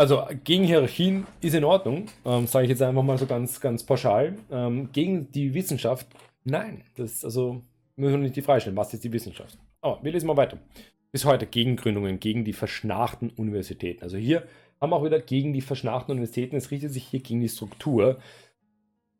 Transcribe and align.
Also 0.00 0.26
gegen 0.44 0.64
Hierarchien 0.64 1.26
ist 1.42 1.54
in 1.54 1.62
Ordnung, 1.62 2.06
ähm, 2.24 2.46
sage 2.46 2.64
ich 2.64 2.70
jetzt 2.70 2.80
einfach 2.80 3.02
mal 3.02 3.18
so 3.18 3.26
ganz, 3.26 3.60
ganz 3.60 3.84
pauschal. 3.84 4.34
Ähm, 4.50 4.88
gegen 4.92 5.30
die 5.30 5.52
Wissenschaft, 5.52 6.06
nein. 6.42 6.84
Das, 6.96 7.22
also 7.22 7.60
müssen 7.96 8.12
wir 8.12 8.18
nicht 8.20 8.36
die 8.36 8.40
Frage 8.40 8.62
stellen, 8.62 8.78
was 8.78 8.94
ist 8.94 9.04
die 9.04 9.12
Wissenschaft? 9.12 9.58
Aber 9.82 10.02
wir 10.02 10.10
lesen 10.10 10.26
mal 10.26 10.38
weiter. 10.38 10.56
Bis 11.12 11.26
heute 11.26 11.44
Gegengründungen 11.44 12.18
gegen 12.18 12.46
die 12.46 12.54
verschnarchten 12.54 13.28
Universitäten. 13.28 14.02
Also 14.02 14.16
hier 14.16 14.44
haben 14.80 14.88
wir 14.88 14.96
auch 14.96 15.04
wieder 15.04 15.20
gegen 15.20 15.52
die 15.52 15.60
verschnarchten 15.60 16.12
Universitäten. 16.12 16.56
Es 16.56 16.70
richtet 16.70 16.94
sich 16.94 17.04
hier 17.04 17.20
gegen 17.20 17.42
die 17.42 17.50
Struktur, 17.50 18.20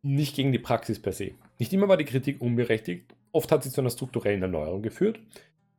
nicht 0.01 0.35
gegen 0.35 0.51
die 0.51 0.59
Praxis 0.59 0.99
per 0.99 1.13
se. 1.13 1.33
Nicht 1.59 1.75
immer 1.75 1.89
war 1.89 1.99
die 1.99 2.07
Kritik 2.07 2.41
unberechtigt. 2.41 3.15
Oft 3.33 3.53
hat 3.53 3.65
sie 3.65 3.71
zu 3.71 3.83
einer 3.83 3.91
strukturellen 3.91 4.41
Erneuerung 4.41 4.81
geführt. 4.81 5.21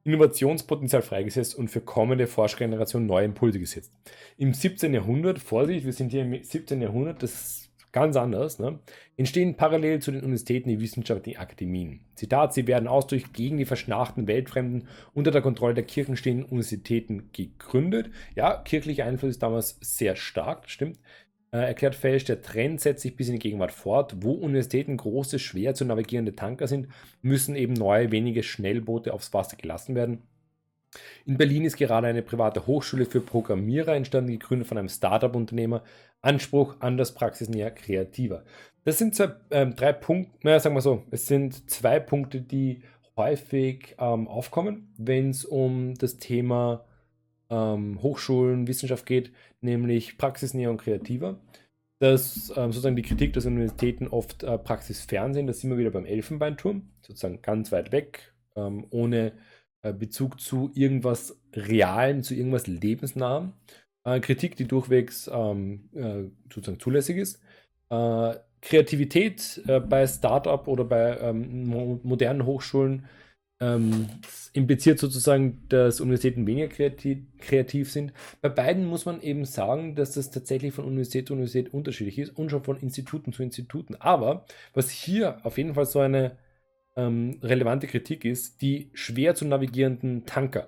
Innovationspotenzial 0.04 1.02
freigesetzt 1.02 1.56
und 1.56 1.70
für 1.70 1.82
kommende 1.82 2.28
Forschergenerationen 2.28 3.08
neue 3.08 3.26
Impulse 3.26 3.60
gesetzt. 3.60 3.94
Im 4.38 4.54
17. 4.54 4.94
Jahrhundert, 4.94 5.40
Vorsicht, 5.40 5.86
wir 5.86 5.94
sind 5.94 6.12
hier 6.12 6.24
im 6.24 6.44
17. 6.44 6.82
Jahrhundert, 6.82 7.22
das 7.24 7.34
ist 7.34 7.72
ganz 7.92 8.16
anders, 8.16 8.60
ne, 8.60 8.80
entstehen 9.18 9.56
parallel 9.56 10.02
zu 10.02 10.12
den 10.12 10.22
Universitäten 10.22 10.70
die 10.70 10.80
wissenschaftlichen 10.80 11.40
Akademien. 11.40 12.02
Zitat, 12.16 12.54
sie 12.54 12.68
werden 12.68 12.88
ausdrücklich 12.88 13.34
gegen 13.34 13.58
die 13.58 13.66
verschnarchten 13.66 14.28
Weltfremden 14.28 14.88
unter 15.14 15.32
der 15.32 15.42
Kontrolle 15.42 15.74
der 15.74 15.84
Kirchen 15.84 16.16
stehenden 16.16 16.46
Universitäten 16.46 17.30
gegründet. 17.34 18.10
Ja, 18.36 18.58
kirchlicher 18.58 19.06
Einfluss 19.06 19.32
ist 19.32 19.44
damals 19.44 19.78
sehr 19.82 20.16
stark, 20.16 20.70
stimmt. 20.70 21.00
Äh, 21.54 21.58
erklärt 21.58 21.96
Felsch, 21.96 22.24
der 22.26 22.42
Trend 22.42 22.80
setzt 22.80 23.02
sich 23.02 23.16
bis 23.16 23.28
in 23.28 23.34
die 23.34 23.40
Gegenwart 23.40 23.74
fort. 23.74 24.16
Wo 24.22 24.32
Universitäten 24.32 24.96
große, 24.98 25.38
schwer 25.38 25.74
zu 25.74 25.84
navigierende 25.84 26.36
Tanker 26.36 26.68
sind, 26.68 26.88
müssen 27.22 27.56
eben 27.56 27.74
neue, 27.74 28.12
wenige 28.12 28.44
Schnellboote 28.44 29.14
aufs 29.14 29.34
Wasser 29.34 29.58
gelassen 29.58 29.96
werden. 29.96 30.24
In 31.26 31.38
Berlin 31.38 31.66
ist 31.66 31.78
gerade 31.78 32.08
eine 32.08 32.22
private 32.22 32.68
Hochschule 32.68 33.06
für 33.06 33.22
Programmierer 33.22 33.96
entstanden, 33.96 34.32
gegründet 34.32 34.68
von 34.68 34.78
einem 34.78 34.90
Startup-Unternehmer. 34.90 35.84
Anspruch 36.22 36.76
an 36.80 36.98
das 36.98 37.14
praxisnäher 37.14 37.72
kreativer. 37.72 38.44
Das 38.84 38.98
sind 38.98 39.16
zwei, 39.16 39.32
ähm, 39.52 39.76
drei 39.76 39.94
Punkte, 39.94 40.32
naja, 40.44 40.60
sagen 40.60 40.76
wir 40.76 40.82
so, 40.82 41.04
es 41.12 41.28
sind 41.28 41.70
zwei 41.70 42.00
Punkte, 42.00 42.42
die 42.42 42.84
häufig 43.16 43.96
ähm, 44.00 44.28
aufkommen, 44.28 44.94
wenn 44.98 45.30
es 45.32 45.46
um 45.46 45.96
das 45.96 46.18
Thema 46.18 46.86
ähm, 47.50 48.02
Hochschulen, 48.02 48.68
Wissenschaft 48.68 49.06
geht, 49.06 49.32
nämlich 49.62 50.18
praxisnäher 50.18 50.72
und 50.72 50.82
kreativer. 50.82 51.40
Dass 52.00 52.50
ähm, 52.56 52.72
sozusagen 52.72 52.96
die 52.96 53.04
Kritik, 53.04 53.34
dass 53.34 53.46
Universitäten 53.46 54.08
oft 54.08 54.44
äh, 54.44 54.58
praxisfern 54.58 55.34
sind, 55.36 55.46
das 55.46 55.60
sind 55.60 55.70
wir 55.70 55.78
wieder 55.78 55.92
beim 55.92 56.06
Elfenbeinturm, 56.06 56.90
sozusagen 57.02 57.44
ganz 57.44 57.72
weit 57.72 57.92
weg, 57.92 58.34
ähm, 58.56 58.88
ohne 58.90 59.34
äh, 59.84 59.94
Bezug 59.94 60.40
zu 60.40 60.72
irgendwas 60.74 61.40
Realen, 61.54 62.24
zu 62.24 62.34
irgendwas 62.34 62.66
Lebensnahem. 62.66 63.54
Äh, 64.04 64.20
Kritik, 64.20 64.56
die 64.56 64.68
durchwegs 64.68 65.30
ähm, 65.32 65.90
äh, 65.94 66.24
sozusagen 66.52 66.80
zulässig 66.80 67.18
ist. 67.18 67.40
Äh, 67.90 68.36
Kreativität 68.62 69.62
äh, 69.68 69.80
bei 69.80 70.06
Startup 70.08 70.68
oder 70.68 70.86
bei 70.86 71.18
ähm, 71.20 71.68
mo 71.68 72.00
modernen 72.04 72.46
Hochschulen 72.46 73.06
ähm, 73.62 74.08
impliziert 74.54 75.00
sozusagen, 75.00 75.64
dass 75.70 76.02
Universitäten 76.02 76.46
weniger 76.48 76.68
kreativ, 76.68 77.20
kreativ, 77.40 77.92
sind. 77.92 78.12
Bei 78.42 78.50
beiden 78.50 78.86
muss 78.86 79.06
man 79.06 79.22
eben 79.22 79.46
sagen, 79.46 79.96
dass 79.96 80.14
das 80.14 80.32
tatsächlich 80.32 80.74
von 80.74 80.86
Universität 80.86 81.28
zu 81.28 81.34
Universität 81.34 81.74
unterschiedlich 81.74 82.20
ist 82.20 82.38
und 82.38 82.50
schon 82.50 82.64
von 82.64 82.78
Instituten 82.80 83.32
zu 83.32 83.44
Instituten. 83.44 83.96
Aber 84.00 84.46
was 84.74 84.90
hier 84.90 85.46
auf 85.46 85.58
jeden 85.58 85.76
Fall 85.76 85.86
so 85.86 86.00
eine 86.00 86.38
ähm, 86.96 87.40
relevante 87.42 87.88
Kritik 87.88 88.26
ist, 88.26 88.62
die 88.62 88.90
schwer 88.94 89.36
zu 89.36 89.46
navigierenden 89.46 90.26
Tanker. 90.26 90.68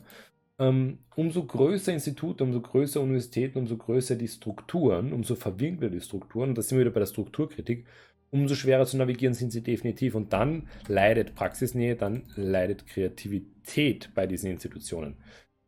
Ähm, 0.60 1.00
umso 1.16 1.44
größer 1.44 1.92
Institute, 1.92 2.44
umso 2.44 2.62
größer 2.62 3.02
Universitäten, 3.02 3.58
umso 3.60 3.76
größer 3.76 4.16
die 4.16 4.28
Strukturen, 4.28 5.12
umso 5.12 5.36
verwinkelter 5.36 5.94
die 5.94 6.02
Strukturen, 6.02 6.50
und 6.50 6.58
da 6.58 6.62
sind 6.62 6.78
wir 6.78 6.86
wieder 6.86 6.94
bei 6.94 7.00
der 7.02 7.08
Strukturkritik, 7.08 7.86
umso 8.34 8.56
schwerer 8.56 8.86
zu 8.86 8.98
navigieren 8.98 9.34
sind 9.34 9.52
sie 9.52 9.62
definitiv. 9.62 10.16
Und 10.16 10.34
dann 10.34 10.68
leidet 10.88 11.36
Praxisnähe, 11.36 11.96
dann 11.96 12.24
leidet 12.36 12.88
Kreativität 12.88 14.10
bei 14.16 14.28
diesen 14.28 14.50
Institutionen. 14.50 15.16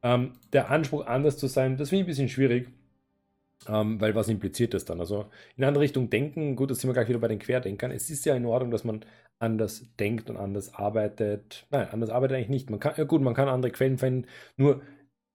Ähm, 0.04 0.34
der 0.52 0.70
Anspruch, 0.72 1.06
anders 1.06 1.38
zu 1.38 1.48
sein, 1.48 1.78
das 1.78 1.90
finde 1.90 2.02
ich 2.02 2.06
ein 2.06 2.08
bisschen 2.08 2.30
schwierig, 2.30 2.68
ähm, 3.68 4.02
weil 4.02 4.16
was 4.16 4.28
impliziert 4.28 4.74
das 4.74 4.84
dann? 4.84 5.00
Also 5.00 5.28
in 5.56 5.64
andere 5.64 5.84
Richtung 5.84 6.10
denken, 6.10 6.56
gut, 6.56 6.72
das 6.72 6.80
sind 6.80 6.90
wir 6.90 6.94
gleich 6.94 7.08
wieder 7.08 7.20
bei 7.20 7.28
den 7.28 7.40
Querdenkern. 7.40 7.92
Es 7.92 8.10
ist 8.10 8.26
ja 8.26 8.36
in 8.36 8.46
Ordnung, 8.46 8.72
dass 8.72 8.84
man 8.84 9.06
anders 9.40 9.86
denkt 10.00 10.30
und 10.30 10.38
anders 10.38 10.74
arbeitet. 10.74 11.68
Nein, 11.70 11.88
anders 11.92 12.10
arbeitet 12.10 12.38
eigentlich 12.38 12.50
nicht. 12.50 12.70
Man 12.70 12.80
kann, 12.80 12.94
ja 12.98 13.04
gut, 13.04 13.22
man 13.22 13.34
kann 13.34 13.48
andere 13.48 13.72
Quellen 13.72 13.98
finden, 13.98 14.28
nur 14.58 14.82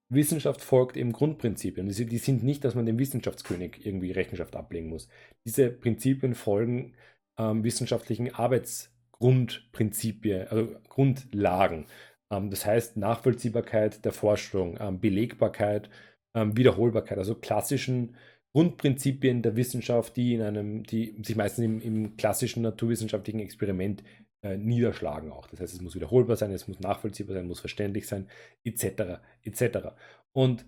Wissenschaft 0.09 0.61
folgt 0.61 0.97
eben 0.97 1.13
Grundprinzipien. 1.13 1.87
Die 1.87 2.17
sind 2.17 2.43
nicht, 2.43 2.65
dass 2.65 2.75
man 2.75 2.85
dem 2.85 2.99
Wissenschaftskönig 2.99 3.85
irgendwie 3.85 4.11
Rechenschaft 4.11 4.57
ablegen 4.57 4.89
muss. 4.89 5.07
Diese 5.45 5.69
Prinzipien 5.69 6.35
folgen 6.35 6.93
ähm, 7.41 7.63
wissenschaftlichen 7.63 8.33
Arbeitsgrundprinzipien, 8.33 10.47
also 10.47 10.75
Grundlagen. 10.89 11.85
Ähm, 12.31 12.49
das 12.49 12.65
heißt 12.65 12.97
Nachvollziehbarkeit 12.97 14.03
der 14.05 14.11
Forschung, 14.11 14.77
ähm, 14.79 14.99
Belegbarkeit, 14.99 15.89
ähm, 16.35 16.57
Wiederholbarkeit, 16.57 17.17
also 17.17 17.35
klassischen 17.35 18.15
Grundprinzipien 18.53 19.41
der 19.41 19.55
Wissenschaft, 19.55 20.15
die 20.17 20.33
in 20.33 20.41
einem, 20.41 20.83
die 20.83 21.15
sich 21.23 21.35
meistens 21.35 21.65
im, 21.65 21.81
im 21.81 22.17
klassischen 22.17 22.63
naturwissenschaftlichen 22.63 23.39
Experiment 23.39 24.03
äh, 24.43 24.57
niederschlagen 24.57 25.31
auch. 25.31 25.47
Das 25.47 25.61
heißt, 25.61 25.73
es 25.73 25.81
muss 25.81 25.95
wiederholbar 25.95 26.35
sein, 26.35 26.51
es 26.51 26.67
muss 26.67 26.79
nachvollziehbar 26.79 27.35
sein, 27.35 27.47
muss 27.47 27.61
verständlich 27.61 28.07
sein, 28.07 28.27
etc. 28.63 29.21
etc. 29.43 29.89
Und 30.33 30.65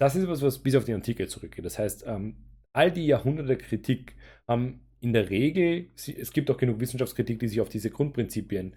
das 0.00 0.16
ist 0.16 0.24
etwas, 0.24 0.42
was 0.42 0.58
bis 0.58 0.74
auf 0.74 0.84
die 0.84 0.94
Antike 0.94 1.28
zurückgeht. 1.28 1.64
Das 1.64 1.78
heißt, 1.78 2.04
ähm, 2.06 2.36
all 2.72 2.90
die 2.90 3.06
Jahrhunderte 3.06 3.48
der 3.48 3.58
Kritik 3.58 4.16
haben 4.48 4.80
in 5.02 5.12
der 5.12 5.30
Regel, 5.30 5.86
es 5.96 6.32
gibt 6.32 6.50
auch 6.50 6.56
genug 6.56 6.78
Wissenschaftskritik, 6.80 7.40
die 7.40 7.48
sich 7.48 7.60
auf 7.60 7.68
diese 7.68 7.90
Grundprinzipien 7.90 8.72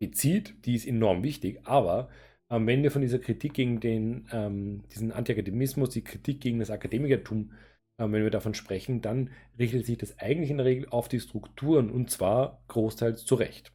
bezieht, 0.00 0.54
die 0.64 0.74
ist 0.74 0.86
enorm 0.86 1.22
wichtig, 1.22 1.60
aber 1.64 2.08
ähm, 2.50 2.66
wenn 2.66 2.82
wir 2.82 2.90
von 2.90 3.02
dieser 3.02 3.20
Kritik 3.20 3.54
gegen 3.54 3.78
den, 3.78 4.26
ähm, 4.32 4.82
diesen 4.92 5.12
Antiakademismus, 5.12 5.90
die 5.90 6.02
Kritik 6.02 6.40
gegen 6.40 6.58
das 6.58 6.70
Akademikertum, 6.70 7.52
ähm, 7.98 8.12
wenn 8.12 8.24
wir 8.24 8.30
davon 8.30 8.54
sprechen, 8.54 9.00
dann 9.00 9.30
richtet 9.58 9.86
sich 9.86 9.96
das 9.96 10.18
eigentlich 10.18 10.50
in 10.50 10.56
der 10.56 10.66
Regel 10.66 10.88
auf 10.90 11.06
die 11.08 11.20
Strukturen 11.20 11.88
und 11.88 12.10
zwar 12.10 12.62
großteils 12.66 13.24
zu 13.24 13.36
Recht. 13.36 13.72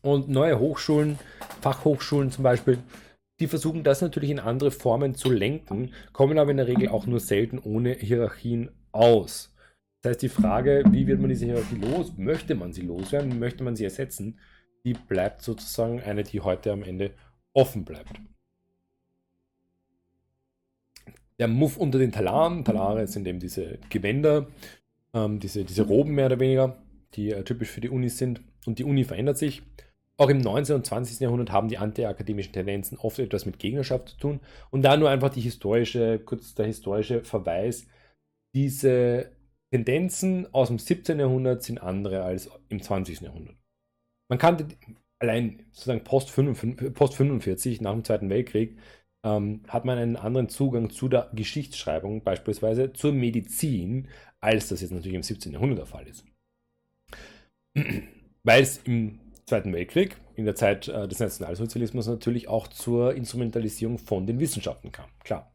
Und 0.00 0.30
neue 0.30 0.58
Hochschulen, 0.58 1.18
Fachhochschulen 1.60 2.30
zum 2.30 2.42
Beispiel, 2.42 2.78
die 3.38 3.48
versuchen 3.48 3.84
das 3.84 4.00
natürlich 4.00 4.30
in 4.30 4.38
andere 4.38 4.70
Formen 4.70 5.14
zu 5.14 5.30
lenken, 5.30 5.92
kommen 6.12 6.38
aber 6.38 6.50
in 6.52 6.56
der 6.56 6.68
Regel 6.68 6.88
auch 6.88 7.06
nur 7.06 7.20
selten 7.20 7.58
ohne 7.58 7.92
Hierarchien 7.92 8.70
aus. 8.92 9.51
Das 10.02 10.10
heißt, 10.10 10.22
die 10.22 10.28
Frage, 10.28 10.82
wie 10.90 11.06
wird 11.06 11.20
man 11.20 11.30
diese 11.30 11.46
Hierarchie 11.46 11.76
los? 11.76 12.12
Möchte 12.16 12.56
man 12.56 12.72
sie 12.72 12.82
loswerden? 12.82 13.38
Möchte 13.38 13.62
man 13.62 13.76
sie 13.76 13.84
ersetzen? 13.84 14.40
Die 14.84 14.94
bleibt 14.94 15.42
sozusagen 15.42 16.00
eine, 16.00 16.24
die 16.24 16.40
heute 16.40 16.72
am 16.72 16.82
Ende 16.82 17.12
offen 17.52 17.84
bleibt. 17.84 18.20
Der 21.38 21.46
Muff 21.46 21.76
unter 21.76 22.00
den 22.00 22.10
Talaren, 22.10 22.64
Talare 22.64 23.06
sind 23.06 23.28
eben 23.28 23.38
diese 23.38 23.78
Gewänder, 23.90 24.48
ähm, 25.14 25.38
diese, 25.38 25.64
diese 25.64 25.82
Roben 25.82 26.14
mehr 26.14 26.26
oder 26.26 26.40
weniger, 26.40 26.82
die 27.14 27.30
äh, 27.30 27.44
typisch 27.44 27.68
für 27.68 27.80
die 27.80 27.90
Unis 27.90 28.18
sind. 28.18 28.40
Und 28.66 28.80
die 28.80 28.84
Uni 28.84 29.04
verändert 29.04 29.38
sich. 29.38 29.62
Auch 30.16 30.28
im 30.28 30.38
19. 30.38 30.76
und 30.76 30.86
20. 30.86 31.20
Jahrhundert 31.20 31.52
haben 31.52 31.68
die 31.68 31.78
antiakademischen 31.78 32.52
Tendenzen 32.52 32.98
oft 32.98 33.20
etwas 33.20 33.46
mit 33.46 33.60
Gegnerschaft 33.60 34.10
zu 34.10 34.16
tun. 34.16 34.40
Und 34.70 34.82
da 34.82 34.96
nur 34.96 35.10
einfach 35.10 35.30
die 35.30 35.40
historische, 35.40 36.18
kurz 36.18 36.54
der 36.54 36.66
historische 36.66 37.22
Verweis, 37.22 37.86
diese 38.52 39.30
Tendenzen 39.72 40.52
aus 40.52 40.68
dem 40.68 40.78
17. 40.78 41.18
Jahrhundert 41.18 41.62
sind 41.62 41.78
andere 41.78 42.22
als 42.22 42.50
im 42.68 42.82
20. 42.82 43.22
Jahrhundert. 43.22 43.56
Man 44.28 44.38
kannte 44.38 44.66
allein 45.18 45.64
sozusagen 45.72 46.04
post, 46.04 46.30
45, 46.30 46.92
post 46.94 47.14
45 47.14 47.80
nach 47.80 47.92
dem 47.92 48.04
Zweiten 48.04 48.28
Weltkrieg 48.28 48.76
ähm, 49.24 49.62
hat 49.68 49.84
man 49.84 49.98
einen 49.98 50.16
anderen 50.16 50.48
Zugang 50.48 50.90
zu 50.90 51.08
der 51.08 51.30
Geschichtsschreibung, 51.32 52.22
beispielsweise 52.22 52.92
zur 52.92 53.12
Medizin, 53.12 54.08
als 54.40 54.68
das 54.68 54.80
jetzt 54.80 54.90
natürlich 54.90 55.14
im 55.14 55.22
17. 55.22 55.52
Jahrhundert 55.52 55.78
der 55.78 55.86
Fall 55.86 56.06
ist. 56.06 56.24
Weil 58.42 58.62
es 58.62 58.78
im 58.78 59.20
Zweiten 59.46 59.72
Weltkrieg, 59.72 60.16
in 60.34 60.44
der 60.44 60.54
Zeit 60.54 60.88
äh, 60.88 61.06
des 61.06 61.20
Nationalsozialismus, 61.20 62.06
natürlich 62.06 62.48
auch 62.48 62.68
zur 62.68 63.14
Instrumentalisierung 63.14 63.98
von 63.98 64.26
den 64.26 64.40
Wissenschaften 64.40 64.92
kam. 64.92 65.08
Klar. 65.24 65.51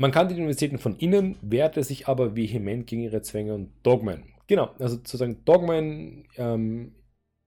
Man 0.00 0.12
kannte 0.12 0.32
die 0.32 0.40
Universitäten 0.40 0.78
von 0.78 0.96
innen, 0.96 1.36
wehrte 1.42 1.84
sich 1.84 2.08
aber 2.08 2.34
vehement 2.34 2.86
gegen 2.86 3.02
ihre 3.02 3.20
Zwänge 3.20 3.52
und 3.52 3.70
Dogmen. 3.82 4.22
Genau, 4.46 4.70
also 4.78 4.96
sozusagen 4.96 5.44
Dogmen, 5.44 6.24
ähm, 6.38 6.94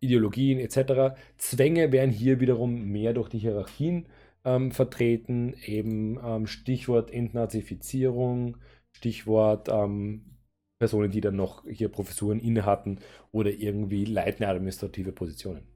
Ideologien 0.02 0.60
etc. 0.60 1.16
Zwänge 1.40 1.92
werden 1.92 2.12
hier 2.12 2.40
wiederum 2.40 2.92
mehr 2.92 3.14
durch 3.14 3.30
die 3.30 3.40
Hierarchien 3.40 4.06
ähm, 4.46 4.72
vertreten, 4.72 5.56
eben 5.66 6.20
ähm, 6.24 6.46
Stichwort 6.46 7.10
Entnazifizierung, 7.10 8.58
Stichwort 8.92 9.70
ähm, 9.70 10.38
Personen, 10.78 11.10
die 11.10 11.22
dann 11.22 11.36
noch 11.36 11.66
hier 11.68 11.90
Professuren 11.90 12.40
inne 12.40 12.68
hatten 12.68 13.00
oder 13.32 13.50
irgendwie 13.50 14.06
leitende 14.06 14.48
administrative 14.48 15.12
Positionen. 15.12 15.73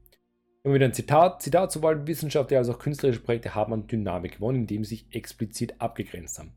Immer 0.68 0.74
wieder 0.74 0.84
ein 0.84 0.92
Zitat, 0.92 1.40
Zitat 1.40 1.72
sowohl 1.72 2.06
wissenschaftliche 2.06 2.58
als 2.58 2.68
auch 2.68 2.78
künstlerische 2.78 3.20
Projekte 3.20 3.54
haben 3.54 3.72
an 3.72 3.86
Dynamik 3.86 4.34
gewonnen, 4.34 4.58
indem 4.58 4.84
sie 4.84 4.96
sich 4.96 5.06
explizit 5.12 5.80
abgegrenzt 5.80 6.38
haben. 6.38 6.52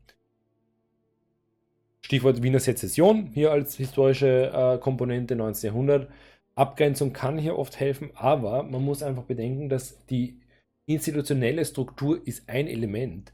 Stichwort 2.02 2.42
Wiener 2.42 2.60
Sezession, 2.60 3.30
hier 3.32 3.52
als 3.52 3.74
historische 3.76 4.52
äh, 4.52 4.78
Komponente 4.80 5.34
19. 5.34 5.68
Jahrhundert. 5.68 6.10
Abgrenzung 6.54 7.14
kann 7.14 7.38
hier 7.38 7.56
oft 7.56 7.80
helfen, 7.80 8.10
aber 8.14 8.64
man 8.64 8.84
muss 8.84 9.02
einfach 9.02 9.22
bedenken, 9.22 9.70
dass 9.70 10.04
die 10.04 10.38
institutionelle 10.84 11.64
Struktur 11.64 12.20
ist 12.26 12.50
ein 12.50 12.66
Element. 12.66 13.32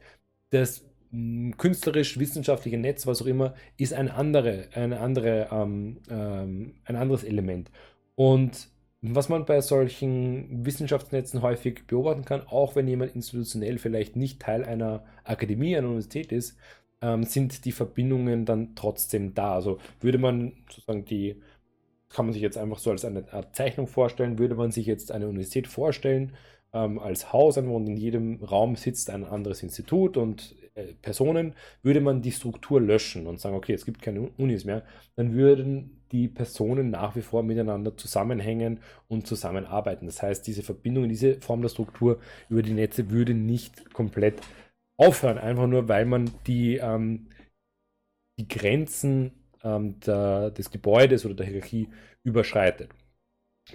Das 0.50 0.84
hm, 1.10 1.56
künstlerisch-wissenschaftliche 1.58 2.78
Netz, 2.78 3.04
was 3.04 3.20
auch 3.20 3.26
immer, 3.26 3.56
ist 3.78 3.94
ein, 3.94 4.12
andere, 4.12 4.68
eine 4.74 5.00
andere, 5.00 5.48
ähm, 5.50 5.96
ähm, 6.08 6.74
ein 6.84 6.94
anderes 6.94 7.24
Element. 7.24 7.68
Und 8.14 8.68
was 9.00 9.28
man 9.28 9.44
bei 9.44 9.60
solchen 9.60 10.64
Wissenschaftsnetzen 10.66 11.42
häufig 11.42 11.86
beobachten 11.86 12.24
kann, 12.24 12.42
auch 12.46 12.74
wenn 12.74 12.88
jemand 12.88 13.14
institutionell 13.14 13.78
vielleicht 13.78 14.16
nicht 14.16 14.40
Teil 14.40 14.64
einer 14.64 15.04
Akademie, 15.24 15.76
einer 15.76 15.88
Universität 15.88 16.32
ist, 16.32 16.56
ähm, 17.00 17.22
sind 17.24 17.64
die 17.64 17.72
Verbindungen 17.72 18.44
dann 18.44 18.74
trotzdem 18.74 19.34
da. 19.34 19.54
Also 19.54 19.78
würde 20.00 20.18
man 20.18 20.52
sozusagen 20.68 21.04
die, 21.04 21.40
kann 22.08 22.26
man 22.26 22.32
sich 22.32 22.42
jetzt 22.42 22.58
einfach 22.58 22.78
so 22.78 22.90
als 22.90 23.04
eine 23.04 23.32
Art 23.32 23.54
Zeichnung 23.54 23.86
vorstellen, 23.86 24.38
würde 24.38 24.56
man 24.56 24.72
sich 24.72 24.86
jetzt 24.86 25.12
eine 25.12 25.28
Universität 25.28 25.68
vorstellen, 25.68 26.32
ähm, 26.72 26.98
als 26.98 27.32
Haus 27.32 27.56
und 27.56 27.86
in 27.86 27.96
jedem 27.96 28.42
Raum 28.42 28.76
sitzt 28.76 29.10
ein 29.10 29.24
anderes 29.24 29.62
Institut 29.62 30.16
und 30.16 30.56
äh, 30.74 30.94
Personen, 31.02 31.54
würde 31.82 32.00
man 32.00 32.22
die 32.22 32.32
Struktur 32.32 32.80
löschen 32.80 33.26
und 33.26 33.40
sagen, 33.40 33.56
okay, 33.56 33.74
es 33.74 33.84
gibt 33.86 34.02
keine 34.02 34.22
Unis 34.36 34.64
mehr, 34.64 34.84
dann 35.16 35.34
würden 35.34 35.97
die 36.12 36.28
Personen 36.28 36.90
nach 36.90 37.16
wie 37.16 37.22
vor 37.22 37.42
miteinander 37.42 37.96
zusammenhängen 37.96 38.80
und 39.08 39.26
zusammenarbeiten. 39.26 40.06
Das 40.06 40.22
heißt, 40.22 40.46
diese 40.46 40.62
Verbindung, 40.62 41.08
diese 41.08 41.40
Form 41.40 41.62
der 41.62 41.68
Struktur 41.68 42.20
über 42.48 42.62
die 42.62 42.72
Netze 42.72 43.10
würde 43.10 43.34
nicht 43.34 43.92
komplett 43.92 44.40
aufhören, 44.96 45.38
einfach 45.38 45.66
nur, 45.66 45.88
weil 45.88 46.04
man 46.04 46.30
die, 46.46 46.76
ähm, 46.76 47.28
die 48.38 48.48
Grenzen 48.48 49.32
ähm, 49.62 50.00
der, 50.00 50.50
des 50.50 50.70
Gebäudes 50.70 51.24
oder 51.24 51.34
der 51.34 51.46
Hierarchie 51.46 51.88
überschreitet. 52.24 52.90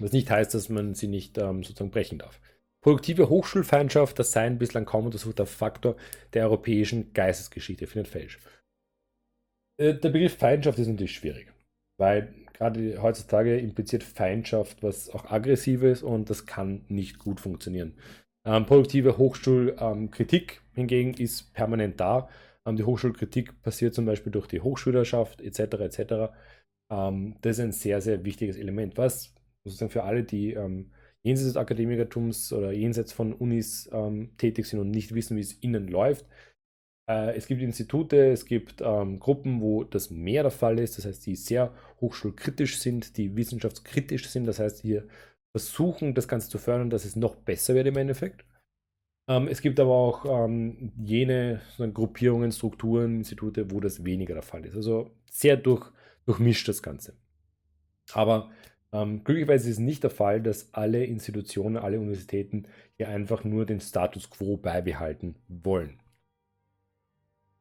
Was 0.00 0.12
nicht 0.12 0.30
heißt, 0.30 0.54
dass 0.54 0.68
man 0.68 0.94
sie 0.94 1.06
nicht 1.06 1.38
ähm, 1.38 1.62
sozusagen 1.62 1.90
brechen 1.90 2.18
darf. 2.18 2.40
Produktive 2.82 3.30
Hochschulfeindschaft, 3.30 4.18
das 4.18 4.32
sei 4.32 4.42
ein 4.42 4.58
bislang 4.58 4.84
kaum 4.84 5.06
untersuchter 5.06 5.46
Faktor 5.46 5.96
der 6.34 6.44
europäischen 6.44 7.14
Geistesgeschichte, 7.14 7.86
findet 7.86 8.08
falsch. 8.08 8.38
Äh, 9.78 9.94
der 9.94 10.10
Begriff 10.10 10.36
Feindschaft 10.36 10.78
ist 10.78 10.88
natürlich 10.88 11.14
schwierig, 11.14 11.52
weil 11.98 12.34
gerade 12.52 13.00
heutzutage 13.02 13.58
impliziert 13.58 14.02
Feindschaft 14.02 14.82
was 14.82 15.10
auch 15.10 15.30
Aggressives 15.30 16.02
und 16.02 16.30
das 16.30 16.46
kann 16.46 16.84
nicht 16.88 17.18
gut 17.18 17.40
funktionieren. 17.40 17.94
Ähm, 18.46 18.66
produktive 18.66 19.16
Hochschulkritik 19.18 20.52
ähm, 20.52 20.74
hingegen 20.74 21.14
ist 21.14 21.52
permanent 21.54 21.98
da. 22.00 22.28
Ähm, 22.66 22.76
die 22.76 22.84
Hochschulkritik 22.84 23.62
passiert 23.62 23.94
zum 23.94 24.06
Beispiel 24.06 24.32
durch 24.32 24.46
die 24.46 24.60
Hochschülerschaft 24.60 25.40
etc. 25.40 25.60
etc. 25.80 26.34
Ähm, 26.90 27.36
das 27.40 27.58
ist 27.58 27.64
ein 27.64 27.72
sehr, 27.72 28.00
sehr 28.00 28.24
wichtiges 28.24 28.56
Element, 28.56 28.96
was 28.98 29.34
sozusagen 29.64 29.90
für 29.90 30.04
alle, 30.04 30.24
die 30.24 30.52
ähm, 30.52 30.90
jenseits 31.22 31.48
des 31.48 31.56
Akademikertums 31.56 32.52
oder 32.52 32.72
jenseits 32.72 33.12
von 33.12 33.32
Unis 33.32 33.88
ähm, 33.92 34.32
tätig 34.36 34.66
sind 34.66 34.80
und 34.80 34.90
nicht 34.90 35.14
wissen, 35.14 35.36
wie 35.36 35.42
es 35.42 35.54
innen 35.54 35.88
läuft. 35.88 36.26
Äh, 37.08 37.36
es 37.36 37.46
gibt 37.46 37.62
Institute, 37.62 38.16
es 38.16 38.46
gibt 38.46 38.80
ähm, 38.80 39.18
Gruppen, 39.18 39.60
wo 39.60 39.84
das 39.84 40.10
mehr 40.10 40.42
der 40.42 40.50
Fall 40.50 40.78
ist, 40.78 40.98
das 40.98 41.06
heißt, 41.06 41.26
die 41.26 41.36
sehr 41.36 41.72
hochschulkritisch 42.00 42.78
sind, 42.78 43.16
die 43.16 43.36
wissenschaftskritisch 43.36 44.28
sind, 44.28 44.46
das 44.46 44.58
heißt, 44.58 44.80
hier 44.80 45.06
versuchen, 45.52 46.14
das 46.14 46.28
Ganze 46.28 46.48
zu 46.48 46.58
fördern, 46.58 46.90
dass 46.90 47.04
es 47.04 47.16
noch 47.16 47.36
besser 47.36 47.74
wird 47.74 47.86
im 47.86 47.96
Endeffekt. 47.96 48.44
Ähm, 49.28 49.48
es 49.48 49.62
gibt 49.62 49.80
aber 49.80 49.94
auch 49.94 50.44
ähm, 50.46 50.92
jene 50.96 51.60
Gruppierungen, 51.78 52.52
Strukturen, 52.52 53.18
Institute, 53.18 53.70
wo 53.70 53.80
das 53.80 54.04
weniger 54.04 54.34
der 54.34 54.42
Fall 54.42 54.64
ist. 54.66 54.76
Also 54.76 55.10
sehr 55.30 55.56
durch, 55.56 55.90
durchmischt 56.26 56.68
das 56.68 56.82
Ganze. 56.82 57.16
Aber 58.12 58.50
ähm, 58.92 59.24
glücklicherweise 59.24 59.70
ist 59.70 59.76
es 59.76 59.80
nicht 59.80 60.02
der 60.02 60.10
Fall, 60.10 60.42
dass 60.42 60.74
alle 60.74 61.04
Institutionen, 61.04 61.76
alle 61.76 61.98
Universitäten 61.98 62.66
hier 62.96 63.08
einfach 63.08 63.44
nur 63.44 63.66
den 63.66 63.80
Status 63.80 64.30
quo 64.30 64.56
beibehalten 64.56 65.36
wollen. 65.48 66.00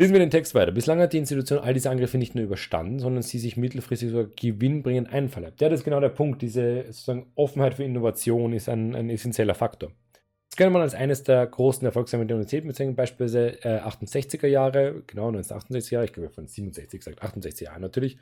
Lesen 0.03 0.15
wir 0.15 0.19
den 0.19 0.31
Text 0.31 0.53
weiter. 0.53 0.73
Bislang 0.73 0.99
hat 0.99 1.13
die 1.13 1.17
Institution 1.17 1.59
all 1.59 1.73
diese 1.73 1.89
Angriffe 1.89 2.17
nicht 2.17 2.35
nur 2.35 2.43
überstanden, 2.43 2.99
sondern 2.99 3.23
sie 3.23 3.39
sich 3.39 3.55
mittelfristig 3.55 4.09
sogar 4.09 4.25
gewinnbringend 4.35 5.13
einverleibt. 5.13 5.61
Ja, 5.61 5.69
das 5.69 5.79
ist 5.79 5.85
genau 5.85 6.01
der 6.01 6.09
Punkt. 6.09 6.41
Diese 6.41 6.83
sozusagen 6.87 7.31
Offenheit 7.35 7.75
für 7.75 7.85
Innovation 7.85 8.51
ist 8.51 8.67
ein, 8.67 8.95
ein 8.95 9.09
essentieller 9.09 9.55
Faktor. 9.55 9.93
Das 10.49 10.57
kann 10.57 10.73
man 10.73 10.81
als 10.81 10.93
eines 10.93 11.23
der 11.23 11.47
großen 11.47 11.85
Erfolgsmomente 11.85 12.33
der 12.33 12.35
Universität 12.35 12.67
bezeichnen, 12.67 12.97
beispielsweise 12.97 13.63
äh, 13.63 13.79
68er 13.79 14.47
Jahre, 14.47 15.03
genau 15.07 15.29
1968er 15.29 15.93
Jahre, 15.93 16.05
ich 16.05 16.11
glaube 16.11 16.29
von 16.31 16.47
67 16.47 16.99
gesagt, 16.99 17.23
68 17.23 17.67
Jahre 17.67 17.79
natürlich, 17.79 18.17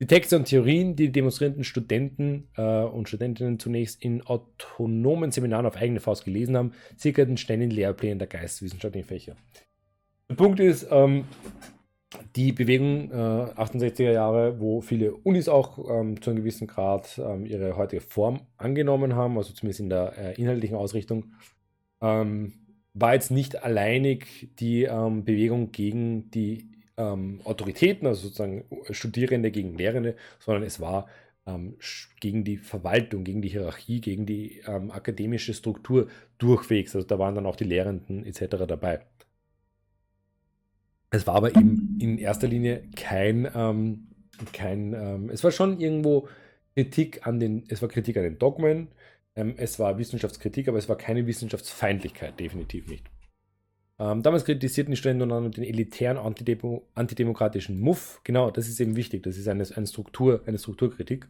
die 0.00 0.06
Texte 0.06 0.36
und 0.36 0.44
Theorien, 0.44 0.96
die 0.96 1.06
die 1.06 1.12
demonstrierenden 1.12 1.64
Studenten 1.64 2.50
äh, 2.58 2.82
und 2.82 3.08
Studentinnen 3.08 3.58
zunächst 3.58 4.02
in 4.02 4.20
autonomen 4.20 5.32
Seminaren 5.32 5.64
auf 5.64 5.76
eigene 5.76 6.00
Faust 6.00 6.26
gelesen 6.26 6.58
haben, 6.58 6.72
sickerten 6.98 7.38
schnell 7.38 7.62
in 7.62 7.70
Lehrplänen 7.70 8.18
der 8.18 8.28
geisteswissenschaftlichen 8.28 9.08
Fächer. 9.08 9.34
Der 10.32 10.36
Punkt 10.36 10.60
ist, 10.60 10.86
ähm, 10.90 11.26
die 12.36 12.52
Bewegung 12.52 13.10
äh, 13.10 13.14
68er 13.14 14.12
Jahre, 14.12 14.58
wo 14.60 14.80
viele 14.80 15.12
Unis 15.12 15.46
auch 15.46 15.78
ähm, 15.90 16.22
zu 16.22 16.30
einem 16.30 16.38
gewissen 16.38 16.66
Grad 16.66 17.20
ähm, 17.22 17.44
ihre 17.44 17.76
heutige 17.76 18.00
Form 18.00 18.40
angenommen 18.56 19.14
haben, 19.14 19.36
also 19.36 19.52
zumindest 19.52 19.80
in 19.80 19.90
der 19.90 20.16
äh, 20.16 20.40
inhaltlichen 20.40 20.74
Ausrichtung, 20.74 21.34
ähm, 22.00 22.54
war 22.94 23.12
jetzt 23.12 23.30
nicht 23.30 23.62
alleinig 23.62 24.48
die 24.58 24.84
ähm, 24.84 25.26
Bewegung 25.26 25.70
gegen 25.70 26.30
die 26.30 26.70
ähm, 26.96 27.42
Autoritäten, 27.44 28.06
also 28.06 28.22
sozusagen 28.22 28.64
Studierende 28.90 29.50
gegen 29.50 29.76
Lehrende, 29.76 30.16
sondern 30.38 30.62
es 30.62 30.80
war 30.80 31.08
gegen 32.20 32.44
die 32.44 32.56
Verwaltung, 32.56 33.24
gegen 33.24 33.42
die 33.42 33.48
Hierarchie, 33.48 34.00
gegen 34.00 34.26
die 34.26 34.62
akademische 34.64 35.54
Struktur 35.54 36.06
durchwegs. 36.38 36.94
Also 36.94 37.04
da 37.04 37.18
waren 37.18 37.34
dann 37.34 37.46
auch 37.46 37.56
die 37.56 37.64
Lehrenden 37.64 38.24
etc. 38.24 38.64
dabei. 38.68 39.00
Es 41.12 41.26
war 41.26 41.34
aber 41.34 41.50
eben 41.50 41.98
in 42.00 42.18
erster 42.18 42.48
Linie 42.48 42.84
kein, 42.96 43.48
ähm, 43.54 44.08
kein 44.52 44.94
ähm, 44.94 45.30
es 45.30 45.44
war 45.44 45.50
schon 45.50 45.78
irgendwo 45.78 46.26
Kritik 46.74 47.26
an 47.26 47.38
den, 47.38 47.64
es 47.68 47.82
war 47.82 47.88
Kritik 47.90 48.16
an 48.16 48.22
den 48.22 48.38
Dogmen, 48.38 48.88
ähm, 49.36 49.54
es 49.58 49.78
war 49.78 49.98
Wissenschaftskritik, 49.98 50.68
aber 50.68 50.78
es 50.78 50.88
war 50.88 50.96
keine 50.96 51.26
Wissenschaftsfeindlichkeit, 51.26 52.40
definitiv 52.40 52.88
nicht. 52.88 53.10
Ähm, 53.98 54.22
damals 54.22 54.46
kritisierten 54.46 54.92
die 54.92 54.96
Studenten 54.96 55.22
unter 55.24 55.36
anderem 55.36 55.52
den 55.52 55.64
elitären 55.64 56.16
antidemo 56.16 56.88
antidemokratischen 56.94 57.78
Muff. 57.78 58.20
Genau, 58.24 58.50
das 58.50 58.66
ist 58.66 58.80
eben 58.80 58.96
wichtig. 58.96 59.22
Das 59.22 59.36
ist 59.36 59.48
eine, 59.48 59.64
eine, 59.74 59.86
Struktur, 59.86 60.42
eine 60.46 60.58
Strukturkritik 60.58 61.28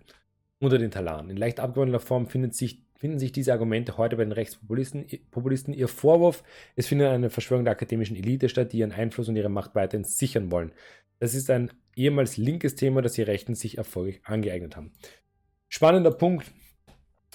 unter 0.61 0.79
den 0.79 0.93
Talaren. 0.93 1.29
In 1.29 1.37
leicht 1.37 1.59
abgewandelter 1.59 2.01
Form 2.01 2.29
finden 2.29 2.53
sich, 2.53 2.85
finden 3.03 3.19
sich 3.19 3.33
diese 3.33 3.53
Argumente 3.53 3.99
heute 3.99 4.17
bei 4.17 4.23
den 4.23 4.31
Rechtspopulisten. 4.31 5.05
Populisten. 5.33 5.75
Ihr 5.75 5.89
Vorwurf, 5.89 6.45
es 6.77 6.87
findet 6.87 7.09
eine 7.09 7.31
Verschwörung 7.31 7.65
der 7.65 7.73
akademischen 7.73 8.17
Elite 8.17 8.49
statt, 8.49 8.73
die 8.73 8.79
ihren 8.79 8.93
Einfluss 8.93 9.29
und 9.29 9.35
ihre 9.35 9.49
Macht 9.49 9.75
weiterhin 9.75 10.05
sichern 10.05 10.53
wollen. 10.53 10.71
Das 11.19 11.35
ist 11.35 11.51
ein 11.51 11.73
ehemals 11.97 12.37
linkes 12.37 12.77
Thema, 12.77 13.03
das 13.03 13.15
die 13.15 13.23
Rechten 13.23 13.57
sich 13.57 13.77
erfolgreich 13.77 14.21
angeeignet 14.23 14.77
haben. 14.77 14.93
Spannender 15.69 16.13
Punkt, 16.13 16.53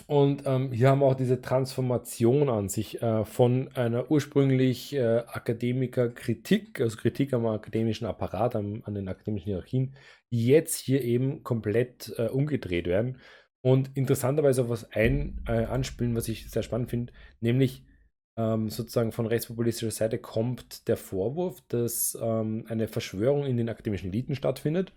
und 0.06 0.44
ähm, 0.46 0.72
hier 0.72 0.90
haben 0.90 1.00
wir 1.00 1.08
auch 1.08 1.16
diese 1.16 1.42
Transformation 1.42 2.50
an 2.50 2.70
sich 2.70 3.02
äh, 3.02 3.26
von 3.26 3.70
einer 3.74 4.10
ursprünglich 4.10 4.96
äh, 4.96 5.24
Akademikerkritik, 5.28 6.80
also 6.80 6.96
Kritik 6.98 7.34
am 7.34 7.46
akademischen 7.48 8.06
Apparat, 8.06 8.56
am, 8.56 8.84
an 8.86 8.94
den 8.94 9.10
akademischen 9.10 9.48
Hierarchien, 9.48 9.96
die 10.32 10.46
jetzt 10.46 10.80
hier 10.80 11.02
eben 11.02 11.44
komplett 11.44 12.14
äh, 12.18 12.28
umgedreht 12.28 12.86
werden. 12.88 13.18
Und 13.62 13.96
interessanterweise 13.96 14.64
auf 14.64 14.70
was 14.70 14.92
ein, 14.92 15.42
äh, 15.48 15.66
anspielen, 15.66 16.16
was 16.16 16.28
ich 16.30 16.50
sehr 16.50 16.64
spannend 16.64 16.90
finde, 16.90 17.14
nämlich 17.42 17.84
ähm, 18.38 18.70
sozusagen 18.70 19.12
von 19.12 19.26
rechtspopulistischer 19.26 19.92
Seite 19.92 20.20
kommt 20.20 20.88
der 20.88 20.96
Vorwurf, 20.96 21.62
dass 21.68 22.18
ähm, 22.22 22.66
eine 22.70 22.88
Verschwörung 22.88 23.46
in 23.46 23.58
den 23.58 23.68
akademischen 23.68 24.10
Eliten 24.10 24.36
stattfindet. 24.36 24.94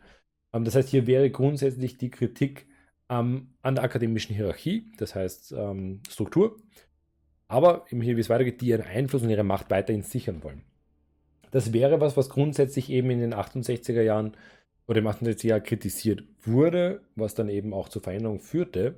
Ähm, 0.52 0.64
das 0.64 0.74
heißt, 0.74 0.90
hier 0.90 1.06
wäre 1.06 1.30
grundsätzlich 1.30 1.96
die 1.96 2.10
Kritik 2.10 2.66
an 3.08 3.48
der 3.64 3.82
akademischen 3.82 4.36
Hierarchie, 4.36 4.92
das 4.96 5.16
heißt 5.16 5.50
ähm, 5.50 6.00
Struktur, 6.08 6.62
aber 7.48 7.84
eben 7.90 8.02
hier, 8.02 8.16
wie 8.16 8.20
es 8.20 8.30
weitergeht, 8.30 8.60
die 8.60 8.68
ihren 8.68 8.86
Einfluss 8.86 9.24
und 9.24 9.30
ihre 9.30 9.42
Macht 9.42 9.68
weiterhin 9.68 10.04
sichern 10.04 10.44
wollen. 10.44 10.62
Das 11.50 11.72
wäre 11.72 12.00
was, 12.00 12.16
was 12.16 12.30
grundsätzlich 12.30 12.88
eben 12.88 13.10
in 13.10 13.18
den 13.18 13.34
68er 13.34 14.02
Jahren 14.02 14.36
oder 14.86 14.98
im 14.98 15.06
68er 15.06 15.46
Jahr 15.46 15.60
kritisiert 15.60 16.22
wurde, 16.42 17.00
was 17.16 17.34
dann 17.34 17.48
eben 17.48 17.72
auch 17.72 17.88
zur 17.88 18.02
Veränderung 18.02 18.40
führte, 18.40 18.94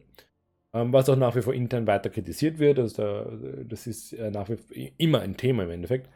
ähm, 0.72 0.92
was 0.92 1.08
auch 1.08 1.16
nach 1.16 1.36
wie 1.36 1.42
vor 1.42 1.54
intern 1.54 1.86
weiter 1.86 2.10
kritisiert 2.10 2.58
wird. 2.58 2.78
Also 2.78 3.02
da, 3.02 3.32
das 3.68 3.86
ist 3.86 4.12
äh, 4.14 4.30
nach 4.30 4.48
wie 4.48 4.56
vor 4.56 4.76
immer 4.98 5.20
ein 5.20 5.36
Thema 5.36 5.64
im 5.64 5.70
Endeffekt. 5.70 6.08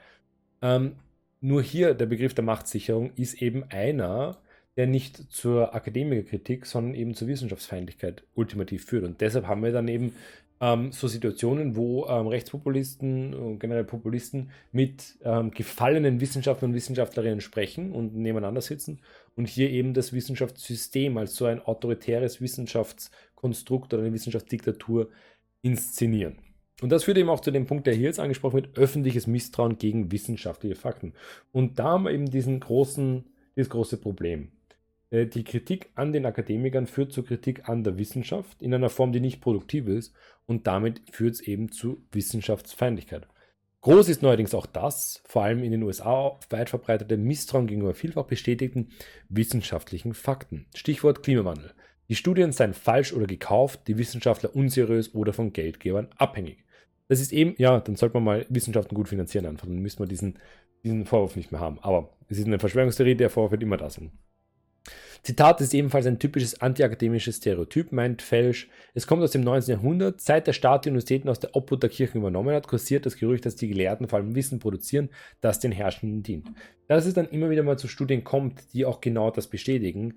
Ähm, 0.63 0.97
nur 1.41 1.63
hier 1.63 1.95
der 1.95 2.07
Begriff 2.07 2.35
der 2.35 2.45
Machtsicherung 2.45 3.13
ist 3.17 3.43
eben 3.43 3.65
einer, 3.69 4.39
der 4.77 4.87
nicht 4.87 5.31
zur 5.31 5.75
Akademikerkritik, 5.75 6.67
sondern 6.67 6.95
eben 6.95 7.15
zur 7.15 7.29
Wissenschaftsfeindlichkeit 7.29 8.25
ultimativ 8.35 8.85
führt. 8.87 9.05
Und 9.05 9.21
deshalb 9.21 9.47
haben 9.47 9.63
wir 9.63 9.73
dann 9.73 9.89
eben 9.89 10.15
ähm, 10.61 10.93
so 10.93 11.09
Situationen, 11.09 11.77
wo 11.77 12.07
ähm, 12.07 12.27
Rechtspopulisten 12.27 13.35
und 13.35 13.59
generell 13.59 13.85
Populisten 13.85 14.51
mit 14.73 15.17
ähm, 15.23 15.51
gefallenen 15.51 16.21
Wissenschaftlern 16.21 16.71
und 16.71 16.77
Wissenschaftlerinnen 16.77 17.41
sprechen 17.41 17.93
und 17.93 18.17
nebeneinander 18.17 18.61
sitzen 18.61 19.01
und 19.37 19.49
hier 19.49 19.71
eben 19.71 19.95
das 19.95 20.13
Wissenschaftssystem 20.13 21.17
als 21.19 21.37
so 21.37 21.45
ein 21.45 21.61
autoritäres 21.61 22.41
Wissenschaftskonstrukt 22.41 23.95
oder 23.95 24.03
eine 24.03 24.13
Wissenschaftsdiktatur 24.13 25.11
inszenieren. 25.63 26.39
Und 26.83 26.91
das 26.91 27.05
führt 27.05 27.17
eben 27.17 27.31
auch 27.31 27.41
zu 27.41 27.51
dem 27.51 27.67
Punkt, 27.67 27.87
der 27.87 27.95
hier 27.95 28.05
jetzt 28.05 28.21
angesprochen 28.21 28.57
wird, 28.57 28.77
öffentliches 28.77 29.27
Misstrauen 29.27 29.79
gegen 29.79 30.13
wissenschaftliche 30.13 30.75
Fakten. 30.75 31.15
Und 31.53 31.79
da 31.79 31.85
haben 31.85 32.05
wir 32.05 32.11
eben 32.11 32.27
diesen 32.27 32.61
großen, 32.61 33.25
dieses 33.57 33.71
große 33.71 33.99
Problem. 33.99 34.53
Äh, 35.11 35.27
die 35.27 35.45
Kritik 35.45 35.91
an 35.95 36.13
den 36.13 36.27
Akademikern 36.27 36.87
führt 36.87 37.13
zur 37.13 37.25
Kritik 37.25 37.69
an 37.69 37.85
der 37.85 37.99
Wissenschaft 37.99 38.61
in 38.61 38.75
einer 38.75 38.91
Form, 38.91 39.13
die 39.13 39.21
nicht 39.21 39.41
produktiv 39.41 39.87
ist 39.87 40.15
und 40.47 40.67
damit 40.67 41.01
führt 41.11 41.35
es 41.35 41.41
eben 41.41 41.73
zu 41.73 42.05
Wissenschaftsfeindlichkeit. 42.13 43.27
Groß 43.87 44.09
ist 44.09 44.21
neuerdings 44.21 44.53
auch 44.53 44.67
das, 44.67 45.23
vor 45.27 45.45
allem 45.45 45.63
in 45.63 45.71
den 45.71 45.85
USA 45.85 46.41
weit 46.51 46.71
verbreitete 46.71 47.17
Misstrauen 47.17 47.69
gegenüber 47.69 47.95
vielfach 47.95 48.25
bestätigten 48.25 48.89
wissenschaftlichen 49.29 50.13
Fakten. 50.13 50.67
Stichwort 50.75 51.23
Klimawandel. 51.23 51.73
Die 52.09 52.17
Studien 52.17 52.51
seien 52.51 52.75
falsch 52.75 53.13
oder 53.13 53.29
gekauft, 53.29 53.87
die 53.87 53.97
Wissenschaftler 53.97 54.57
unseriös 54.57 55.15
oder 55.15 55.33
von 55.33 55.53
Geldgebern 55.53 56.09
abhängig. 56.17 56.65
Das 57.07 57.21
ist 57.21 57.33
eben, 57.33 57.55
ja, 57.59 57.79
dann 57.79 57.95
sollte 57.95 58.15
man 58.15 58.25
mal 58.25 58.47
Wissenschaften 58.49 58.97
gut 58.97 59.09
finanzieren 59.09 59.47
einfach, 59.47 59.69
dann 59.69 59.79
müssen 59.79 60.01
wir 60.01 60.09
diesen, 60.09 60.41
diesen 60.83 61.07
Vorwurf 61.07 61.37
nicht 61.37 61.53
mehr 61.53 61.61
haben. 61.61 61.79
Aber 61.79 62.11
es 62.29 62.39
ist 62.39 62.47
eine 62.49 62.59
Verschwörungstheorie, 62.59 63.15
der 63.15 63.31
Vorwurf 63.31 63.53
wird 63.53 63.63
immer 63.63 63.77
da 63.77 63.89
sein. 63.89 64.11
Zitat 65.23 65.61
ist 65.61 65.75
ebenfalls 65.75 66.07
ein 66.07 66.21
typisches 66.21 66.61
antiakademisches 66.61 67.39
Stereotyp, 67.39 67.91
meint 67.91 68.23
Felsch. 68.23 68.69
Es 68.95 69.09
kommt 69.09 69.23
aus 69.23 69.33
dem 69.33 69.43
19. 69.43 69.73
Jahrhundert. 69.75 70.21
Seit 70.21 70.47
der 70.47 70.53
Staat 70.53 70.85
die 70.85 70.91
Universitäten 70.91 71.29
aus 71.29 71.41
der 71.41 71.57
Obhut 71.57 71.83
der 71.83 71.91
Kirchen 71.91 72.19
übernommen 72.19 72.55
hat, 72.55 72.69
kursiert 72.69 73.07
das 73.07 73.17
Gerücht, 73.17 73.45
dass 73.45 73.57
die 73.57 73.67
Gelehrten 73.67 74.07
vor 74.07 74.21
allem 74.21 74.37
Wissen 74.37 74.61
produzieren, 74.61 75.09
das 75.41 75.59
den 75.59 75.73
Herrschenden 75.73 76.23
dient. 76.23 76.49
Dass 76.87 77.07
es 77.07 77.15
dann 77.15 77.29
immer 77.29 77.51
wieder 77.51 77.65
mal 77.65 77.79
zu 77.79 77.89
Studien 77.89 78.23
kommt, 78.23 78.73
die 78.73 78.85
auch 78.85 79.01
genau 79.01 79.33
das 79.33 79.49
bestätigen, 79.49 80.15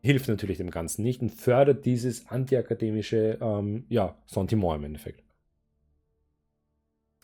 hilft 0.00 0.28
natürlich 0.28 0.58
dem 0.58 0.70
Ganzen 0.70 1.02
nicht 1.02 1.20
und 1.20 1.30
fördert 1.30 1.84
dieses 1.84 2.28
antiakademische 2.28 3.38
ähm, 3.40 3.84
ja, 3.88 4.16
Sentiment 4.26 4.76
im 4.76 4.84
Endeffekt. 4.84 5.24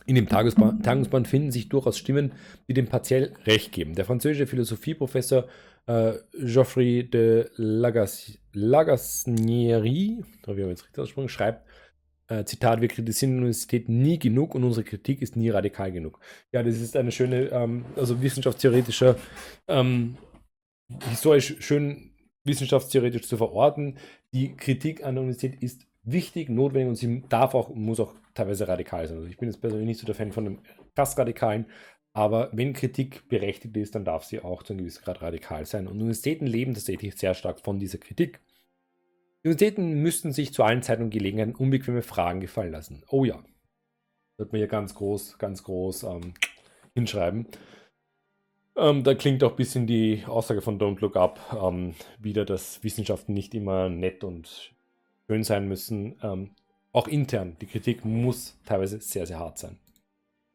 In 0.05 0.15
dem 0.15 0.27
Tagungsband 0.27 1.27
finden 1.29 1.51
sich 1.51 1.69
durchaus 1.69 1.97
Stimmen, 1.97 2.33
die 2.67 2.73
dem 2.73 2.87
partiell 2.87 3.33
Recht 3.45 3.71
geben. 3.71 3.95
Der 3.95 4.03
französische 4.03 4.47
Philosophieprofessor 4.47 5.47
äh, 5.87 6.13
Geoffrey 6.33 7.09
de 7.09 7.49
Lagas 7.55 8.39
Lagasnieri, 8.53 10.23
da 10.43 10.55
wir 10.55 10.67
jetzt 10.67 10.83
richtig 10.83 10.99
ausgesprochen, 10.99 11.29
schreibt, 11.29 11.65
äh, 12.27 12.45
Zitat, 12.45 12.81
wir 12.81 12.87
kritisieren 12.87 13.33
die 13.33 13.37
Universität 13.37 13.89
nie 13.89 14.19
genug 14.19 14.55
und 14.55 14.63
unsere 14.63 14.85
Kritik 14.85 15.21
ist 15.21 15.35
nie 15.35 15.49
radikal 15.49 15.91
genug. 15.91 16.19
Ja, 16.51 16.63
das 16.63 16.79
ist 16.79 16.95
eine 16.95 17.11
schöne, 17.11 17.49
ähm, 17.51 17.85
also 17.95 18.21
wissenschaftstheoretischer, 18.21 19.17
ähm, 19.67 20.17
historisch 21.09 21.55
schön 21.59 22.11
wissenschaftstheoretisch 22.45 23.27
zu 23.27 23.37
verorten. 23.37 23.97
Die 24.33 24.55
Kritik 24.55 25.03
an 25.03 25.15
der 25.15 25.23
Universität 25.23 25.61
ist 25.61 25.85
wichtig, 26.03 26.49
notwendig 26.49 26.89
und 26.89 26.95
sie 26.95 27.23
darf 27.29 27.55
auch, 27.55 27.73
muss 27.73 27.99
auch 27.99 28.13
teilweise 28.33 28.67
radikal 28.67 29.07
sein. 29.07 29.17
Also 29.17 29.29
ich 29.29 29.37
bin 29.37 29.49
jetzt 29.49 29.61
persönlich 29.61 29.87
nicht 29.87 29.99
so 29.99 30.05
der 30.05 30.15
Fan 30.15 30.31
von 30.31 30.45
einem 30.45 30.59
krass 30.95 31.17
radikalen, 31.17 31.65
aber 32.13 32.49
wenn 32.53 32.73
Kritik 32.73 33.27
berechtigt 33.27 33.75
ist, 33.75 33.95
dann 33.95 34.05
darf 34.05 34.23
sie 34.23 34.39
auch 34.39 34.61
zu 34.61 34.73
einem 34.73 34.81
gewissen 34.81 35.03
Grad 35.03 35.23
radikal 35.23 35.65
sein. 35.65 35.87
Und 35.87 35.95
Universitäten 35.95 36.45
leben 36.45 36.75
tatsächlich 36.75 37.15
sehr 37.15 37.33
stark 37.33 37.59
von 37.59 37.79
dieser 37.79 37.97
Kritik. 37.97 38.39
Universitäten 39.43 40.01
müssten 40.01 40.31
sich 40.31 40.53
zu 40.53 40.63
allen 40.63 40.83
Zeiten 40.83 41.03
und 41.03 41.09
Gelegenheiten 41.09 41.55
unbequeme 41.55 42.03
Fragen 42.03 42.39
gefallen 42.39 42.71
lassen. 42.71 43.03
Oh 43.09 43.25
ja. 43.25 43.43
Wird 44.37 44.51
man 44.51 44.59
hier 44.59 44.67
ganz 44.67 44.93
groß, 44.93 45.39
ganz 45.39 45.63
groß 45.63 46.03
ähm, 46.03 46.33
hinschreiben. 46.93 47.47
Ähm, 48.75 49.03
da 49.03 49.15
klingt 49.15 49.43
auch 49.43 49.51
ein 49.51 49.55
bisschen 49.57 49.87
die 49.87 50.23
Aussage 50.25 50.61
von 50.61 50.79
Don't 50.79 50.99
Look 51.01 51.15
Up 51.15 51.39
ähm, 51.61 51.95
wieder, 52.19 52.45
dass 52.45 52.83
Wissenschaften 52.83 53.33
nicht 53.33 53.53
immer 53.53 53.89
nett 53.89 54.23
und 54.23 54.73
schön 55.27 55.43
sein 55.43 55.67
müssen. 55.67 56.15
Ähm, 56.21 56.51
auch 56.91 57.07
intern, 57.07 57.57
die 57.59 57.67
Kritik 57.67 58.05
muss 58.05 58.59
teilweise 58.65 58.99
sehr, 58.99 59.25
sehr 59.25 59.39
hart 59.39 59.57
sein. 59.57 59.79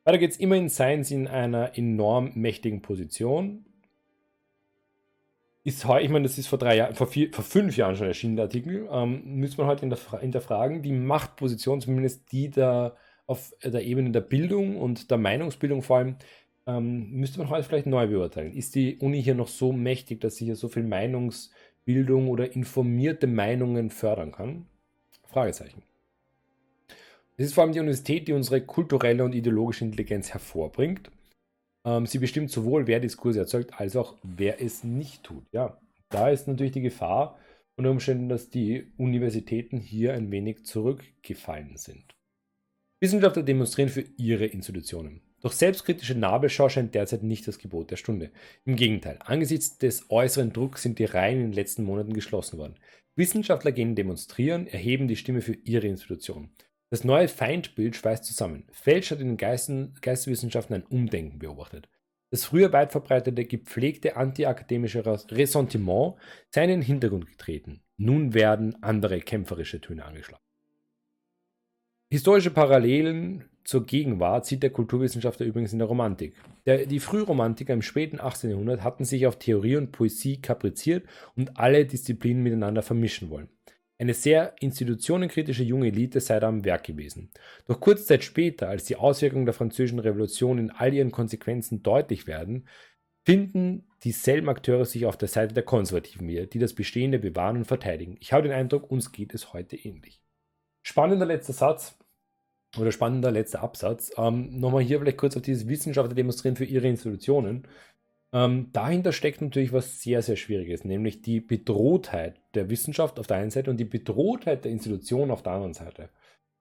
Weiter 0.08 0.18
geht's. 0.18 0.38
Immerhin 0.38 0.70
sie 0.70 1.14
in 1.14 1.28
einer 1.28 1.76
enorm 1.76 2.32
mächtigen 2.34 2.80
Position. 2.80 3.66
Ist, 5.64 5.84
ich 5.84 6.08
meine, 6.08 6.22
das 6.22 6.38
ist 6.38 6.46
vor, 6.46 6.58
drei 6.58 6.76
Jahren, 6.76 6.94
vor, 6.94 7.08
vor 7.08 7.44
fünf 7.44 7.76
Jahren 7.76 7.94
schon 7.94 8.06
erschienen, 8.06 8.36
der 8.36 8.46
Artikel. 8.46 8.88
Ähm, 8.90 9.22
müsste 9.26 9.58
man 9.58 9.66
heute 9.66 9.86
hinterfragen. 10.20 10.80
Die 10.82 10.92
Machtposition, 10.92 11.82
zumindest 11.82 12.32
die 12.32 12.48
da 12.48 12.96
auf 13.26 13.52
der 13.62 13.84
Ebene 13.84 14.10
der 14.10 14.22
Bildung 14.22 14.78
und 14.78 15.10
der 15.10 15.18
Meinungsbildung 15.18 15.82
vor 15.82 15.98
allem, 15.98 16.16
ähm, 16.66 17.10
müsste 17.10 17.38
man 17.38 17.50
heute 17.50 17.68
vielleicht 17.68 17.86
neu 17.86 18.06
beurteilen. 18.06 18.54
Ist 18.54 18.76
die 18.76 18.96
Uni 18.96 19.22
hier 19.22 19.34
noch 19.34 19.48
so 19.48 19.74
mächtig, 19.74 20.22
dass 20.22 20.36
sie 20.36 20.46
hier 20.46 20.56
so 20.56 20.68
viel 20.68 20.84
Meinungsbildung 20.84 22.28
oder 22.28 22.54
informierte 22.54 23.26
Meinungen 23.26 23.90
fördern 23.90 24.32
kann? 24.32 24.64
Fragezeichen. 25.26 25.82
Es 27.38 27.46
ist 27.46 27.54
vor 27.54 27.62
allem 27.62 27.72
die 27.72 27.78
Universität, 27.78 28.26
die 28.26 28.32
unsere 28.32 28.60
kulturelle 28.60 29.24
und 29.24 29.32
ideologische 29.32 29.84
Intelligenz 29.84 30.32
hervorbringt. 30.32 31.10
Ähm, 31.86 32.04
sie 32.04 32.18
bestimmt 32.18 32.50
sowohl, 32.50 32.88
wer 32.88 32.98
Diskurse 32.98 33.38
erzeugt, 33.38 33.74
als 33.80 33.94
auch, 33.94 34.16
wer 34.24 34.60
es 34.60 34.82
nicht 34.82 35.22
tut. 35.22 35.44
Ja, 35.52 35.80
da 36.08 36.30
ist 36.30 36.48
natürlich 36.48 36.72
die 36.72 36.82
Gefahr 36.82 37.38
unter 37.76 37.92
Umständen, 37.92 38.28
dass 38.28 38.50
die 38.50 38.92
Universitäten 38.96 39.78
hier 39.78 40.14
ein 40.14 40.32
wenig 40.32 40.66
zurückgefallen 40.66 41.76
sind. 41.76 42.16
Wissenschaftler 43.00 43.44
demonstrieren 43.44 43.88
für 43.88 44.04
ihre 44.16 44.46
Institutionen. 44.46 45.22
Doch 45.40 45.52
selbstkritische 45.52 46.16
Nabelschau 46.16 46.68
scheint 46.68 46.96
derzeit 46.96 47.22
nicht 47.22 47.46
das 47.46 47.60
Gebot 47.60 47.92
der 47.92 47.96
Stunde. 47.96 48.32
Im 48.64 48.74
Gegenteil, 48.74 49.20
angesichts 49.20 49.78
des 49.78 50.10
äußeren 50.10 50.52
Drucks 50.52 50.82
sind 50.82 50.98
die 50.98 51.04
Reihen 51.04 51.38
in 51.38 51.46
den 51.50 51.52
letzten 51.52 51.84
Monaten 51.84 52.14
geschlossen 52.14 52.58
worden. 52.58 52.74
Wissenschaftler 53.14 53.70
gehen 53.70 53.94
demonstrieren, 53.94 54.66
erheben 54.66 55.06
die 55.06 55.14
Stimme 55.14 55.40
für 55.40 55.54
ihre 55.54 55.86
Institution. 55.86 56.50
Das 56.90 57.04
neue 57.04 57.28
Feindbild 57.28 57.96
schweißt 57.96 58.24
zusammen. 58.24 58.64
Felsch 58.72 59.10
hat 59.10 59.20
in 59.20 59.28
den 59.28 59.36
Geisten, 59.36 59.94
Geisteswissenschaften 60.00 60.74
ein 60.74 60.86
Umdenken 60.86 61.38
beobachtet. 61.38 61.88
Das 62.30 62.44
früher 62.44 62.72
weit 62.72 62.92
verbreitete, 62.92 63.44
gepflegte 63.44 64.16
antiakademische 64.16 65.04
Ressentiment 65.30 66.14
sei 66.50 66.64
in 66.64 66.70
den 66.70 66.82
Hintergrund 66.82 67.26
getreten. 67.26 67.82
Nun 67.96 68.34
werden 68.34 68.82
andere 68.82 69.20
kämpferische 69.20 69.80
Töne 69.80 70.04
angeschlagen. 70.04 70.42
Historische 72.10 72.50
Parallelen 72.50 73.44
zur 73.64 73.84
Gegenwart 73.84 74.46
sieht 74.46 74.62
der 74.62 74.70
Kulturwissenschaftler 74.70 75.44
übrigens 75.44 75.74
in 75.74 75.78
der 75.78 75.88
Romantik. 75.88 76.34
Der, 76.64 76.86
die 76.86 77.00
Frühromantiker 77.00 77.74
im 77.74 77.82
späten 77.82 78.18
18. 78.18 78.50
Jahrhundert 78.50 78.82
hatten 78.82 79.04
sich 79.04 79.26
auf 79.26 79.38
Theorie 79.38 79.76
und 79.76 79.92
Poesie 79.92 80.40
kapriziert 80.40 81.06
und 81.36 81.58
alle 81.58 81.84
Disziplinen 81.84 82.42
miteinander 82.42 82.82
vermischen 82.82 83.28
wollen. 83.28 83.50
Eine 84.00 84.14
sehr 84.14 84.54
institutionenkritische 84.60 85.64
junge 85.64 85.88
Elite 85.88 86.20
sei 86.20 86.38
da 86.38 86.48
am 86.48 86.64
Werk 86.64 86.84
gewesen. 86.84 87.30
Doch 87.66 87.80
kurze 87.80 88.04
Zeit 88.04 88.22
später, 88.22 88.68
als 88.68 88.84
die 88.84 88.94
Auswirkungen 88.94 89.44
der 89.44 89.54
Französischen 89.54 89.98
Revolution 89.98 90.58
in 90.58 90.70
all 90.70 90.94
ihren 90.94 91.10
Konsequenzen 91.10 91.82
deutlich 91.82 92.28
werden, 92.28 92.68
finden 93.24 93.88
dieselben 94.04 94.48
Akteure 94.48 94.84
sich 94.84 95.04
auf 95.04 95.16
der 95.16 95.28
Seite 95.28 95.52
der 95.52 95.64
Konservativen 95.64 96.28
wieder, 96.28 96.46
die 96.46 96.60
das 96.60 96.74
Bestehende 96.74 97.18
bewahren 97.18 97.56
und 97.56 97.64
verteidigen. 97.66 98.16
Ich 98.20 98.32
habe 98.32 98.44
den 98.44 98.52
Eindruck, 98.52 98.88
uns 98.88 99.10
geht 99.10 99.34
es 99.34 99.52
heute 99.52 99.76
ähnlich. 99.76 100.22
Spannender 100.82 101.26
letzter 101.26 101.52
Satz 101.52 101.98
oder 102.78 102.92
spannender 102.92 103.32
letzter 103.32 103.62
Absatz. 103.62 104.12
Ähm, 104.16 104.60
Nochmal 104.60 104.82
hier 104.82 105.00
vielleicht 105.00 105.18
kurz 105.18 105.36
auf 105.36 105.42
dieses 105.42 105.66
Wissenschaftler 105.66 106.14
demonstrieren 106.14 106.56
für 106.56 106.64
ihre 106.64 106.86
Institutionen. 106.86 107.66
Ähm, 108.32 108.70
dahinter 108.72 109.12
steckt 109.12 109.40
natürlich 109.40 109.72
was 109.72 110.02
sehr, 110.02 110.20
sehr 110.20 110.36
Schwieriges, 110.36 110.84
nämlich 110.84 111.22
die 111.22 111.40
Bedrohtheit 111.40 112.40
der 112.54 112.68
Wissenschaft 112.68 113.18
auf 113.18 113.26
der 113.26 113.38
einen 113.38 113.50
Seite 113.50 113.70
und 113.70 113.78
die 113.78 113.84
Bedrohtheit 113.84 114.64
der 114.64 114.72
Institutionen 114.72 115.30
auf 115.30 115.42
der 115.42 115.52
anderen 115.52 115.74
Seite. 115.74 116.10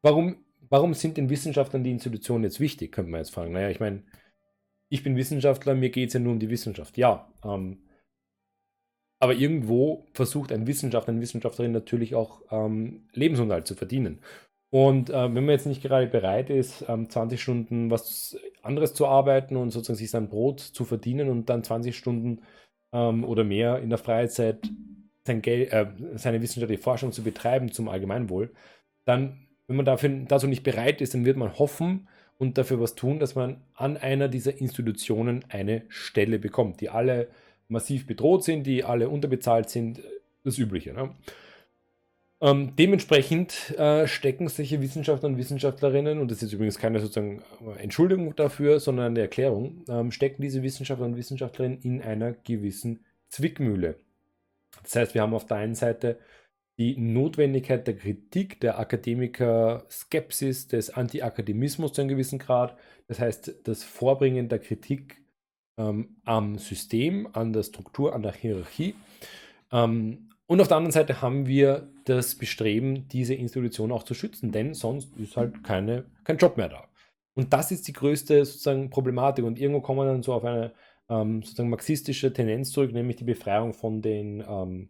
Warum, 0.02 0.46
warum 0.70 0.94
sind 0.94 1.18
den 1.18 1.30
Wissenschaftlern 1.30 1.84
die 1.84 1.92
Institutionen 1.92 2.46
jetzt 2.46 2.62
wichtig, 2.62 2.94
könnte 2.94 3.12
man 3.12 3.20
jetzt 3.20 3.34
fragen. 3.34 3.52
Naja, 3.52 3.70
ich 3.70 3.82
meine, 3.82 4.04
ich 4.90 5.04
bin 5.04 5.18
Wissenschaftler, 5.18 5.76
mir 5.76 5.90
geht 5.90 6.08
es 6.08 6.14
ja 6.14 6.22
nur 6.22 6.34
um 6.34 6.40
die 6.40 6.50
Wissenschaft. 6.50 6.98
Ja, 6.98 7.34
ähm, 7.44 7.84
aber 9.20 9.34
irgendwo 9.34 10.06
versucht 10.14 10.52
ein 10.52 10.68
Wissenschaftler, 10.68 11.12
eine 11.12 11.22
Wissenschaftlerin 11.22 11.72
natürlich 11.72 12.16
auch 12.16 12.44
ähm, 12.52 13.10
Lebensunterhalt 13.14 13.68
zu 13.68 13.76
verdienen. 13.76 14.22
Und 14.70 15.10
äh, 15.10 15.14
wenn 15.14 15.46
man 15.46 15.50
jetzt 15.50 15.66
nicht 15.66 15.82
gerade 15.82 16.08
bereit 16.08 16.50
ist, 16.50 16.86
ähm, 16.90 17.10
20 17.10 17.42
Stunden 17.42 17.90
was 17.90 18.38
anderes 18.62 18.94
zu 18.94 19.08
arbeiten 19.08 19.56
und 19.56 19.72
sozusagen 19.72 19.98
sich 19.98 20.12
sein 20.12 20.28
Brot 20.28 20.60
zu 20.60 20.84
verdienen 20.84 21.30
und 21.30 21.50
dann 21.50 21.64
20 21.64 21.96
Stunden 21.96 22.42
ähm, 22.92 23.24
oder 23.24 23.44
mehr 23.44 23.80
in 23.80 23.90
der 23.90 23.98
Freizeit 23.98 24.70
sein 25.26 25.42
Geld, 25.42 25.72
äh, 25.72 25.88
seine 26.16 26.42
wissenschaftliche 26.42 26.82
Forschung 26.82 27.12
zu 27.12 27.24
betreiben 27.24 27.72
zum 27.72 27.88
Allgemeinwohl, 27.88 28.52
dann, 29.06 29.48
wenn 29.68 29.78
man 29.78 29.86
dafür, 29.86 30.10
dazu 30.28 30.48
nicht 30.48 30.64
bereit 30.64 31.02
ist, 31.02 31.14
dann 31.14 31.26
wird 31.26 31.38
man 31.38 31.58
hoffen 31.58 32.08
und 32.38 32.58
dafür 32.58 32.80
was 32.82 32.96
tun, 32.96 33.20
dass 33.20 33.36
man 33.36 33.62
an 33.74 33.98
einer 33.98 34.28
dieser 34.28 34.60
Institutionen 34.60 35.46
eine 35.50 35.84
Stelle 35.90 36.40
bekommt, 36.40 36.82
die 36.82 36.90
alle 36.90 37.30
massiv 37.70 38.06
bedroht 38.06 38.44
sind, 38.44 38.66
die 38.66 38.84
alle 38.84 39.10
unterbezahlt 39.10 39.70
sind, 39.70 40.02
das 40.44 40.58
Übliche. 40.58 40.94
Ne? 40.94 41.12
Ähm, 42.40 42.76
dementsprechend 42.76 43.72
äh, 43.80 44.08
stecken 44.08 44.48
solche 44.48 44.80
Wissenschaftler 44.80 45.30
und 45.30 45.38
Wissenschaftlerinnen, 45.38 46.20
und 46.20 46.30
das 46.30 46.44
ist 46.44 46.54
übrigens 46.54 46.78
keine 46.78 47.00
sozusagen 47.00 47.42
äh, 47.66 47.82
Entschuldigung 47.82 48.36
dafür, 48.36 48.80
sondern 48.80 49.08
eine 49.08 49.22
Erklärung, 49.22 49.84
ähm, 49.90 50.12
stecken 50.12 50.44
diese 50.44 50.62
Wissenschaftler 50.62 51.08
und 51.08 51.16
Wissenschaftlerinnen 51.16 51.82
in 51.82 52.02
einer 52.02 52.34
gewissen 52.34 53.04
Zwickmühle. 53.30 53.96
Das 54.84 54.96
heißt, 54.96 55.14
wir 55.16 55.24
haben 55.24 55.34
auf 55.34 55.48
der 55.48 55.58
einen 55.58 55.74
Seite 55.74 56.20
die 56.78 56.96
Notwendigkeit 56.96 57.88
der 57.88 57.96
Kritik, 57.98 58.60
der 58.60 58.78
Akademiker-Skepsis, 58.78 60.68
des 60.68 60.92
Anti-Akademismus 60.92 61.94
zu 61.94 62.02
einem 62.02 62.10
gewissen 62.10 62.38
Grad. 62.38 62.78
Das 63.08 63.20
heißt, 63.20 63.62
das 63.64 63.84
Vorbringen 63.84 64.48
der 64.48 64.60
Kritik 64.60 65.24
ähm, 65.80 66.18
am 66.24 66.60
System, 66.60 67.28
an 67.34 67.52
der 67.52 67.64
Struktur, 67.64 68.14
an 68.14 68.22
der 68.22 68.34
Hierarchie. 68.34 68.94
Ähm, 69.72 70.27
und 70.48 70.62
auf 70.62 70.68
der 70.70 70.78
anderen 70.78 70.94
Seite 70.94 71.22
haben 71.22 71.46
wir 71.46 71.90
das 72.06 72.36
Bestreben, 72.36 73.08
diese 73.10 73.34
Institution 73.34 73.92
auch 73.92 74.04
zu 74.04 74.14
schützen, 74.14 74.52
denn 74.52 74.74
sonst 74.74 75.16
ist 75.18 75.36
halt 75.36 75.64
keine, 75.64 76.06
kein 76.24 76.38
Job 76.38 76.56
mehr 76.56 76.70
da. 76.70 76.88
Und 77.36 77.54
das 77.54 77.72
ist 77.72 77.88
die 77.88 77.94
größte 77.94 78.44
sozusagen 78.46 78.90
Problematik. 78.90 79.46
Und 79.46 79.60
irgendwo 79.60 79.82
kommen 79.82 80.00
wir 80.00 80.06
dann 80.06 80.24
so 80.24 80.34
auf 80.34 80.46
eine 80.46 80.74
ähm, 81.10 81.44
sozusagen 81.44 81.70
marxistische 81.70 82.34
Tendenz 82.34 82.72
zurück, 82.72 82.94
nämlich 82.94 83.18
die 83.18 83.26
Befreiung 83.26 83.74
von 83.74 84.02
den 84.02 84.44
ähm, 84.48 84.90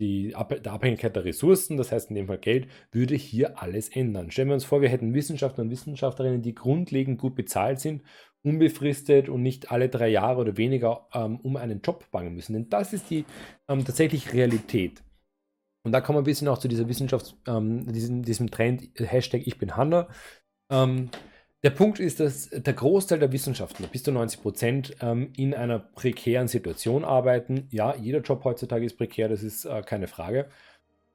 die 0.00 0.34
Ab 0.34 0.54
der 0.62 0.72
Abhängigkeit 0.72 1.14
der 1.14 1.24
Ressourcen, 1.24 1.76
das 1.76 1.92
heißt 1.92 2.10
in 2.10 2.16
dem 2.16 2.26
Fall 2.26 2.38
Geld, 2.38 2.68
würde 2.90 3.14
hier 3.14 3.62
alles 3.62 3.88
ändern. 3.88 4.30
Stellen 4.30 4.48
wir 4.48 4.54
uns 4.54 4.64
vor, 4.64 4.80
wir 4.80 4.88
hätten 4.88 5.14
Wissenschaftler 5.14 5.64
und 5.64 5.70
Wissenschaftlerinnen, 5.70 6.42
die 6.42 6.54
grundlegend 6.54 7.18
gut 7.18 7.34
bezahlt 7.36 7.80
sind, 7.80 8.02
unbefristet 8.42 9.28
und 9.28 9.42
nicht 9.42 9.70
alle 9.70 9.88
drei 9.88 10.08
Jahre 10.08 10.40
oder 10.40 10.56
weniger 10.56 11.08
ähm, 11.14 11.38
um 11.40 11.56
einen 11.56 11.80
Job 11.80 12.10
bangen 12.10 12.34
müssen. 12.34 12.52
Denn 12.54 12.68
das 12.68 12.92
ist 12.92 13.08
die 13.10 13.24
ähm, 13.68 13.84
tatsächlich 13.84 14.32
Realität. 14.32 15.02
Und 15.84 15.92
da 15.92 16.00
kommen 16.00 16.16
wir 16.16 16.22
ein 16.22 16.24
bisschen 16.24 16.48
auch 16.48 16.58
zu 16.58 16.68
dieser 16.68 16.88
Wissenschafts-, 16.88 17.36
ähm, 17.46 17.92
diesem, 17.92 18.22
diesem 18.22 18.50
Trend, 18.50 18.88
Hashtag 18.98 19.42
Ich 19.46 19.58
bin 19.58 19.76
Hanna. 19.76 20.08
Ähm, 20.70 21.10
der 21.64 21.70
Punkt 21.70 21.98
ist, 21.98 22.20
dass 22.20 22.50
der 22.50 22.74
Großteil 22.74 23.18
der 23.18 23.32
Wissenschaftler, 23.32 23.88
bis 23.88 24.02
zu 24.02 24.12
90 24.12 24.42
Prozent, 24.42 24.96
ähm, 25.00 25.32
in 25.34 25.54
einer 25.54 25.78
prekären 25.78 26.46
Situation 26.46 27.04
arbeiten. 27.04 27.68
Ja, 27.70 27.96
jeder 27.96 28.20
Job 28.20 28.44
heutzutage 28.44 28.84
ist 28.84 28.98
prekär, 28.98 29.30
das 29.30 29.42
ist 29.42 29.64
äh, 29.64 29.82
keine 29.82 30.06
Frage. 30.06 30.50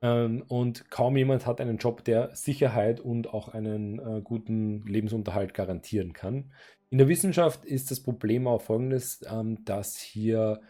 Ähm, 0.01 0.43
und 0.47 0.89
kaum 0.89 1.17
jemand 1.17 1.45
hat 1.45 1.61
einen 1.61 1.77
Job, 1.77 2.03
der 2.03 2.35
Sicherheit 2.35 2.99
und 2.99 3.31
auch 3.31 3.49
einen 3.49 3.99
äh, 3.99 4.21
guten 4.21 4.81
Lebensunterhalt 4.87 5.53
garantieren 5.53 6.13
kann. 6.13 6.51
In 6.89 6.97
der 6.97 7.07
Wissenschaft 7.07 7.63
ist 7.63 7.91
das 7.91 7.99
Problem 7.99 8.47
auch 8.47 8.63
folgendes, 8.63 9.23
ähm, 9.31 9.63
dass 9.65 9.97
hier 9.97 10.61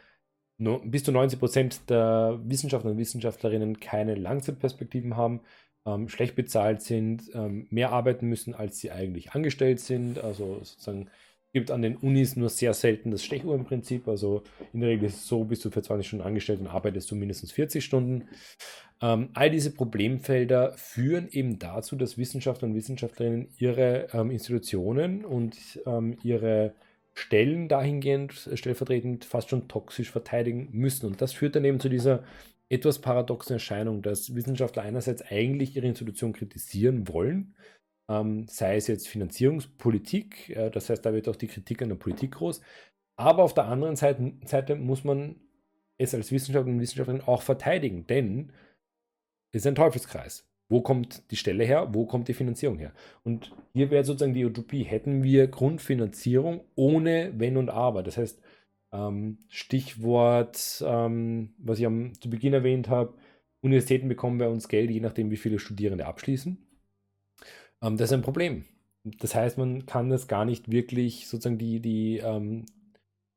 bis 0.84 1.06
zu 1.06 1.14
90 1.14 1.40
Prozent 1.40 1.90
der 1.90 2.38
Wissenschaftler 2.44 2.92
und 2.92 2.98
Wissenschaftlerinnen 2.98 3.80
keine 3.80 4.16
Langzeitperspektiven 4.16 5.16
haben 5.16 5.40
ähm, 5.90 6.10
schlecht 6.10 6.36
bezahlt 6.36 6.82
sind, 6.82 7.24
ähm, 7.34 7.68
mehr 7.70 7.92
arbeiten 7.92 8.28
müssen, 8.28 8.54
als 8.54 8.80
sie 8.80 8.92
eigentlich 8.92 9.32
angestellt 9.32 9.80
sind. 9.80 10.20
Also 10.20 10.60
sozusagen 10.64 11.10
gibt 11.52 11.72
an 11.72 11.82
den 11.82 11.98
Unis 11.98 12.36
nur 12.36 12.50
sehr 12.50 12.74
selten 12.74 13.12
das 13.12 13.24
Stechuhrenprinzip. 13.24 14.08
Also 14.08 14.44
in 14.74 14.82
der 14.82 14.90
Regel 14.90 15.08
ist 15.08 15.16
es 15.16 15.28
so, 15.28 15.44
bist 15.44 15.66
du 15.66 15.72
für 15.72 15.82
20 15.82 16.08
Stunden 16.08 16.26
angestellt 16.26 16.60
und 16.60 16.68
arbeitest 16.68 17.10
du 17.10 17.16
mindestens 17.16 17.52
40 17.52 17.84
Stunden. 17.84 18.28
Ähm, 19.02 19.30
all 19.34 19.50
diese 19.50 19.72
Problemfelder 19.72 20.74
führen 20.74 21.30
eben 21.32 21.58
dazu, 21.58 21.96
dass 21.96 22.18
Wissenschaftler 22.18 22.68
und 22.68 22.76
Wissenschaftlerinnen 22.76 23.50
ihre 23.58 24.10
ähm, 24.14 24.30
Institutionen 24.30 25.26
und 25.26 25.58
ähm, 25.86 26.18
ihre 26.24 26.74
Stellen 27.14 27.68
dahingehend 27.68 28.50
stellvertretend 28.54 29.26
fast 29.26 29.50
schon 29.50 29.68
toxisch 29.68 30.12
verteidigen 30.12 30.70
müssen. 30.72 31.08
Und 31.08 31.22
das 31.22 31.34
führt 31.34 31.56
dann 31.56 31.66
eben 31.66 31.80
zu 31.80 31.90
dieser 31.90 32.24
etwas 32.70 33.00
paradoxe 33.00 33.54
Erscheinung, 33.54 34.02
dass 34.02 34.36
Wissenschaftler 34.36 34.84
einerseits 34.84 35.24
eigentlich 35.24 35.76
ihre 35.76 35.88
Institution 35.88 36.34
kritisieren 36.34 37.08
wollen, 37.08 37.56
ähm, 38.10 38.48
sei 38.48 38.76
es 38.76 38.88
jetzt 38.88 39.08
Finanzierungspolitik, 39.08 40.50
äh, 40.50 40.70
das 40.70 40.90
heißt, 40.90 41.06
da 41.06 41.14
wird 41.14 41.28
auch 41.28 41.36
die 41.36 41.48
Kritik 41.48 41.82
an 41.82 41.90
der 41.90 41.96
Politik 41.96 42.32
groß, 42.32 42.62
aber 43.18 43.44
auf 43.44 43.54
der 43.54 43.66
anderen 43.66 43.96
Seite, 43.96 44.34
Seite 44.46 44.76
muss 44.76 45.04
man 45.04 45.36
es 45.98 46.14
als 46.16 46.32
Wissenschaftler 46.32 46.72
und 46.72 46.80
Wissenschaftlerin 46.80 47.22
auch 47.22 47.42
verteidigen, 47.42 48.08
denn 48.08 48.54
es 49.52 49.62
ist 49.62 49.68
ein 49.68 49.76
Teufelskreis. 49.76 50.46
Wo 50.70 50.82
kommt 50.82 51.32
die 51.32 51.36
Stelle 51.36 51.66
her? 51.66 51.90
Wo 51.94 52.06
kommt 52.06 52.28
die 52.28 52.36
Finanzierung 52.36 52.78
her? 52.78 52.94
Und 53.24 53.52
hier 53.74 53.90
wäre 53.90 54.04
sozusagen 54.04 54.36
die 54.36 54.46
Utopie, 54.46 54.84
hätten 54.84 55.24
wir 55.24 55.48
Grundfinanzierung 55.48 56.62
ohne 56.76 57.34
Wenn 57.38 57.58
und 57.58 57.70
Aber. 57.70 58.04
Das 58.04 58.18
heißt, 58.18 58.40
ähm, 58.92 59.40
Stichwort, 59.50 60.84
ähm, 60.86 61.54
was 61.58 61.80
ich 61.80 61.86
am, 61.86 62.14
zu 62.20 62.30
Beginn 62.30 62.54
erwähnt 62.54 62.90
habe, 62.90 63.14
Universitäten 63.62 64.08
bekommen 64.08 64.38
bei 64.38 64.48
uns 64.48 64.68
Geld, 64.68 64.90
je 64.90 65.02
nachdem, 65.02 65.32
wie 65.32 65.38
viele 65.38 65.60
Studierende 65.60 66.06
abschließen. 66.06 66.58
Ähm, 67.82 67.98
das 67.98 68.10
ist 68.10 68.14
ein 68.14 68.22
Problem. 68.22 68.66
Das 69.04 69.36
heißt, 69.36 69.58
man 69.58 69.86
kann 69.86 70.10
das 70.10 70.28
gar 70.28 70.46
nicht 70.46 70.72
wirklich, 70.72 71.28
sozusagen 71.28 71.58
die, 71.58 71.80
die, 71.80 72.18
ähm, 72.18 72.66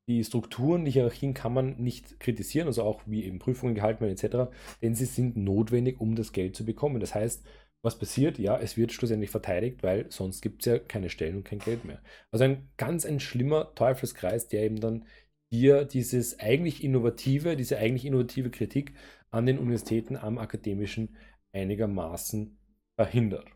die 0.08 0.24
Strukturen, 0.24 0.84
die 0.84 0.90
Hierarchien 0.90 1.34
kann 1.34 1.54
man 1.54 1.76
nicht 1.76 2.18
kritisieren, 2.18 2.66
also 2.66 2.82
auch 2.82 3.02
wie 3.06 3.24
eben 3.24 3.38
Prüfungen 3.38 3.74
gehalten 3.74 4.00
werden 4.00 4.16
etc., 4.16 4.52
denn 4.82 4.94
sie 4.94 5.04
sind 5.04 5.36
notwendig, 5.36 6.00
um 6.00 6.16
das 6.16 6.32
Geld 6.32 6.56
zu 6.56 6.64
bekommen. 6.64 7.00
Das 7.00 7.14
heißt, 7.14 7.44
was 7.82 7.98
passiert? 7.98 8.38
Ja, 8.38 8.58
es 8.58 8.76
wird 8.76 8.92
schlussendlich 8.92 9.30
verteidigt, 9.30 9.82
weil 9.82 10.10
sonst 10.10 10.40
gibt 10.40 10.62
es 10.62 10.66
ja 10.66 10.78
keine 10.78 11.08
Stellen 11.08 11.36
und 11.36 11.44
kein 11.44 11.58
Geld 11.58 11.84
mehr. 11.84 12.00
Also 12.30 12.44
ein 12.44 12.68
ganz 12.76 13.04
ein 13.04 13.18
schlimmer 13.18 13.74
Teufelskreis, 13.74 14.48
der 14.48 14.62
eben 14.62 14.80
dann 14.80 15.04
hier 15.52 15.84
dieses 15.84 16.40
eigentlich 16.40 16.82
innovative, 16.82 17.56
diese 17.56 17.76
eigentlich 17.76 18.06
innovative 18.06 18.50
Kritik 18.50 18.94
an 19.30 19.44
den 19.44 19.58
Universitäten, 19.58 20.16
am 20.16 20.38
Akademischen 20.38 21.14
einigermaßen 21.52 22.58
verhindert. 22.96 23.46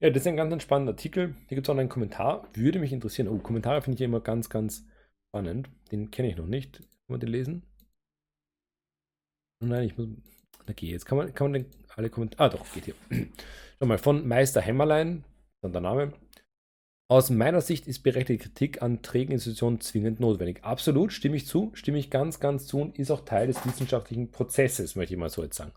Ja, 0.00 0.08
das 0.08 0.22
ist 0.22 0.26
ein 0.26 0.36
ganz 0.36 0.62
spannender 0.62 0.94
Artikel. 0.94 1.34
Hier 1.48 1.56
gibt 1.56 1.68
es 1.68 1.70
auch 1.70 1.76
einen 1.76 1.90
Kommentar. 1.90 2.48
Würde 2.54 2.78
mich 2.78 2.92
interessieren. 2.92 3.28
Oh, 3.28 3.38
Kommentare 3.38 3.82
finde 3.82 3.96
ich 3.96 4.00
immer 4.00 4.20
ganz, 4.20 4.48
ganz 4.48 4.86
spannend. 5.28 5.68
Den 5.90 6.10
kenne 6.10 6.30
ich 6.30 6.36
noch 6.36 6.46
nicht. 6.46 6.78
Kann 6.78 6.88
man 7.08 7.20
den 7.20 7.28
lesen? 7.28 7.62
Nein, 9.60 9.84
ich 9.84 9.98
muss. 9.98 10.08
Okay, 10.68 10.86
jetzt 10.86 11.04
kann 11.04 11.18
man, 11.18 11.34
kann 11.34 11.50
man 11.50 11.62
den 11.62 11.70
alle 11.94 12.08
Kommentare. 12.08 12.44
Ah, 12.44 12.48
doch, 12.48 12.72
geht 12.72 12.86
hier. 12.86 12.94
Schau 13.78 13.86
mal, 13.86 13.98
von 13.98 14.26
Meister 14.26 14.62
Hämmerlein, 14.62 15.22
dann 15.60 15.72
der 15.72 15.82
Name. 15.82 16.14
Aus 17.12 17.28
meiner 17.28 17.60
Sicht 17.60 17.86
ist 17.88 17.98
berechtigte 17.98 18.48
Kritik 18.48 18.80
an 18.80 19.02
trägen 19.02 19.32
Institutionen 19.32 19.82
zwingend 19.82 20.18
notwendig. 20.18 20.64
Absolut, 20.64 21.12
stimme 21.12 21.36
ich 21.36 21.46
zu, 21.46 21.70
stimme 21.74 21.98
ich 21.98 22.08
ganz, 22.08 22.40
ganz 22.40 22.66
zu 22.66 22.80
und 22.80 22.98
ist 22.98 23.10
auch 23.10 23.26
Teil 23.26 23.48
des 23.48 23.66
wissenschaftlichen 23.66 24.30
Prozesses, 24.30 24.96
möchte 24.96 25.12
ich 25.12 25.20
mal 25.20 25.28
so 25.28 25.42
jetzt 25.42 25.58
sagen. 25.58 25.74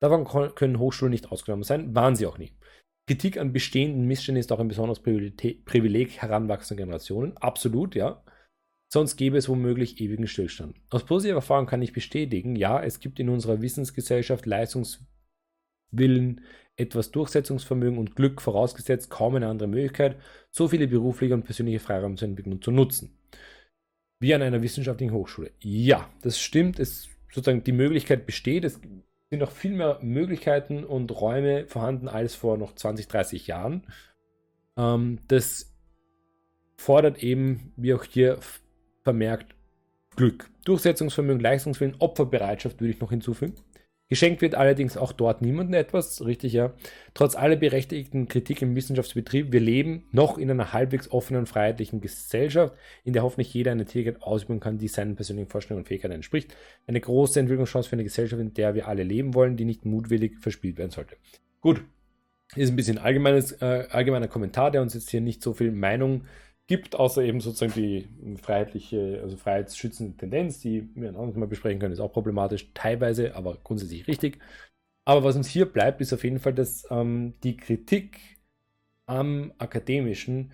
Davon 0.00 0.54
können 0.54 0.78
Hochschulen 0.78 1.10
nicht 1.10 1.30
ausgenommen 1.30 1.62
sein, 1.62 1.94
waren 1.94 2.16
sie 2.16 2.24
auch 2.24 2.38
nie. 2.38 2.56
Kritik 3.06 3.36
an 3.36 3.52
bestehenden 3.52 4.06
Missständen 4.06 4.40
ist 4.40 4.50
auch 4.50 4.60
ein 4.60 4.68
besonderes 4.68 5.02
Privileg 5.02 6.22
heranwachsender 6.22 6.82
Generationen. 6.82 7.36
Absolut, 7.36 7.94
ja. 7.94 8.24
Sonst 8.90 9.16
gäbe 9.16 9.36
es 9.36 9.50
womöglich 9.50 10.00
ewigen 10.00 10.26
Stillstand. 10.26 10.74
Aus 10.88 11.04
positiver 11.04 11.36
Erfahrung 11.36 11.66
kann 11.66 11.82
ich 11.82 11.92
bestätigen, 11.92 12.56
ja, 12.56 12.82
es 12.82 12.98
gibt 12.98 13.20
in 13.20 13.28
unserer 13.28 13.60
Wissensgesellschaft 13.60 14.46
Leistungswillen, 14.46 16.40
etwas 16.78 17.10
Durchsetzungsvermögen 17.10 17.98
und 17.98 18.16
Glück 18.16 18.40
vorausgesetzt, 18.40 19.10
kaum 19.10 19.34
eine 19.34 19.48
andere 19.48 19.68
Möglichkeit, 19.68 20.16
so 20.50 20.68
viele 20.68 20.86
berufliche 20.86 21.34
und 21.34 21.44
persönliche 21.44 21.80
Freiräume 21.80 22.14
zu 22.14 22.24
entwickeln 22.24 22.52
und 22.52 22.64
zu 22.64 22.70
nutzen. 22.70 23.18
Wie 24.20 24.34
an 24.34 24.42
einer 24.42 24.62
wissenschaftlichen 24.62 25.12
Hochschule. 25.12 25.50
Ja, 25.60 26.08
das 26.22 26.40
stimmt. 26.40 26.78
Es 26.78 27.08
sozusagen 27.32 27.64
die 27.64 27.72
Möglichkeit 27.72 28.26
besteht. 28.26 28.64
Es 28.64 28.80
sind 29.30 29.40
noch 29.40 29.50
viel 29.50 29.72
mehr 29.72 29.98
Möglichkeiten 30.02 30.84
und 30.84 31.10
Räume 31.20 31.66
vorhanden 31.66 32.08
als 32.08 32.34
vor 32.34 32.56
noch 32.56 32.74
20, 32.74 33.08
30 33.08 33.46
Jahren. 33.46 33.86
Ähm, 34.76 35.18
das 35.28 35.74
fordert 36.76 37.22
eben, 37.22 37.72
wie 37.76 37.94
auch 37.94 38.04
hier 38.04 38.38
vermerkt, 39.02 39.54
Glück. 40.16 40.50
Durchsetzungsvermögen, 40.64 41.40
Leistungswillen, 41.40 41.96
Opferbereitschaft 41.98 42.80
würde 42.80 42.92
ich 42.92 43.00
noch 43.00 43.10
hinzufügen. 43.10 43.54
Geschenkt 44.08 44.40
wird 44.40 44.54
allerdings 44.54 44.96
auch 44.96 45.12
dort 45.12 45.42
niemandem 45.42 45.74
etwas, 45.74 46.24
richtig 46.24 46.54
ja. 46.54 46.72
Trotz 47.12 47.36
aller 47.36 47.56
berechtigten 47.56 48.26
Kritik 48.26 48.62
im 48.62 48.74
Wissenschaftsbetrieb, 48.74 49.52
wir 49.52 49.60
leben 49.60 50.06
noch 50.12 50.38
in 50.38 50.50
einer 50.50 50.72
halbwegs 50.72 51.10
offenen, 51.10 51.44
freiheitlichen 51.44 52.00
Gesellschaft, 52.00 52.74
in 53.04 53.12
der 53.12 53.22
hoffentlich 53.22 53.52
jeder 53.52 53.72
eine 53.72 53.84
Tätigkeit 53.84 54.22
ausüben 54.22 54.60
kann, 54.60 54.78
die 54.78 54.88
seinen 54.88 55.14
persönlichen 55.14 55.50
Vorstellungen 55.50 55.82
und 55.82 55.88
Fähigkeiten 55.88 56.14
entspricht. 56.14 56.56
Eine 56.86 57.00
große 57.00 57.38
Entwicklungschance 57.38 57.90
für 57.90 57.96
eine 57.96 58.04
Gesellschaft, 58.04 58.40
in 58.40 58.54
der 58.54 58.74
wir 58.74 58.88
alle 58.88 59.02
leben 59.02 59.34
wollen, 59.34 59.58
die 59.58 59.66
nicht 59.66 59.84
mutwillig 59.84 60.38
verspielt 60.38 60.78
werden 60.78 60.90
sollte. 60.90 61.16
Gut, 61.60 61.84
ist 62.56 62.70
ein 62.70 62.76
bisschen 62.76 62.96
allgemeines, 62.96 63.52
äh, 63.60 63.88
allgemeiner 63.90 64.28
Kommentar, 64.28 64.70
der 64.70 64.80
uns 64.80 64.94
jetzt 64.94 65.10
hier 65.10 65.20
nicht 65.20 65.42
so 65.42 65.52
viel 65.52 65.70
Meinung 65.70 66.24
gibt, 66.68 66.94
außer 66.96 67.22
eben 67.22 67.40
sozusagen 67.40 67.72
die 67.72 68.06
freiheitliche, 68.40 69.20
also 69.22 69.36
freiheitsschützende 69.36 70.16
Tendenz, 70.16 70.60
die 70.60 70.88
wir 70.94 71.08
ein 71.08 71.16
anderes 71.16 71.36
Mal 71.36 71.48
besprechen 71.48 71.80
können, 71.80 71.94
ist 71.94 72.00
auch 72.00 72.12
problematisch, 72.12 72.70
teilweise, 72.74 73.34
aber 73.34 73.56
grundsätzlich 73.64 74.06
richtig. 74.06 74.38
Aber 75.04 75.24
was 75.24 75.36
uns 75.36 75.48
hier 75.48 75.64
bleibt, 75.66 76.00
ist 76.02 76.12
auf 76.12 76.22
jeden 76.22 76.38
Fall, 76.38 76.52
dass 76.52 76.86
ähm, 76.90 77.34
die 77.42 77.56
Kritik 77.56 78.20
am 79.06 79.52
Akademischen 79.56 80.52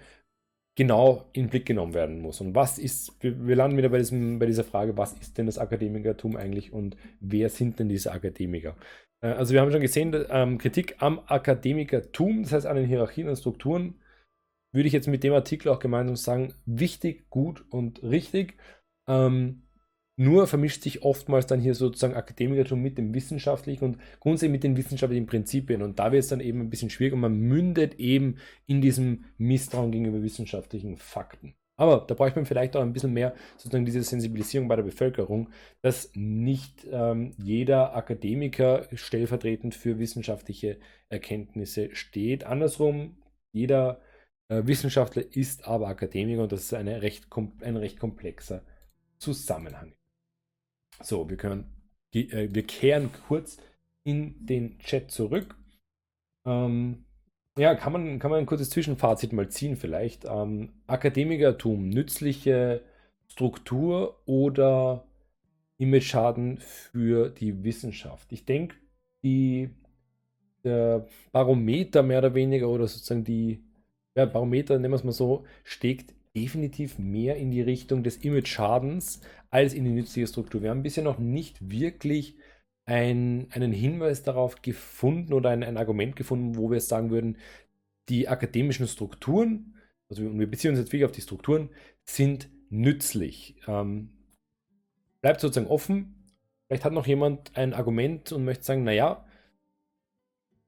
genau 0.77 1.29
in 1.33 1.44
den 1.44 1.50
Blick 1.50 1.66
genommen 1.66 1.94
werden 1.94 2.20
muss. 2.20 2.40
Und 2.40 2.55
was 2.55 2.79
ist, 2.79 3.12
wir, 3.20 3.46
wir 3.46 3.57
landen 3.57 3.77
wieder 3.77 3.88
bei, 3.88 3.98
diesem, 3.98 4.38
bei 4.38 4.46
dieser 4.46 4.64
Frage, 4.64 4.96
was 4.96 5.14
ist 5.14 5.37
denn 5.37 5.46
das 5.46 5.59
Akademikertum 5.59 6.37
eigentlich 6.37 6.72
und 6.72 6.96
wer 7.18 7.48
sind 7.48 7.81
denn 7.81 7.88
diese 7.88 8.12
Akademiker? 8.12 8.77
Äh, 9.20 9.29
also 9.29 9.53
wir 9.53 9.61
haben 9.61 9.72
schon 9.72 9.81
gesehen, 9.81 10.14
ähm, 10.31 10.59
Kritik 10.59 10.96
am 10.98 11.20
Akademikertum, 11.27 12.44
das 12.44 12.53
heißt 12.53 12.66
an 12.66 12.77
den 12.77 12.87
Hierarchien 12.87 13.29
und 13.29 13.37
Strukturen, 13.37 13.96
würde 14.75 14.89
ich 14.89 14.93
jetzt 14.93 15.09
mit 15.09 15.23
dem 15.25 15.33
Artikel 15.33 15.69
auch 15.69 15.79
gemeinsam 15.79 16.17
sagen, 16.17 16.55
wichtig, 16.67 17.31
gut 17.31 17.65
und 17.71 18.03
richtig. 18.03 18.57
Ähm, 19.09 19.63
nur 20.17 20.47
vermischt 20.47 20.83
sich 20.83 21.03
oftmals 21.03 21.47
dann 21.47 21.61
hier 21.61 21.75
sozusagen 21.75 22.15
Akademikertum 22.15 22.81
mit 22.81 22.99
dem 22.99 23.15
Wissenschaftlichen 23.15 23.85
und 23.85 23.99
grundsätzlich 24.21 24.53
mit 24.53 24.63
den 24.65 24.77
wissenschaftlichen 24.77 25.27
Prinzipien. 25.27 25.83
Und 25.83 25.99
da 25.99 26.13
wird 26.13 26.23
es 26.23 26.29
dann 26.29 26.41
eben 26.41 26.61
ein 26.61 26.71
bisschen 26.71 26.91
schwierig 26.91 27.15
und 27.15 27.21
man 27.21 27.37
mündet 27.37 27.95
eben 27.99 28.37
in 28.67 28.81
diesem 28.81 29.25
Misstrauen 29.39 29.91
gegenüber 29.91 30.23
wissenschaftlichen 30.23 30.97
Fakten. 30.97 31.55
Aber 31.77 32.05
da 32.07 32.15
braucht 32.15 32.37
man 32.37 32.47
vielleicht 32.47 32.77
auch 32.77 32.83
ein 32.83 32.93
bisschen 32.93 33.13
mehr 33.13 33.35
sozusagen 33.57 33.85
diese 33.85 34.03
Sensibilisierung 34.03 34.69
bei 34.69 34.77
der 34.77 34.85
Bevölkerung, 34.85 35.51
dass 35.83 36.13
nicht 36.15 36.87
ähm, 36.91 37.33
jeder 37.37 37.97
Akademiker 37.97 38.87
stellvertretend 38.93 39.75
für 39.75 39.99
wissenschaftliche 39.99 40.79
Erkenntnisse 41.09 41.95
steht. 41.95 42.45
Andersrum, 42.45 43.17
jeder 43.53 44.01
Wissenschaftler 44.48 45.24
ist 45.35 45.66
aber 45.66 45.88
Akademiker 45.88 46.42
und 46.42 46.52
das 46.52 46.64
ist 46.64 46.74
eine 46.74 47.02
recht, 47.02 47.28
ein 47.61 47.76
recht 47.76 47.98
komplexer 47.98 48.62
Zusammenhang. 49.18 49.94
So, 51.02 51.28
wir 51.28 51.37
können, 51.37 51.64
äh, 52.12 52.48
wir 52.52 52.62
kehren 52.64 53.11
kurz 53.26 53.59
in 54.04 54.44
den 54.44 54.78
Chat 54.78 55.11
zurück. 55.11 55.57
Ähm, 56.44 57.04
ja, 57.57 57.74
kann 57.74 57.92
man, 57.92 58.18
kann 58.18 58.30
man 58.30 58.40
ein 58.40 58.46
kurzes 58.46 58.70
Zwischenfazit 58.70 59.33
mal 59.33 59.48
ziehen 59.48 59.76
vielleicht. 59.76 60.24
Ähm, 60.24 60.72
Akademikertum, 60.87 61.88
nützliche 61.88 62.83
Struktur 63.28 64.20
oder 64.26 65.07
Image-Schaden 65.78 66.59
für 66.59 67.30
die 67.30 67.64
Wissenschaft? 67.64 68.30
Ich 68.33 68.44
denke, 68.44 68.76
die 69.22 69.70
der 70.64 71.07
Barometer 71.33 72.02
mehr 72.02 72.18
oder 72.18 72.35
weniger 72.35 72.68
oder 72.68 72.87
sozusagen 72.87 73.24
die 73.24 73.63
ja, 74.16 74.27
Barometer, 74.27 74.79
nennen 74.79 74.92
wir 74.92 74.96
es 74.96 75.05
mal 75.05 75.12
so, 75.12 75.44
steckt 75.64 76.14
definitiv 76.37 76.98
mehr 76.98 77.37
in 77.37 77.50
die 77.50 77.62
Richtung 77.62 78.03
des 78.03 78.16
Image-Schadens 78.18 79.20
als 79.50 79.72
in 79.72 79.85
die 79.85 79.92
nützliche 79.92 80.27
Struktur. 80.27 80.62
Wir 80.62 80.70
haben 80.70 80.83
bisher 80.83 81.05
noch 81.05 81.18
nicht 81.18 81.70
wirklich 81.70 82.37
ein, 82.87 83.46
einen 83.50 83.72
Hinweis 83.72 84.22
darauf 84.22 84.62
gefunden 84.62 85.33
oder 85.33 85.50
ein, 85.50 85.62
ein 85.62 85.77
Argument 85.77 86.16
gefunden, 86.16 86.57
wo 86.57 86.70
wir 86.70 86.81
sagen 86.81 87.11
würden, 87.11 87.38
die 88.09 88.29
akademischen 88.29 88.87
Strukturen, 88.88 89.77
also 90.09 90.22
wir 90.22 90.50
beziehen 90.50 90.70
uns 90.70 90.81
jetzt 90.81 90.88
wirklich 90.92 91.07
auf 91.07 91.12
die 91.12 91.22
Strukturen, 91.22 91.70
sind 92.05 92.50
nützlich. 92.68 93.57
Ähm, 93.66 94.11
bleibt 95.22 95.40
sozusagen 95.40 95.70
offen. 95.70 96.14
Vielleicht 96.66 96.85
hat 96.85 96.92
noch 96.92 97.07
jemand 97.07 97.57
ein 97.57 97.72
Argument 97.72 98.33
und 98.33 98.44
möchte 98.44 98.64
sagen, 98.64 98.85
naja, 98.85 99.24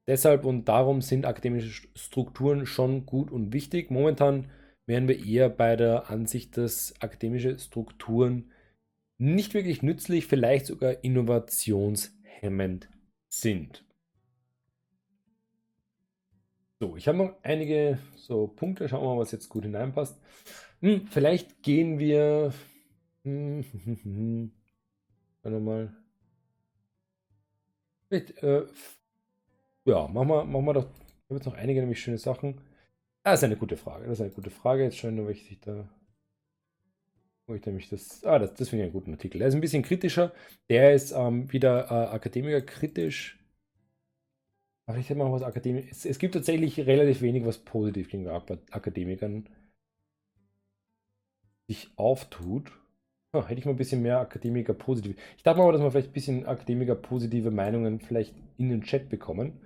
deshalb 0.07 0.45
und 0.45 0.67
darum 0.67 1.01
sind 1.03 1.27
akademische 1.27 1.89
Strukturen 1.95 2.67
schon 2.67 3.07
gut 3.07 3.31
und 3.31 3.53
wichtig. 3.53 3.91
Momentan 3.91 4.51
wären 4.87 5.09
wir 5.09 5.25
eher 5.25 5.49
bei 5.49 5.77
der 5.77 6.11
Ansicht, 6.11 6.57
dass 6.57 6.95
akademische 7.01 7.59
Strukturen 7.59 8.51
nicht 9.19 9.55
wirklich 9.55 9.83
nützlich, 9.83 10.27
vielleicht 10.27 10.67
sogar 10.67 11.03
innovationshemmend 11.03 12.89
sind. 13.29 13.85
So, 16.79 16.97
ich 16.97 17.09
habe 17.09 17.17
noch 17.19 17.35
einige 17.43 17.99
so 18.17 18.49
Punkte. 18.49 18.89
Schauen 18.89 19.03
wir 19.03 19.15
mal, 19.15 19.21
was 19.21 19.33
jetzt 19.33 19.49
gut 19.49 19.65
hineinpasst. 19.65 20.21
Hm, 20.81 21.07
vielleicht 21.07 21.63
gehen 21.63 21.99
wir. 21.99 22.53
Hm, 23.25 23.65
hm, 23.73 23.99
hm, 24.03 24.53
hm. 25.43 25.65
mal. 25.65 25.97
Vielleicht, 28.09 28.43
äh, 28.43 28.67
ja, 29.87 30.09
machen 30.09 30.29
wir, 30.29 30.45
machen 30.45 30.65
wir 30.67 30.75
doch. 30.75 30.87
Ich 30.87 31.31
habe 31.31 31.37
jetzt 31.37 31.47
noch 31.47 31.55
einige 31.55 31.81
nämlich 31.81 32.01
schöne 32.01 32.19
Sachen. 32.19 32.61
Ah, 33.25 33.33
das 33.33 33.41
ist 33.41 33.45
eine 33.45 33.57
gute 33.57 33.77
Frage. 33.77 34.07
Das 34.07 34.19
ist 34.19 34.21
eine 34.21 34.31
gute 34.31 34.51
Frage. 34.51 34.85
Jetzt 34.85 34.99
schauen 34.99 35.17
wir, 35.17 35.29
ich 35.31 35.59
da. 35.61 35.89
Wo 37.47 37.55
ich 37.55 37.65
nämlich 37.65 37.89
das. 37.89 38.25
Ah, 38.25 38.39
das, 38.39 38.55
das 38.55 38.69
finde 38.69 38.85
ich 38.85 38.87
einen 38.87 38.93
guten 38.93 39.13
Artikel. 39.13 39.39
Der 39.39 39.49
ist 39.49 39.55
ein 39.55 39.61
bisschen 39.61 39.83
kritischer. 39.83 40.33
Der 40.69 40.95
ist 40.95 41.13
ähm, 41.13 41.51
wieder 41.53 41.87
äh, 41.91 42.15
Akademiker 42.15 42.61
kritisch. 42.63 43.39
Aber 44.87 44.99
ich 44.99 45.09
hätte 45.09 45.19
mal 45.19 45.33
was 45.33 45.43
Akademiker. 45.43 45.89
Es, 45.91 46.05
es, 46.05 46.19
gibt 46.19 46.35
tatsächlich 46.35 46.79
relativ 46.81 47.21
wenig, 47.23 47.45
was 47.45 47.59
positiv 47.59 48.09
gegen 48.09 48.29
Akademikern 48.29 49.49
sich 51.69 51.91
auftut. 51.97 52.71
Oh, 53.37 53.47
hätte 53.47 53.61
ich 53.61 53.67
mal 53.67 53.73
ein 53.73 53.79
bisschen 53.79 54.03
mehr 54.03 54.21
Akademiker 54.21 54.75
positiv. 54.75 55.17
Ich 55.37 55.43
dachte 55.43 55.61
mal, 55.61 55.73
dass 55.73 55.83
wir 55.83 55.91
vielleicht 55.91 56.11
ein 56.11 56.13
bisschen 56.13 56.47
Akademiker 56.47 56.95
positive 56.95 57.51
Meinungen 57.51 58.01
vielleicht 58.01 58.35
in 58.59 58.71
den 58.71 58.83
Chat 58.83 59.09
bekommen 59.09 59.61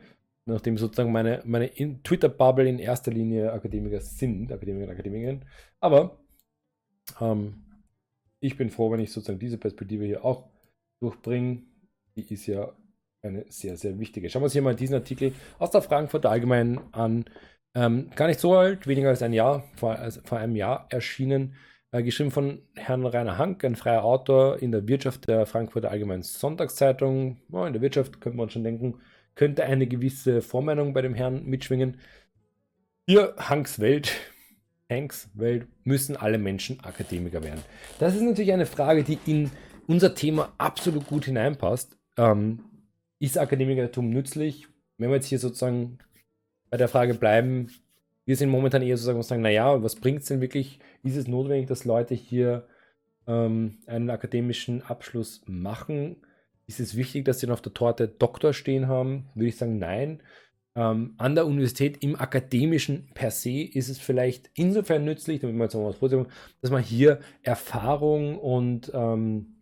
nachdem 0.51 0.77
sozusagen 0.77 1.13
meine, 1.13 1.43
meine 1.45 1.71
Twitter-Bubble 1.71 2.69
in 2.69 2.79
erster 2.79 3.11
Linie 3.11 3.53
Akademiker 3.53 4.01
sind, 4.01 4.53
Akademiker 4.53 4.87
und 4.87 4.93
Akademikerinnen. 4.93 5.45
Aber 5.81 6.19
ähm, 7.21 7.65
ich 8.41 8.57
bin 8.57 8.71
froh, 8.71 8.91
wenn 8.91 9.01
ich 9.01 9.13
sozusagen 9.13 9.39
diese 9.39 9.59
Perspektive 9.59 10.05
hier 10.05 10.25
auch 10.25 10.49
durchbringe. 11.01 11.63
Die 12.17 12.33
ist 12.33 12.47
ja 12.47 12.73
eine 13.23 13.45
sehr, 13.49 13.77
sehr 13.77 13.99
wichtige. 13.99 14.29
Schauen 14.29 14.43
wir 14.43 14.47
uns 14.47 14.53
hier 14.53 14.63
mal 14.63 14.75
diesen 14.75 14.95
Artikel 14.95 15.33
aus 15.59 15.71
der 15.71 15.83
Frankfurter 15.83 16.31
Allgemeinen 16.31 16.81
an. 16.93 17.25
Ähm, 17.75 18.11
gar 18.17 18.27
nicht 18.27 18.41
so 18.41 18.57
alt, 18.57 18.87
weniger 18.87 19.11
als 19.11 19.23
ein 19.23 19.33
Jahr, 19.33 19.63
vor, 19.77 19.97
als, 19.97 20.21
vor 20.25 20.39
einem 20.39 20.57
Jahr 20.57 20.87
erschienen. 20.91 21.55
Äh, 21.93 22.05
geschrieben 22.05 22.31
von 22.31 22.63
Herrn 22.77 23.05
Rainer 23.05 23.37
Hank, 23.37 23.65
ein 23.65 23.75
freier 23.75 24.05
Autor 24.05 24.63
in 24.63 24.71
der 24.71 24.87
Wirtschaft 24.87 25.27
der 25.27 25.45
Frankfurter 25.45 25.91
Allgemeinen 25.91 26.23
Sonntagszeitung. 26.23 27.39
Oh, 27.51 27.65
in 27.65 27.73
der 27.73 27.83
Wirtschaft 27.83 28.21
könnte 28.21 28.39
man 28.39 28.49
schon 28.49 28.63
denken, 28.63 29.01
könnte 29.35 29.65
eine 29.65 29.89
gewisse 29.89 30.41
Vormeinung 30.41 30.93
bei 30.93 31.03
dem 31.03 31.15
Herrn 31.15 31.45
mitschwingen. 31.47 31.99
Hier, 33.09 33.35
Hanks 33.39 33.81
Welt, 33.81 34.13
Hanks 34.91 35.31
Welt, 35.35 35.67
müssen 35.83 36.17
alle 36.17 36.39
Menschen 36.39 36.79
Akademiker 36.79 37.43
werden. 37.43 37.63
Das 37.99 38.15
ist 38.15 38.23
natürlich 38.23 38.53
eine 38.53 38.67
Frage, 38.67 39.03
die 39.03 39.19
in 39.27 39.51
unser 39.89 40.15
Thema 40.15 40.53
absolut 40.59 41.09
gut 41.09 41.25
hineinpasst. 41.25 41.99
Ähm, 42.17 42.61
ist 43.19 43.37
Akademikertum 43.37 44.11
nützlich? 44.11 44.69
Wenn 44.97 45.11
wir 45.11 45.17
jetzt 45.17 45.27
hier 45.27 45.41
sozusagen 45.41 45.99
bei 46.71 46.77
der 46.77 46.89
Frage 46.89 47.15
bleiben, 47.15 47.69
wir 48.27 48.37
sind 48.37 48.51
momentan 48.51 48.83
eher 48.83 48.97
sozusagen 48.97 49.19
und 49.19 49.25
sagen, 49.25 49.43
naja, 49.43 49.83
was 49.83 49.97
bringt 49.97 50.21
es 50.21 50.29
denn 50.29 50.41
wirklich? 50.41 50.79
Ist 51.03 51.17
es 51.17 51.27
notwendig, 51.27 51.69
dass 51.69 51.85
Leute 51.85 52.15
hier 52.15 52.67
ähm, 53.27 53.79
einen 53.87 54.11
akademischen 54.11 54.83
Abschluss 54.83 55.43
machen? 55.47 56.17
Ist 56.67 56.81
es 56.81 56.97
wichtig, 56.97 57.25
dass 57.25 57.41
sie 57.41 57.47
dann 57.47 57.55
auf 57.55 57.63
der 57.63 57.75
Torte 57.75 58.09
Doktor 58.09 58.53
stehen 58.53 58.89
haben? 58.89 59.29
Würde 59.35 59.49
ich 59.49 59.57
sagen, 59.57 59.79
nein. 59.79 60.23
Ähm, 60.77 61.15
an 61.19 61.35
der 61.35 61.47
Universität 61.47 62.03
im 62.03 62.15
Akademischen 62.15 63.11
per 63.13 63.31
se 63.33 63.63
ist 63.63 63.89
es 63.89 63.99
vielleicht 63.99 64.51
insofern 64.55 65.05
nützlich, 65.05 65.41
damit 65.41 65.57
man 65.57 65.67
jetzt 65.67 65.75
mal 65.75 65.95
was 66.01 66.27
dass 66.61 66.71
man 66.71 66.83
hier 66.83 67.21
Erfahrung 67.43 68.39
und 68.39 68.93
ähm, 68.95 69.57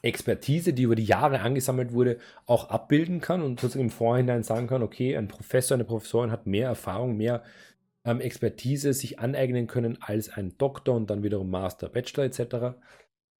Expertise, 0.00 0.72
die 0.72 0.84
über 0.84 0.94
die 0.94 1.04
Jahre 1.04 1.40
angesammelt 1.40 1.92
wurde, 1.92 2.18
auch 2.46 2.70
abbilden 2.70 3.20
kann 3.20 3.42
und 3.42 3.60
sozusagen 3.60 3.86
im 3.86 3.90
Vorhinein 3.90 4.42
sagen 4.42 4.68
kann, 4.68 4.82
okay, 4.82 5.16
ein 5.16 5.28
Professor, 5.28 5.74
eine 5.74 5.84
Professorin 5.84 6.30
hat 6.30 6.46
mehr 6.46 6.68
Erfahrung, 6.68 7.16
mehr 7.16 7.42
ähm, 8.04 8.20
Expertise 8.20 8.92
sich 8.92 9.18
aneignen 9.18 9.66
können 9.66 9.98
als 10.00 10.30
ein 10.30 10.56
Doktor 10.58 10.94
und 10.94 11.10
dann 11.10 11.22
wiederum 11.22 11.50
Master, 11.50 11.88
Bachelor 11.88 12.24
etc. 12.24 12.76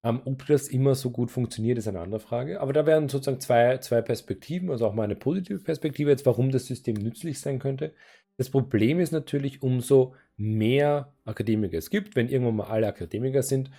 Ähm, 0.03 0.21
ob 0.25 0.45
das 0.47 0.69
immer 0.69 0.95
so 0.95 1.11
gut 1.11 1.31
funktioniert, 1.31 1.77
ist 1.77 1.87
eine 1.87 1.99
andere 1.99 2.19
Frage. 2.21 2.61
Aber 2.61 2.73
da 2.73 2.85
wären 2.85 3.09
sozusagen 3.09 3.41
zwei, 3.41 3.77
zwei 3.79 4.01
Perspektiven, 4.01 4.69
also 4.69 4.85
auch 4.87 4.93
mal 4.93 5.03
eine 5.03 5.15
positive 5.15 5.59
Perspektive 5.59 6.09
jetzt, 6.09 6.25
warum 6.25 6.51
das 6.51 6.67
System 6.67 6.95
nützlich 6.95 7.39
sein 7.41 7.59
könnte. 7.59 7.93
Das 8.37 8.49
Problem 8.49 8.99
ist 9.01 9.11
natürlich, 9.11 9.61
umso 9.61 10.15
mehr 10.37 11.13
Akademiker 11.25 11.77
es 11.77 11.89
gibt, 11.89 12.15
wenn 12.15 12.29
irgendwann 12.29 12.55
mal 12.55 12.67
alle 12.67 12.87
Akademiker 12.87 13.43
sind, 13.43 13.69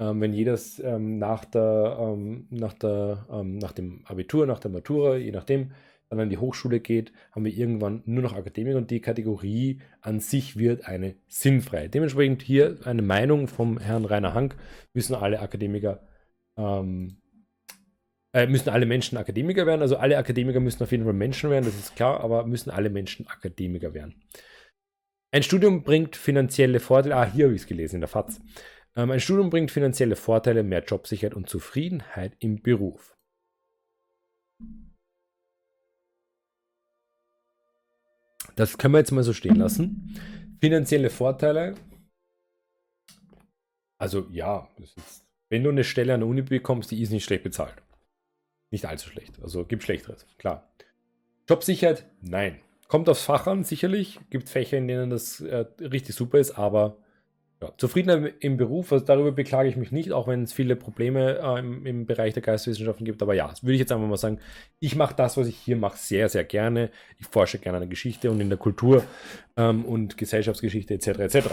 ähm, 0.00 0.20
wenn 0.20 0.32
jeder 0.32 0.58
ähm, 0.82 1.18
nach, 1.18 1.44
der, 1.44 1.96
ähm, 2.00 2.46
nach, 2.50 2.74
der, 2.74 3.26
ähm, 3.30 3.58
nach 3.58 3.72
dem 3.72 4.04
Abitur, 4.06 4.46
nach 4.46 4.58
der 4.58 4.70
Matura, 4.72 5.16
je 5.16 5.30
nachdem, 5.30 5.72
dann 6.08 6.20
an 6.20 6.30
die 6.30 6.38
Hochschule 6.38 6.80
geht, 6.80 7.12
haben 7.32 7.44
wir 7.44 7.52
irgendwann 7.52 8.02
nur 8.06 8.22
noch 8.22 8.34
Akademiker 8.34 8.78
und 8.78 8.90
die 8.90 9.00
Kategorie 9.00 9.80
an 10.00 10.20
sich 10.20 10.56
wird 10.56 10.86
eine 10.86 11.16
sinnfrei. 11.28 11.88
Dementsprechend 11.88 12.42
hier 12.42 12.78
eine 12.84 13.02
Meinung 13.02 13.46
vom 13.46 13.78
Herrn 13.78 14.04
Rainer 14.04 14.34
Hank, 14.34 14.56
müssen 14.94 15.14
alle 15.14 15.40
Akademiker, 15.40 16.06
ähm, 16.56 17.18
äh, 18.32 18.46
müssen 18.46 18.70
alle 18.70 18.86
Menschen 18.86 19.18
Akademiker 19.18 19.66
werden. 19.66 19.82
Also 19.82 19.96
alle 19.96 20.16
Akademiker 20.16 20.60
müssen 20.60 20.82
auf 20.82 20.92
jeden 20.92 21.04
Fall 21.04 21.12
Menschen 21.12 21.50
werden, 21.50 21.66
das 21.66 21.78
ist 21.78 21.96
klar, 21.96 22.20
aber 22.20 22.46
müssen 22.46 22.70
alle 22.70 22.90
Menschen 22.90 23.26
Akademiker 23.26 23.92
werden. 23.92 24.22
Ein 25.30 25.42
Studium 25.42 25.82
bringt 25.82 26.16
finanzielle 26.16 26.80
Vorteile, 26.80 27.16
ah, 27.16 27.30
hier 27.30 27.46
habe 27.46 27.54
ich 27.54 27.62
es 27.62 27.68
gelesen 27.68 27.96
in 27.96 28.00
der 28.00 28.08
FAZ. 28.08 28.40
Ähm, 28.96 29.10
ein 29.10 29.20
Studium 29.20 29.50
bringt 29.50 29.70
finanzielle 29.70 30.16
Vorteile, 30.16 30.62
mehr 30.62 30.82
Jobsicherheit 30.82 31.34
und 31.34 31.50
Zufriedenheit 31.50 32.34
im 32.38 32.62
Beruf. 32.62 33.17
Das 38.58 38.76
können 38.76 38.94
wir 38.94 38.98
jetzt 38.98 39.12
mal 39.12 39.22
so 39.22 39.32
stehen 39.32 39.54
lassen. 39.54 40.18
Finanzielle 40.60 41.10
Vorteile 41.10 41.76
Also 43.98 44.26
ja, 44.32 44.68
ist, 44.78 45.24
wenn 45.48 45.62
du 45.62 45.70
eine 45.70 45.84
Stelle 45.84 46.14
an 46.14 46.20
der 46.20 46.28
Uni 46.28 46.42
bekommst, 46.42 46.90
die 46.90 47.00
ist 47.00 47.10
nicht 47.10 47.24
schlecht 47.24 47.44
bezahlt. 47.44 47.76
Nicht 48.72 48.84
allzu 48.84 49.10
schlecht. 49.10 49.40
Also 49.40 49.64
gibt 49.64 49.84
Schlechteres, 49.84 50.26
klar. 50.38 50.68
Jobsicherheit? 51.48 52.04
Nein. 52.20 52.58
Kommt 52.88 53.08
aufs 53.08 53.22
Fach 53.22 53.46
an, 53.46 53.62
sicherlich. 53.62 54.18
Gibt 54.28 54.48
Fächer, 54.48 54.78
in 54.78 54.88
denen 54.88 55.10
das 55.10 55.40
äh, 55.40 55.66
richtig 55.78 56.16
super 56.16 56.38
ist, 56.38 56.58
aber 56.58 56.96
ja, 57.60 57.72
Zufriedenheit 57.76 58.34
im 58.40 58.56
Beruf, 58.56 58.92
also 58.92 59.04
darüber 59.04 59.32
beklage 59.32 59.68
ich 59.68 59.76
mich 59.76 59.90
nicht, 59.90 60.12
auch 60.12 60.28
wenn 60.28 60.44
es 60.44 60.52
viele 60.52 60.76
Probleme 60.76 61.38
äh, 61.38 61.58
im, 61.58 61.84
im, 61.86 62.06
Bereich 62.06 62.34
der 62.34 62.42
Geisteswissenschaften 62.42 63.04
gibt. 63.04 63.20
Aber 63.20 63.34
ja, 63.34 63.48
das 63.48 63.64
würde 63.64 63.74
ich 63.74 63.80
jetzt 63.80 63.90
einfach 63.90 64.06
mal 64.06 64.16
sagen, 64.16 64.38
ich 64.78 64.94
mache 64.94 65.14
das, 65.16 65.36
was 65.36 65.48
ich 65.48 65.56
hier 65.56 65.76
mache, 65.76 65.98
sehr, 65.98 66.28
sehr 66.28 66.44
gerne. 66.44 66.90
Ich 67.18 67.26
forsche 67.26 67.58
gerne 67.58 67.78
an 67.78 67.82
der 67.82 67.88
Geschichte 67.88 68.30
und 68.30 68.40
in 68.40 68.48
der 68.48 68.58
Kultur 68.58 69.02
ähm, 69.56 69.84
und 69.84 70.16
Gesellschaftsgeschichte 70.16 70.94
etc. 70.94 71.08
etc. 71.18 71.48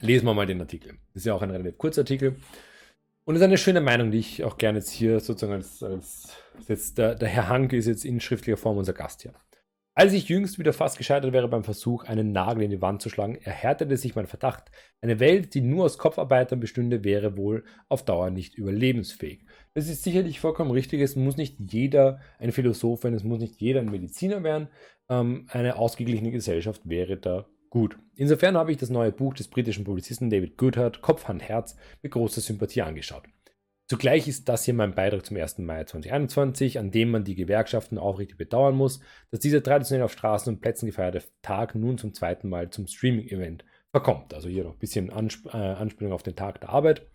Lesen 0.00 0.26
wir 0.26 0.34
mal 0.34 0.46
den 0.46 0.60
Artikel. 0.60 0.94
Das 1.14 1.22
ist 1.22 1.26
ja 1.26 1.34
auch 1.34 1.42
ein 1.42 1.50
relativ 1.50 1.78
kurzer 1.78 2.00
Artikel. 2.00 2.36
Und 3.24 3.34
es 3.34 3.40
ist 3.40 3.46
eine 3.46 3.58
schöne 3.58 3.80
Meinung, 3.80 4.10
die 4.10 4.18
ich 4.18 4.42
auch 4.42 4.58
gerne 4.58 4.78
jetzt 4.78 4.90
hier 4.90 5.20
sozusagen 5.20 5.52
als, 5.52 5.82
als 5.82 6.32
jetzt 6.66 6.98
der, 6.98 7.14
der 7.14 7.28
Herr 7.28 7.48
Hanke 7.48 7.76
ist 7.76 7.86
jetzt 7.86 8.04
in 8.04 8.20
schriftlicher 8.20 8.56
Form 8.56 8.78
unser 8.78 8.94
Gast 8.94 9.22
hier. 9.22 9.34
Als 9.98 10.12
ich 10.12 10.28
jüngst 10.28 10.60
wieder 10.60 10.72
fast 10.72 10.96
gescheitert 10.96 11.32
wäre 11.32 11.48
beim 11.48 11.64
Versuch, 11.64 12.04
einen 12.04 12.30
Nagel 12.30 12.62
in 12.62 12.70
die 12.70 12.80
Wand 12.80 13.02
zu 13.02 13.10
schlagen, 13.10 13.34
erhärtete 13.34 13.96
sich 13.96 14.14
mein 14.14 14.28
Verdacht. 14.28 14.70
Eine 15.00 15.18
Welt, 15.18 15.54
die 15.54 15.60
nur 15.60 15.86
aus 15.86 15.98
Kopfarbeitern 15.98 16.60
bestünde, 16.60 17.02
wäre 17.02 17.36
wohl 17.36 17.64
auf 17.88 18.04
Dauer 18.04 18.30
nicht 18.30 18.54
überlebensfähig. 18.54 19.44
Das 19.74 19.88
ist 19.88 20.04
sicherlich 20.04 20.38
vollkommen 20.38 20.70
richtig. 20.70 21.00
Es 21.00 21.16
muss 21.16 21.36
nicht 21.36 21.56
jeder 21.58 22.20
ein 22.38 22.52
Philosoph 22.52 23.02
werden, 23.02 23.16
es 23.16 23.24
muss 23.24 23.40
nicht 23.40 23.60
jeder 23.60 23.80
ein 23.80 23.90
Mediziner 23.90 24.44
werden. 24.44 24.68
Ähm, 25.08 25.48
eine 25.50 25.74
ausgeglichene 25.74 26.30
Gesellschaft 26.30 26.82
wäre 26.88 27.16
da 27.16 27.46
gut. 27.68 27.98
Insofern 28.14 28.56
habe 28.56 28.70
ich 28.70 28.76
das 28.76 28.90
neue 28.90 29.10
Buch 29.10 29.34
des 29.34 29.48
britischen 29.48 29.82
Publizisten 29.82 30.30
David 30.30 30.56
Goodhart, 30.58 31.02
Kopf, 31.02 31.26
Hand, 31.26 31.42
Herz, 31.42 31.74
mit 32.02 32.12
großer 32.12 32.40
Sympathie 32.40 32.82
angeschaut. 32.82 33.24
Zugleich 33.88 34.28
ist 34.28 34.50
das 34.50 34.64
hier 34.64 34.74
mein 34.74 34.94
Beitrag 34.94 35.24
zum 35.24 35.38
1. 35.38 35.58
Mai 35.58 35.82
2021, 35.84 36.78
an 36.78 36.90
dem 36.90 37.10
man 37.10 37.24
die 37.24 37.34
Gewerkschaften 37.34 37.96
aufrichtig 37.96 38.36
bedauern 38.36 38.74
muss, 38.74 39.00
dass 39.30 39.40
dieser 39.40 39.62
traditionell 39.62 40.04
auf 40.04 40.12
Straßen 40.12 40.52
und 40.52 40.60
Plätzen 40.60 40.86
gefeierte 40.86 41.22
Tag 41.40 41.74
nun 41.74 41.96
zum 41.96 42.12
zweiten 42.12 42.50
Mal 42.50 42.68
zum 42.68 42.86
Streaming-Event 42.86 43.64
verkommt. 43.90 44.34
Also 44.34 44.50
hier 44.50 44.64
noch 44.64 44.74
ein 44.74 44.78
bisschen 44.78 45.10
Ansp 45.10 45.46
äh, 45.46 45.56
Anspielung 45.56 46.12
auf 46.12 46.22
den 46.22 46.36
Tag 46.36 46.60
der 46.60 46.68
Arbeit. 46.68 47.06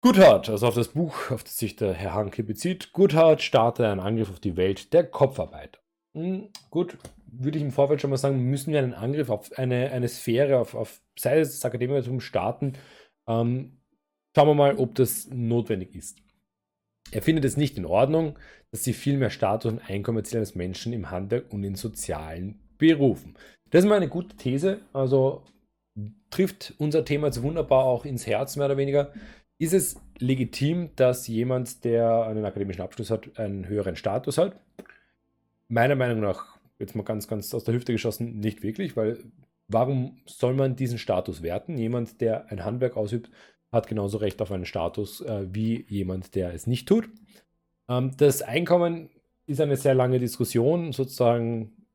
Goodhart, 0.00 0.48
also 0.48 0.68
auf 0.68 0.74
das 0.74 0.88
Buch, 0.88 1.30
auf 1.30 1.44
das 1.44 1.58
sich 1.58 1.76
der 1.76 1.92
Herr 1.92 2.14
Hanke 2.14 2.42
bezieht, 2.42 2.94
Goodhart 2.94 3.42
startet 3.42 3.84
einen 3.84 4.00
Angriff 4.00 4.30
auf 4.30 4.40
die 4.40 4.56
Welt 4.56 4.94
der 4.94 5.04
Kopfarbeit. 5.04 5.82
Hm, 6.14 6.48
gut, 6.70 6.96
würde 7.26 7.58
ich 7.58 7.64
im 7.64 7.72
Vorfeld 7.72 8.00
schon 8.00 8.08
mal 8.08 8.16
sagen, 8.16 8.40
müssen 8.40 8.72
wir 8.72 8.78
einen 8.78 8.94
Angriff 8.94 9.28
auf 9.28 9.50
eine, 9.58 9.90
eine 9.90 10.08
Sphäre, 10.08 10.58
auf, 10.58 10.74
auf 10.74 11.02
sei 11.18 11.40
es 11.40 11.52
das 11.52 11.64
Akademikertum 11.66 12.20
starten, 12.20 12.72
ähm, 13.28 13.75
Schauen 14.36 14.48
wir 14.48 14.54
mal, 14.54 14.76
ob 14.76 14.94
das 14.96 15.30
notwendig 15.30 15.94
ist. 15.94 16.18
Er 17.10 17.22
findet 17.22 17.46
es 17.46 17.56
nicht 17.56 17.78
in 17.78 17.86
Ordnung, 17.86 18.38
dass 18.70 18.84
sie 18.84 18.92
viel 18.92 19.16
mehr 19.16 19.30
Status 19.30 19.72
und 19.72 19.78
Einkommen 19.88 20.18
erzielen 20.18 20.40
als 20.40 20.54
Menschen 20.54 20.92
im 20.92 21.10
Handwerk 21.10 21.50
und 21.54 21.64
in 21.64 21.74
sozialen 21.74 22.60
Berufen. 22.76 23.34
Das 23.70 23.82
ist 23.82 23.88
mal 23.88 23.96
eine 23.96 24.10
gute 24.10 24.36
These, 24.36 24.80
also 24.92 25.42
trifft 26.28 26.74
unser 26.76 27.06
Thema 27.06 27.28
jetzt 27.28 27.40
wunderbar 27.40 27.84
auch 27.84 28.04
ins 28.04 28.26
Herz, 28.26 28.56
mehr 28.56 28.66
oder 28.66 28.76
weniger. 28.76 29.10
Ist 29.56 29.72
es 29.72 29.98
legitim, 30.18 30.90
dass 30.96 31.26
jemand, 31.26 31.82
der 31.84 32.24
einen 32.24 32.44
akademischen 32.44 32.82
Abschluss 32.82 33.10
hat, 33.10 33.38
einen 33.38 33.66
höheren 33.66 33.96
Status 33.96 34.36
hat? 34.36 34.60
Meiner 35.68 35.94
Meinung 35.94 36.20
nach, 36.20 36.58
jetzt 36.78 36.94
mal 36.94 37.04
ganz, 37.04 37.26
ganz 37.26 37.54
aus 37.54 37.64
der 37.64 37.72
Hüfte 37.72 37.92
geschossen, 37.92 38.38
nicht 38.38 38.62
wirklich, 38.62 38.98
weil 38.98 39.16
warum 39.68 40.18
soll 40.26 40.52
man 40.52 40.76
diesen 40.76 40.98
Status 40.98 41.40
werten? 41.40 41.78
Jemand, 41.78 42.20
der 42.20 42.50
ein 42.50 42.66
Handwerk 42.66 42.98
ausübt, 42.98 43.30
hat 43.72 43.88
genauso 43.88 44.18
Recht 44.18 44.40
auf 44.42 44.52
einen 44.52 44.66
Status 44.66 45.20
äh, 45.20 45.46
wie 45.50 45.84
jemand, 45.88 46.34
der 46.34 46.54
es 46.54 46.66
nicht 46.66 46.88
tut. 46.88 47.08
Ähm, 47.88 48.12
das 48.16 48.42
Einkommen 48.42 49.10
ist 49.46 49.60
eine 49.60 49.76
sehr 49.76 49.94
lange 49.94 50.18
Diskussion, 50.18 50.92
sozusagen 50.92 51.86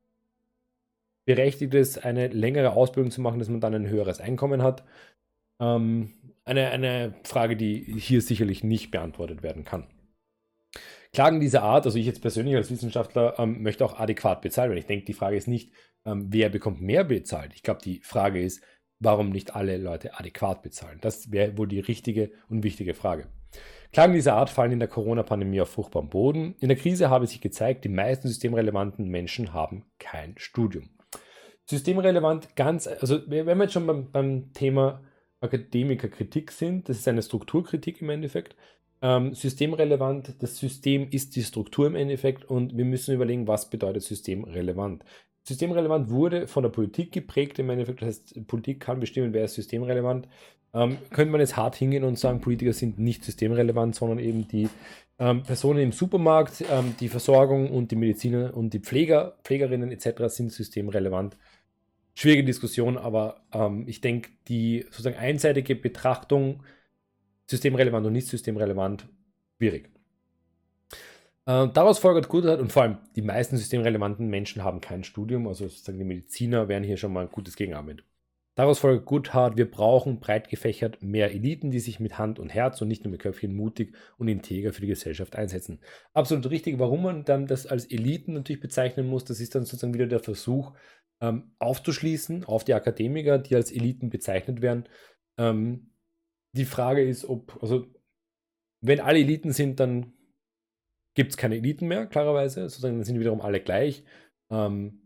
berechtigt 1.26 1.74
es, 1.74 1.98
eine 1.98 2.28
längere 2.28 2.72
Ausbildung 2.72 3.12
zu 3.12 3.22
machen, 3.22 3.40
dass 3.40 3.50
man 3.50 3.62
dann 3.62 3.76
ein 3.76 3.88
höheres 3.88 4.20
Einkommen 4.20 4.64
hat. 4.64 4.84
Ähm, 5.60 6.14
eine, 6.44 6.70
eine 6.72 7.14
Frage, 7.24 7.56
die 7.56 7.84
hier 8.00 8.22
sicherlich 8.22 8.64
nicht 8.64 8.92
beantwortet 8.92 9.44
werden 9.44 9.64
kann. 9.64 9.88
Klagen 11.14 11.40
dieser 11.42 11.64
Art, 11.64 11.86
also 11.86 11.98
ich 11.98 12.06
jetzt 12.06 12.22
persönlich 12.22 12.56
als 12.56 12.72
Wissenschaftler 12.72 13.38
ähm, 13.38 13.62
möchte 13.62 13.84
auch 13.84 14.00
adäquat 14.00 14.42
bezahlt 14.42 14.70
werden. 14.70 14.80
Ich 14.80 14.86
denke, 14.86 15.06
die 15.06 15.14
Frage 15.14 15.36
ist 15.36 15.48
nicht, 15.48 15.74
ähm, 16.06 16.28
wer 16.30 16.50
bekommt 16.50 16.82
mehr 16.82 17.04
bezahlt. 17.04 17.54
Ich 17.54 17.64
glaube, 17.64 17.82
die 17.84 18.00
Frage 18.00 18.42
ist, 18.42 18.64
warum 19.02 19.30
nicht 19.30 19.56
alle 19.56 19.78
Leute 19.78 20.18
adäquat 20.18 20.62
bezahlen? 20.62 21.00
Das 21.02 21.32
wäre 21.32 21.58
wohl 21.58 21.68
die 21.68 21.80
richtige 21.80 22.32
und 22.50 22.64
wichtige 22.64 22.94
Frage. 22.94 23.28
Klagen 23.92 24.14
dieser 24.14 24.36
Art 24.36 24.50
fallen 24.50 24.72
in 24.72 24.80
der 24.80 24.88
Corona-Pandemie 24.88 25.60
auf 25.60 25.70
fruchtbaren 25.70 26.10
Boden. 26.10 26.56
In 26.62 26.70
der 26.70 26.78
Krise 26.78 27.10
habe 27.10 27.28
sich 27.28 27.42
gezeigt, 27.42 27.84
die 27.84 27.90
meisten 27.90 28.30
systemrelevanten 28.30 29.10
Menschen 29.10 29.54
haben 29.54 29.84
kein 30.00 30.36
Studium. 30.38 30.90
Systemrelevant 31.66 32.56
ganz, 32.56 32.88
also 32.88 33.20
wenn 33.28 33.46
wir 33.46 33.56
jetzt 33.56 33.74
schon 33.74 33.88
beim, 33.88 34.12
beim 34.12 34.54
Thema 34.54 35.04
Akademikerkritik 35.42 36.52
sind, 36.52 36.88
das 36.88 37.00
ist 37.00 37.08
eine 37.08 37.22
Strukturkritik 37.22 38.02
im 38.02 38.10
Endeffekt. 38.10 38.56
Ähm, 39.02 39.34
systemrelevant, 39.34 40.36
das 40.40 40.58
System 40.58 41.10
ist 41.10 41.36
die 41.36 41.44
Struktur 41.44 41.88
im 41.88 41.96
Endeffekt 41.96 42.46
und 42.46 42.78
wir 42.78 42.86
müssen 42.86 43.16
überlegen, 43.16 43.48
was 43.48 43.70
bedeutet 43.70 44.04
systemrelevant. 44.04 45.04
Systemrelevant 45.44 46.10
wurde 46.10 46.48
von 46.48 46.64
der 46.64 46.70
Politik 46.70 47.12
geprägt 47.12 47.60
im 47.60 47.70
Endeffekt. 47.70 48.02
Das 48.02 48.08
heißt, 48.08 48.48
Politik 48.48 48.80
kann 48.80 49.00
bestimmen, 49.00 49.34
wer 49.34 49.46
ist 49.46 49.56
systemrelevant. 49.56 50.28
Ähm, 50.74 50.98
könnte 51.10 51.32
man 51.32 51.42
jetzt 51.42 51.58
hart 51.58 51.76
hingehen 51.76 52.04
und 52.04 52.18
sagen, 52.18 52.40
Politiker 52.42 52.74
sind 52.74 52.98
nicht 52.98 53.26
systemrelevant, 53.26 53.96
sondern 53.96 54.20
eben 54.20 54.48
die 54.48 54.70
ähm, 55.20 55.44
Personen 55.44 55.80
im 55.80 55.92
Supermarkt, 55.92 56.64
ähm, 56.70 56.96
die 57.00 57.10
Versorgung 57.10 57.70
und 57.70 57.92
die 57.92 57.96
Mediziner 57.96 58.56
und 58.56 58.74
die 58.74 58.80
Pfleger, 58.80 59.38
Pflegerinnen 59.44 59.92
etc. 59.92 60.34
sind 60.34 60.52
systemrelevant. 60.52 61.38
Schwierige 62.14 62.44
Diskussion, 62.44 62.98
aber 62.98 63.42
ähm, 63.54 63.86
ich 63.88 64.02
denke, 64.02 64.32
die 64.48 64.86
sozusagen 64.90 65.18
einseitige 65.18 65.76
Betrachtung, 65.76 66.64
systemrelevant 67.48 68.08
und 68.08 68.14
nicht 68.14 68.28
systemrelevant, 68.28 69.08
schwierig. 69.58 69.91
Äh, 71.46 71.70
daraus 71.70 72.00
folgert 72.00 72.30
gut 72.30 72.46
und 72.46 72.72
vor 72.72 72.84
allem 72.84 72.98
die 73.16 73.22
meisten 73.22 73.58
systemrelevanten 73.58 74.28
Menschen 74.28 74.64
haben 74.64 74.82
kein 74.82 75.04
Studium, 75.04 75.48
also 75.48 75.68
sozusagen 75.68 75.98
die 75.98 76.06
Mediziner 76.06 76.68
wären 76.68 76.84
hier 76.84 76.98
schon 76.98 77.14
mal 77.14 77.22
ein 77.22 77.32
gutes 77.32 77.56
Gegenargument. 77.56 78.04
Daraus 78.56 78.80
folgt 78.80 79.06
Goodhart, 79.06 79.56
wir 79.56 79.72
brauchen 79.72 80.20
breit 80.20 80.50
gefächert 80.50 81.02
mehr 81.02 81.32
Eliten, 81.32 81.72
die 81.72 81.80
sich 81.80 82.02
mit 82.02 82.18
Hand 82.18 82.38
und 82.38 82.50
Herz 82.50 82.82
und 82.82 82.90
nicht 82.90 83.04
nur 83.04 83.12
mit 83.12 83.22
Köpfchen 83.22 83.56
mutig 83.56 83.96
und 84.18 84.28
integer 84.28 84.74
für 84.74 84.82
die 84.82 84.88
Gesellschaft 84.88 85.38
einsetzen. 85.38 85.80
Absolut 86.14 86.50
richtig. 86.50 86.78
Warum 86.78 87.02
man 87.02 87.24
dann 87.24 87.48
das 87.48 87.66
als 87.66 87.86
Eliten 87.86 88.34
natürlich 88.34 88.62
bezeichnen 88.62 89.08
muss, 89.08 89.24
das 89.24 89.40
ist 89.40 89.56
dann 89.56 89.64
sozusagen 89.64 89.94
wieder 89.94 90.06
der 90.06 90.20
Versuch 90.20 90.74
ähm, 91.22 91.54
aufzuschließen 91.60 92.44
auf 92.44 92.66
die 92.66 92.74
Akademiker, 92.74 93.38
die 93.38 93.56
als 93.56 93.72
Eliten 93.72 94.10
bezeichnet 94.10 94.62
werden. 94.62 94.84
Ähm, 95.38 95.94
die 96.54 96.66
Frage 96.66 97.08
ist, 97.08 97.24
ob, 97.24 97.58
also 97.62 97.88
wenn 98.82 99.00
alle 99.00 99.20
Eliten 99.20 99.54
sind, 99.54 99.80
dann 99.80 100.14
gibt 101.14 101.32
es 101.32 101.38
keine 101.38 101.56
Eliten 101.58 101.88
mehr, 101.88 102.06
klarerweise. 102.06 102.62
Sozusagen 102.62 102.96
dann 102.98 103.04
sind 103.06 103.20
wiederum 103.20 103.42
alle 103.42 103.60
gleich. 103.60 104.04
Ähm, 104.50 105.02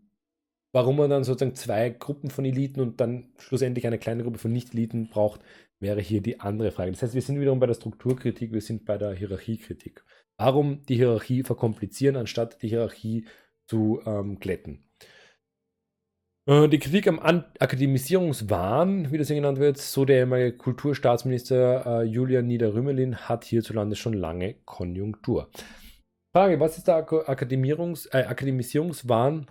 warum 0.71 0.97
man 0.97 1.09
dann 1.09 1.23
sozusagen 1.23 1.55
zwei 1.55 1.89
Gruppen 1.89 2.29
von 2.29 2.45
Eliten 2.45 2.81
und 2.81 2.99
dann 2.99 3.29
schlussendlich 3.37 3.87
eine 3.87 3.99
kleine 3.99 4.23
Gruppe 4.23 4.39
von 4.39 4.51
Nicht-Eliten 4.51 5.09
braucht, 5.09 5.41
wäre 5.79 6.01
hier 6.01 6.21
die 6.21 6.39
andere 6.39 6.71
Frage. 6.71 6.91
Das 6.91 7.01
heißt, 7.01 7.13
wir 7.13 7.21
sind 7.21 7.39
wiederum 7.39 7.59
bei 7.59 7.67
der 7.67 7.75
Strukturkritik, 7.75 8.51
wir 8.51 8.61
sind 8.61 8.85
bei 8.85 8.97
der 8.97 9.13
Hierarchiekritik. 9.13 10.03
Warum 10.37 10.83
die 10.83 10.95
Hierarchie 10.95 11.43
verkomplizieren, 11.43 12.17
anstatt 12.17 12.61
die 12.61 12.67
Hierarchie 12.67 13.25
zu 13.67 14.01
ähm, 14.05 14.39
glätten? 14.39 14.83
Äh, 16.47 16.67
die 16.67 16.79
Kritik 16.79 17.07
am 17.07 17.19
Akademisierungswahn, 17.19 19.11
wie 19.11 19.17
das 19.17 19.27
hier 19.27 19.37
genannt 19.37 19.59
wird, 19.59 19.77
so 19.77 20.05
der 20.05 20.17
ehemalige 20.17 20.57
Kulturstaatsminister 20.57 22.01
äh, 22.01 22.03
Julian 22.03 22.47
Niederrümelin, 22.47 23.15
hat 23.15 23.45
hierzulande 23.45 23.95
schon 23.95 24.13
lange 24.13 24.55
Konjunktur. 24.65 25.49
Frage, 26.35 26.59
was 26.59 26.77
ist 26.77 26.89
der 26.89 27.07
Akademierungs-, 27.07 28.13
äh, 28.13 28.25
Akademisierungswahn? 28.25 29.47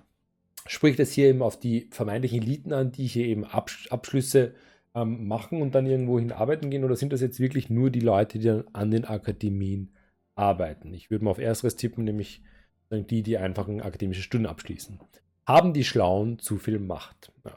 Spricht 0.66 1.00
es 1.00 1.12
hier 1.12 1.28
eben 1.28 1.40
auf 1.40 1.58
die 1.58 1.88
vermeintlichen 1.90 2.42
Eliten 2.42 2.74
an, 2.74 2.92
die 2.92 3.06
hier 3.06 3.24
eben 3.24 3.46
Absch 3.46 3.88
Abschlüsse 3.90 4.54
ähm, 4.94 5.26
machen 5.26 5.62
und 5.62 5.74
dann 5.74 5.86
irgendwohin 5.86 6.30
arbeiten 6.30 6.68
gehen? 6.68 6.84
Oder 6.84 6.96
sind 6.96 7.14
das 7.14 7.22
jetzt 7.22 7.40
wirklich 7.40 7.70
nur 7.70 7.88
die 7.88 8.00
Leute, 8.00 8.38
die 8.38 8.44
dann 8.44 8.64
an 8.74 8.90
den 8.90 9.06
Akademien 9.06 9.94
arbeiten? 10.34 10.92
Ich 10.92 11.10
würde 11.10 11.24
mal 11.24 11.30
auf 11.30 11.38
ersteres 11.38 11.76
tippen, 11.76 12.04
nämlich 12.04 12.42
die, 12.90 13.22
die 13.22 13.38
einfach 13.38 13.66
ein 13.66 13.80
akademisches 13.80 14.24
Studium 14.24 14.50
abschließen. 14.50 15.00
Haben 15.46 15.72
die 15.72 15.84
Schlauen 15.84 16.38
zu 16.38 16.58
viel 16.58 16.80
Macht? 16.80 17.32
Ja. 17.46 17.54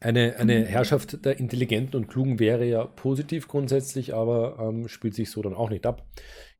Eine, 0.00 0.36
eine 0.36 0.64
Herrschaft 0.64 1.24
der 1.24 1.38
Intelligenten 1.38 1.96
und 1.96 2.08
Klugen 2.08 2.38
wäre 2.38 2.64
ja 2.64 2.84
positiv 2.84 3.48
grundsätzlich, 3.48 4.14
aber 4.14 4.58
ähm, 4.60 4.88
spielt 4.88 5.14
sich 5.14 5.30
so 5.30 5.42
dann 5.42 5.54
auch 5.54 5.70
nicht 5.70 5.86
ab. 5.86 6.06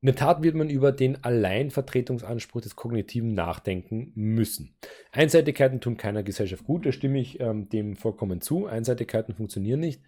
In 0.00 0.06
der 0.06 0.16
Tat 0.16 0.42
wird 0.42 0.54
man 0.54 0.68
über 0.68 0.92
den 0.92 1.24
Alleinvertretungsanspruch 1.24 2.60
des 2.60 2.76
kognitiven 2.76 3.34
Nachdenken 3.34 4.12
müssen. 4.14 4.76
Einseitigkeiten 5.10 5.80
tun 5.80 5.96
keiner 5.96 6.22
Gesellschaft 6.22 6.64
gut, 6.64 6.86
da 6.86 6.92
stimme 6.92 7.18
ich 7.18 7.40
ähm, 7.40 7.68
dem 7.68 7.96
vollkommen 7.96 8.40
zu. 8.40 8.66
Einseitigkeiten 8.66 9.34
funktionieren 9.34 9.80
nicht. 9.80 10.02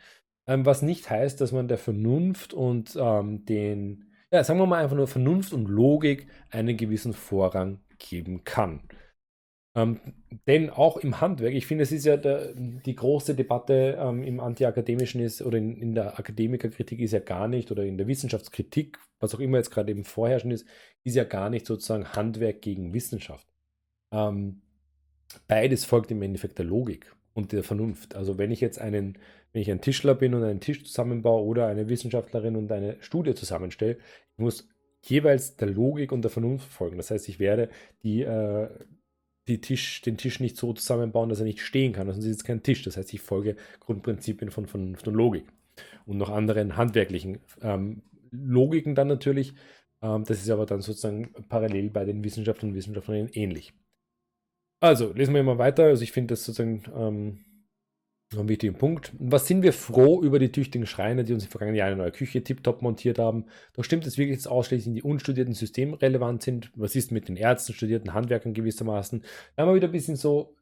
Ähm, 0.47 0.65
was 0.65 0.83
nicht 0.83 1.11
heißt, 1.11 1.41
dass 1.41 1.53
man 1.53 1.69
der 1.69 1.79
Vernunft 1.79 2.55
und 2.55 2.97
ähm, 3.01 3.45
den, 3.45 4.13
ja, 4.31 4.45
sagen 4.45 4.59
wir 4.61 4.67
mal 4.67 4.83
einfach 4.83 4.97
nur 4.97 5.07
Vernunft 5.07 5.53
und 5.53 5.69
Logik 5.69 6.29
einen 6.51 6.77
gewissen 6.77 7.13
Vorrang 7.13 7.81
geben 7.99 8.45
kann. 8.45 8.83
Ähm, 9.79 10.01
denn 10.49 10.71
auch 10.71 10.97
im 10.97 11.21
Handwerk, 11.21 11.55
ich 11.55 11.67
finde, 11.67 11.85
es 11.85 11.93
ist 11.93 12.05
ja 12.05 12.17
der, 12.17 12.53
die 12.55 12.97
große 12.97 13.35
Debatte 13.35 13.97
ähm, 14.01 14.25
im 14.25 14.41
Antiakademischen 14.41 15.21
ist 15.21 15.41
oder 15.41 15.59
in, 15.59 15.77
in, 15.77 15.95
der 15.95 16.19
Akademikerkritik 16.19 16.99
ist 16.99 17.13
ja 17.13 17.21
gar 17.21 17.47
nicht 17.47 17.71
oder 17.71 17.85
in 17.85 17.97
der 17.97 18.09
Wissenschaftskritik, 18.09 18.99
was 19.21 19.35
auch 19.35 19.41
immer 19.41 19.59
jetzt 19.59 19.71
gerade 19.71 19.91
eben 19.91 20.05
vorherrschend 20.05 20.53
ist, 20.53 20.67
ist 21.05 21.15
ja 21.15 21.25
gar 21.25 21.49
nicht 21.49 21.65
sozusagen 21.65 22.13
Handwerk 22.13 22.61
gegen 22.61 22.93
Wissenschaft. 22.93 23.47
Ähm, 24.11 24.63
beides 25.47 25.85
folgt 25.85 26.11
im 26.11 26.23
Endeffekt 26.23 26.59
der 26.59 26.65
Logik 26.65 27.15
und 27.35 27.53
der 27.53 27.63
Vernunft. 27.63 28.17
Also 28.17 28.37
wenn 28.37 28.51
ich 28.51 28.61
jetzt 28.61 28.81
einen, 28.81 29.17
wenn 29.53 29.63
ich 29.63 29.71
ein 29.71 29.81
Tischler 29.81 30.17
bin 30.17 30.35
und 30.35 30.43
einen 30.43 30.61
Tisch 30.61 30.85
zusammenbaue 30.85 31.45
oder 31.45 31.69
eine 31.69 31.89
Wissenschaftlerin 31.89 32.57
und 32.57 32.73
eine 32.73 32.97
Studie 33.01 33.35
zusammenstelle, 33.35 33.99
ich 34.33 34.39
muss 34.39 34.69
jeweils 35.03 35.57
der 35.57 35.69
Logik 35.69 36.11
und 36.11 36.23
der 36.23 36.33
Vernunft 36.33 36.69
folgen. 36.73 36.97
Das 36.97 37.13
heißt, 37.13 37.29
ich 37.29 37.39
werde 37.39 37.71
die 38.03 38.23
äh, 38.23 38.69
die 39.49 39.61
Tisch, 39.61 40.03
den 40.03 40.17
Tisch 40.17 40.41
nicht 40.41 40.57
so 40.57 40.73
zusammenbauen, 40.73 41.29
dass 41.29 41.41
er 41.41 41.45
nicht 41.45 41.61
stehen 41.61 41.93
kann. 41.93 42.09
Also 42.09 42.21
es 42.21 42.27
ist 42.27 42.33
jetzt 42.33 42.45
kein 42.45 42.63
Tisch. 42.63 42.83
Das 42.83 42.97
heißt, 42.97 43.13
ich 43.15 43.21
folge 43.21 43.57
Grundprinzipien 43.81 44.51
von 44.51 44.67
Vernunft 44.67 45.09
und 45.09 45.15
Logik 45.15 45.47
und 46.07 46.19
noch 46.19 46.31
anderen 46.31 46.77
handwerklichen 46.77 47.41
ähm, 47.63 48.03
Logiken 48.31 48.95
dann 48.95 49.09
natürlich. 49.09 49.55
Ähm, 50.03 50.25
das 50.25 50.39
ist 50.39 50.51
aber 50.51 50.67
dann 50.67 50.81
sozusagen 50.81 51.33
parallel 51.49 51.91
bei 51.91 52.05
den 52.05 52.23
Wissenschaftlern 52.23 52.71
und 52.71 52.77
Wissenschaftlerinnen 52.77 53.31
ähnlich. 53.33 53.73
Also, 54.81 55.13
lesen 55.13 55.35
wir 55.35 55.43
mal 55.43 55.59
weiter. 55.59 55.85
Also 55.85 56.03
ich 56.03 56.13
finde 56.13 56.33
das 56.33 56.45
sozusagen 56.45 56.85
ähm, 56.95 57.39
noch 58.33 58.41
ein 58.41 58.49
wichtiger 58.49 58.75
Punkt. 58.75 59.13
Was 59.19 59.47
sind 59.47 59.63
wir 59.63 59.73
froh 59.73 60.23
über 60.23 60.39
die 60.39 60.53
tüchtigen 60.53 60.87
Schreiner, 60.87 61.25
die 61.25 61.33
uns 61.33 61.45
im 61.45 61.51
vergangenen 61.51 61.79
Jahr 61.79 61.89
eine 61.89 61.97
neue 61.97 62.13
Küche 62.13 62.45
tiptop 62.45 62.83
montiert 62.83 63.19
haben? 63.19 63.47
Doch 63.73 63.85
stimmt 63.85 64.07
es 64.07 64.19
wirklich, 64.19 64.37
dass 64.37 64.47
ausschließlich 64.47 64.95
die 64.95 65.03
unstudierten 65.03 65.55
Systeme 65.55 66.01
relevant 66.01 66.43
sind? 66.43 66.71
Was 66.75 66.95
ist 66.95 67.11
mit 67.11 67.29
den 67.29 67.37
Ärzten, 67.37 67.73
studierten 67.73 68.13
Handwerkern 68.13 68.53
gewissermaßen? 68.53 69.25
Da 69.57 69.63
haben 69.63 69.71
wir 69.71 69.77
wieder 69.77 69.89
ein 69.89 69.93
bisschen 69.93 70.17
so, 70.17 70.57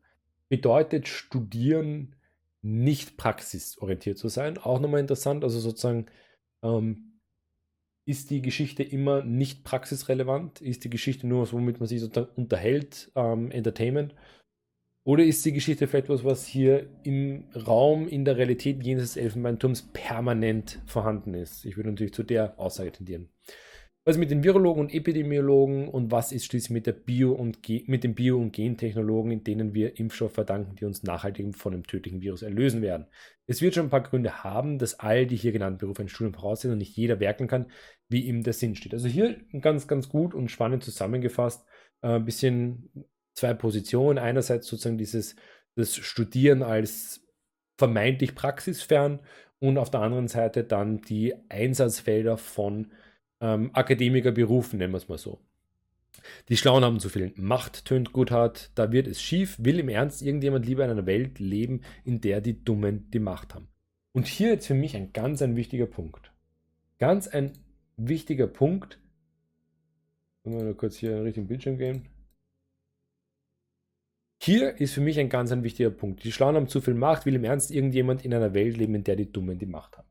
bedeutet 0.48 1.08
Studieren 1.08 2.14
nicht 2.62 3.16
praxisorientiert 3.16 4.18
zu 4.18 4.28
sein? 4.28 4.58
Auch 4.58 4.80
nochmal 4.80 5.00
interessant, 5.00 5.42
also 5.42 5.58
sozusagen, 5.58 6.06
ähm, 6.62 7.20
ist 8.08 8.30
die 8.30 8.42
Geschichte 8.42 8.84
immer 8.84 9.24
nicht 9.24 9.64
praxisrelevant? 9.64 10.60
Ist 10.60 10.84
die 10.84 10.90
Geschichte 10.90 11.26
nur 11.26 11.42
was, 11.42 11.52
womit 11.52 11.80
man 11.80 11.88
sich 11.88 12.00
sozusagen 12.00 12.32
unterhält, 12.36 13.10
ähm, 13.16 13.50
Entertainment? 13.50 14.14
Oder 15.06 15.22
ist 15.22 15.44
die 15.44 15.52
Geschichte 15.52 15.86
vielleicht 15.86 16.06
etwas, 16.06 16.24
was 16.24 16.46
hier 16.46 16.88
im 17.04 17.44
Raum, 17.54 18.08
in 18.08 18.24
der 18.24 18.38
Realität 18.38 18.82
jenes 18.82 19.14
des 19.14 19.22
Elfenbeinturms 19.22 19.82
permanent 19.92 20.82
vorhanden 20.84 21.32
ist? 21.32 21.64
Ich 21.64 21.76
würde 21.76 21.90
natürlich 21.90 22.12
zu 22.12 22.24
der 22.24 22.58
Aussage 22.58 22.90
tendieren. 22.90 23.28
Was 24.04 24.18
mit 24.18 24.32
den 24.32 24.42
Virologen 24.42 24.80
und 24.80 24.92
Epidemiologen 24.92 25.86
und 25.86 26.10
was 26.10 26.32
ist 26.32 26.46
schließlich 26.46 26.70
mit, 26.70 26.86
der 26.88 26.92
Bio 26.92 27.32
und 27.32 27.60
mit 27.86 28.02
den 28.02 28.16
Bio- 28.16 28.40
und 28.40 28.52
Gentechnologen, 28.52 29.30
in 29.30 29.44
denen 29.44 29.74
wir 29.74 29.96
Impfstoff 29.96 30.32
verdanken, 30.32 30.74
die 30.74 30.84
uns 30.84 31.04
nachhaltig 31.04 31.56
von 31.56 31.72
einem 31.72 31.86
tödlichen 31.86 32.20
Virus 32.20 32.42
erlösen 32.42 32.82
werden? 32.82 33.06
Es 33.46 33.62
wird 33.62 33.74
schon 33.74 33.86
ein 33.86 33.90
paar 33.90 34.02
Gründe 34.02 34.42
haben, 34.42 34.78
dass 34.80 34.98
all 34.98 35.24
die 35.24 35.36
hier 35.36 35.52
genannten 35.52 35.78
Berufe 35.78 36.02
ein 36.02 36.08
Studium 36.08 36.34
voraussetzen 36.34 36.72
und 36.72 36.78
nicht 36.78 36.96
jeder 36.96 37.20
werken 37.20 37.46
kann, 37.46 37.70
wie 38.08 38.22
ihm 38.22 38.42
der 38.42 38.54
Sinn 38.54 38.74
steht. 38.74 38.92
Also 38.92 39.06
hier 39.06 39.36
ganz, 39.60 39.86
ganz 39.86 40.08
gut 40.08 40.34
und 40.34 40.50
spannend 40.50 40.82
zusammengefasst. 40.82 41.64
Ein 42.00 42.22
äh, 42.22 42.24
bisschen 42.24 42.90
zwei 43.36 43.54
Positionen. 43.54 44.18
Einerseits 44.18 44.66
sozusagen 44.66 44.98
dieses 44.98 45.36
das 45.76 45.94
Studieren 45.94 46.62
als 46.62 47.22
vermeintlich 47.76 48.34
praxisfern 48.34 49.20
und 49.60 49.78
auf 49.78 49.90
der 49.90 50.00
anderen 50.00 50.28
Seite 50.28 50.64
dann 50.64 51.02
die 51.02 51.34
Einsatzfelder 51.48 52.38
von 52.38 52.92
ähm, 53.40 53.70
Akademikerberufen, 53.74 54.78
nennen 54.78 54.92
wir 54.92 54.98
es 54.98 55.08
mal 55.08 55.18
so. 55.18 55.38
Die 56.48 56.56
Schlauen 56.56 56.82
haben 56.82 56.98
zu 56.98 57.10
viel 57.10 57.32
Macht, 57.36 57.84
tönt 57.84 58.12
gut 58.12 58.30
hart, 58.30 58.70
da 58.74 58.90
wird 58.90 59.06
es 59.06 59.20
schief, 59.20 59.56
will 59.60 59.78
im 59.78 59.90
Ernst 59.90 60.22
irgendjemand 60.22 60.66
lieber 60.66 60.84
in 60.84 60.90
einer 60.90 61.06
Welt 61.06 61.38
leben, 61.38 61.82
in 62.04 62.22
der 62.22 62.40
die 62.40 62.64
Dummen 62.64 63.10
die 63.10 63.18
Macht 63.18 63.54
haben. 63.54 63.68
Und 64.12 64.26
hier 64.26 64.48
jetzt 64.48 64.66
für 64.66 64.74
mich 64.74 64.96
ein 64.96 65.12
ganz 65.12 65.42
ein 65.42 65.56
wichtiger 65.56 65.86
Punkt. 65.86 66.32
Ganz 66.98 67.28
ein 67.28 67.52
wichtiger 67.98 68.46
Punkt. 68.46 68.98
Wenn 70.42 70.54
wir 70.54 70.64
nur 70.64 70.76
kurz 70.76 70.96
hier 70.96 71.18
in 71.18 71.22
Richtung 71.24 71.46
Bildschirm 71.46 71.76
gehen. 71.76 72.08
Hier 74.42 74.80
ist 74.80 74.94
für 74.94 75.00
mich 75.00 75.18
ein 75.18 75.28
ganz 75.28 75.50
ein 75.52 75.64
wichtiger 75.64 75.90
Punkt. 75.90 76.22
Die 76.24 76.32
Schlauen 76.32 76.56
haben 76.56 76.68
zu 76.68 76.80
viel 76.80 76.94
Macht, 76.94 77.26
will 77.26 77.34
im 77.34 77.44
Ernst 77.44 77.70
irgendjemand 77.70 78.24
in 78.24 78.34
einer 78.34 78.54
Welt 78.54 78.76
leben, 78.76 78.94
in 78.94 79.04
der 79.04 79.16
die 79.16 79.32
Dummen 79.32 79.58
die 79.58 79.66
Macht 79.66 79.96
haben. 79.96 80.08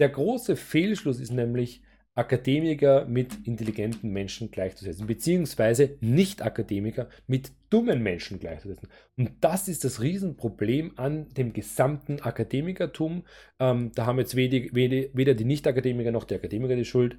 Der 0.00 0.08
große 0.08 0.56
Fehlschluss 0.56 1.20
ist 1.20 1.32
nämlich, 1.32 1.82
Akademiker 2.16 3.04
mit 3.04 3.46
intelligenten 3.46 4.10
Menschen 4.10 4.50
gleichzusetzen, 4.50 5.06
beziehungsweise 5.06 5.98
Nicht-Akademiker 6.00 7.10
mit 7.26 7.52
dummen 7.68 8.02
Menschen 8.02 8.40
gleichzusetzen. 8.40 8.88
Und 9.18 9.32
das 9.42 9.68
ist 9.68 9.84
das 9.84 10.00
Riesenproblem 10.00 10.94
an 10.96 11.28
dem 11.34 11.52
gesamten 11.52 12.20
Akademikertum. 12.20 13.24
Ähm, 13.60 13.92
da 13.94 14.06
haben 14.06 14.18
jetzt 14.18 14.34
weder 14.34 15.34
die 15.34 15.44
Nicht-Akademiker 15.44 16.10
noch 16.10 16.24
die 16.24 16.36
Akademiker 16.36 16.74
die 16.74 16.86
Schuld. 16.86 17.18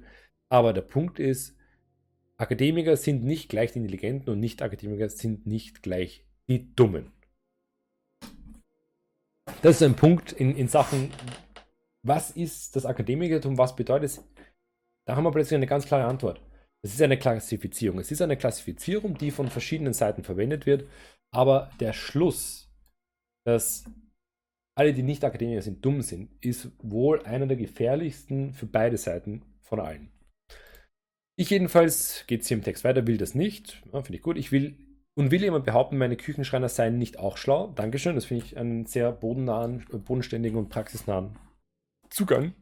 Aber 0.50 0.72
der 0.72 0.82
Punkt 0.82 1.20
ist, 1.20 1.56
Akademiker 2.40 2.96
sind 2.96 3.24
nicht 3.24 3.48
gleich 3.48 3.72
die 3.72 3.80
Intelligenten 3.80 4.30
und 4.30 4.38
Nicht-Akademiker 4.38 5.08
sind 5.08 5.46
nicht 5.46 5.82
gleich 5.82 6.24
die 6.48 6.74
Dummen. 6.74 7.10
Das 9.62 9.76
ist 9.76 9.82
ein 9.82 9.96
Punkt 9.96 10.32
in, 10.32 10.54
in 10.54 10.68
Sachen, 10.68 11.10
was 12.06 12.30
ist 12.30 12.76
das 12.76 12.86
Akademikertum, 12.86 13.58
was 13.58 13.74
bedeutet 13.74 14.04
es? 14.04 14.24
Da 15.04 15.16
haben 15.16 15.24
wir 15.24 15.32
plötzlich 15.32 15.56
eine 15.56 15.66
ganz 15.66 15.86
klare 15.86 16.04
Antwort. 16.04 16.40
Es 16.84 16.94
ist 16.94 17.02
eine 17.02 17.18
Klassifizierung. 17.18 17.98
Es 17.98 18.12
ist 18.12 18.22
eine 18.22 18.36
Klassifizierung, 18.36 19.18
die 19.18 19.32
von 19.32 19.48
verschiedenen 19.48 19.92
Seiten 19.92 20.22
verwendet 20.22 20.64
wird, 20.64 20.88
aber 21.32 21.72
der 21.80 21.92
Schluss, 21.92 22.70
dass 23.44 23.84
alle, 24.76 24.94
die 24.94 25.02
nicht 25.02 25.24
Akademiker 25.24 25.62
sind, 25.62 25.84
dumm 25.84 26.02
sind, 26.02 26.30
ist 26.40 26.70
wohl 26.80 27.20
einer 27.24 27.48
der 27.48 27.56
gefährlichsten 27.56 28.54
für 28.54 28.66
beide 28.66 28.96
Seiten 28.96 29.42
von 29.60 29.80
allen. 29.80 30.12
Ich 31.40 31.50
jedenfalls, 31.50 32.24
geht 32.26 32.42
es 32.42 32.48
hier 32.48 32.56
im 32.56 32.64
Text 32.64 32.82
weiter, 32.82 33.06
will 33.06 33.16
das 33.16 33.36
nicht. 33.36 33.80
Ja, 33.92 34.02
finde 34.02 34.16
ich 34.16 34.22
gut. 34.22 34.36
Ich 34.36 34.50
will 34.50 34.76
und 35.14 35.30
will 35.30 35.40
jemand 35.40 35.64
behaupten, 35.64 35.96
meine 35.96 36.16
Küchenschreiner 36.16 36.68
seien 36.68 36.98
nicht 36.98 37.20
auch 37.20 37.36
schlau. 37.36 37.68
Dankeschön, 37.76 38.16
das 38.16 38.24
finde 38.24 38.44
ich 38.44 38.56
einen 38.56 38.86
sehr 38.86 39.12
bodennahen, 39.12 39.84
bodenständigen 40.04 40.58
und 40.58 40.68
praxisnahen 40.68 41.38
Zugang. 42.10 42.54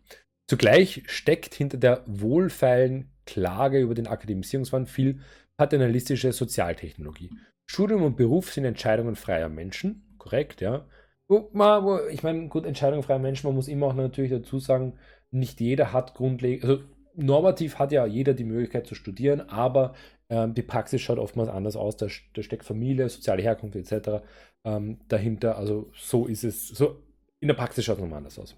Zugleich 0.47 1.05
steckt 1.07 1.55
hinter 1.55 1.79
der 1.79 2.05
wohlfeilen 2.07 3.13
Klage 3.25 3.81
über 3.81 3.95
den 3.95 4.09
Akademisierungswahn 4.09 4.85
viel 4.85 5.21
paternalistische 5.57 6.35
Sozialtechnologie. 6.35 7.31
Studium 7.71 8.03
und 8.03 8.19
Beruf 8.19 8.53
sind 8.53 8.67
Entscheidungen 8.67 9.17
freier 9.17 9.49
Menschen, 9.49 10.15
korrekt, 10.19 10.61
ja. 10.61 10.87
Ich 11.31 12.23
meine, 12.23 12.49
gut, 12.49 12.67
Entscheidungen 12.67 13.03
freier 13.03 13.19
Menschen, 13.21 13.47
man 13.47 13.57
muss 13.57 13.69
immer 13.69 13.87
auch 13.87 13.95
natürlich 13.95 14.33
dazu 14.33 14.59
sagen, 14.59 14.99
nicht 15.31 15.61
jeder 15.61 15.95
hat 15.95 16.13
grundlegend, 16.13 16.65
also 16.65 16.85
normativ 17.17 17.79
hat 17.79 17.93
ja 17.93 18.07
jeder 18.07 18.35
die 18.35 18.45
Möglichkeit 18.45 18.87
zu 18.87 18.95
studieren, 18.95 19.41
aber 19.41 19.95
ähm, 20.29 20.55
die 20.55 20.63
Praxis 20.63 21.01
schaut 21.01 21.19
oftmals 21.19 21.49
anders 21.49 21.77
aus. 21.77 21.97
Da, 21.97 22.07
da 22.35 22.43
steckt 22.43 22.65
Familie, 22.65 23.09
soziale 23.09 23.43
Herkunft 23.43 23.77
etc. 23.77 24.25
Ähm, 24.65 24.99
dahinter. 25.09 25.57
Also 25.57 25.91
so 25.95 26.27
ist 26.27 26.45
es. 26.45 26.69
So 26.69 27.03
in 27.41 27.49
der 27.49 27.55
Praxis 27.55 27.85
schaut 27.85 27.97
es 27.97 28.03
nochmal 28.03 28.19
anders 28.19 28.39
aus. 28.39 28.57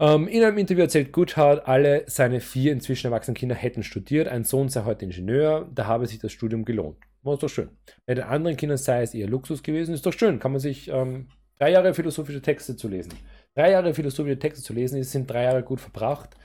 Ähm, 0.00 0.28
in 0.28 0.44
einem 0.44 0.58
Interview 0.58 0.82
erzählt 0.82 1.12
Goodhart, 1.12 1.66
alle 1.66 2.04
seine 2.06 2.40
vier 2.40 2.72
inzwischen 2.72 3.08
erwachsenen 3.08 3.34
Kinder 3.34 3.56
hätten 3.56 3.82
studiert. 3.82 4.28
Ein 4.28 4.44
Sohn 4.44 4.68
sei 4.68 4.84
heute 4.84 5.04
Ingenieur, 5.04 5.68
da 5.74 5.86
habe 5.86 6.06
sich 6.06 6.20
das 6.20 6.32
Studium 6.32 6.64
gelohnt. 6.64 6.98
War 7.22 7.36
doch 7.36 7.48
schön. 7.48 7.70
Bei 8.06 8.14
den 8.14 8.24
anderen 8.24 8.56
Kindern 8.56 8.78
sei 8.78 9.02
es 9.02 9.12
eher 9.12 9.26
Luxus 9.26 9.62
gewesen. 9.62 9.92
Ist 9.92 10.06
doch 10.06 10.12
schön. 10.12 10.38
Kann 10.38 10.52
man 10.52 10.60
sich 10.60 10.88
ähm, 10.88 11.28
drei 11.58 11.72
Jahre 11.72 11.92
philosophische 11.94 12.40
Texte 12.40 12.76
zu 12.76 12.88
lesen. 12.88 13.12
Drei 13.54 13.72
Jahre 13.72 13.92
philosophische 13.92 14.38
Texte 14.38 14.62
zu 14.62 14.72
lesen, 14.72 15.02
sind 15.02 15.28
drei 15.28 15.42
Jahre 15.42 15.64
gut 15.64 15.80
verbracht. 15.80 16.36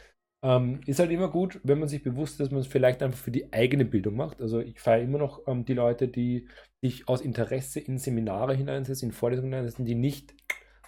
Ähm, 0.44 0.82
ist 0.86 1.00
halt 1.00 1.10
immer 1.10 1.30
gut, 1.30 1.62
wenn 1.64 1.80
man 1.80 1.88
sich 1.88 2.04
bewusst 2.04 2.34
ist, 2.34 2.42
dass 2.42 2.52
man 2.52 2.60
es 2.60 2.68
vielleicht 2.68 3.02
einfach 3.02 3.18
für 3.18 3.32
die 3.32 3.54
eigene 3.54 3.86
Bildung 3.86 4.16
macht. 4.16 4.42
Also 4.42 4.60
ich 4.60 4.78
feiere 4.80 5.02
immer 5.02 5.18
noch 5.18 5.48
ähm, 5.48 5.64
die 5.64 5.74
Leute, 5.74 6.10
die 6.10 6.50
sich 6.82 7.08
aus 7.08 7.22
Interesse 7.22 7.80
in 7.80 7.98
Seminare 7.98 8.54
hineinsetzen, 8.54 9.10
in 9.10 9.14
Vorlesungen 9.14 9.54
hineinsetzen, 9.54 9.86
die 9.86 9.96
nicht 9.96 10.36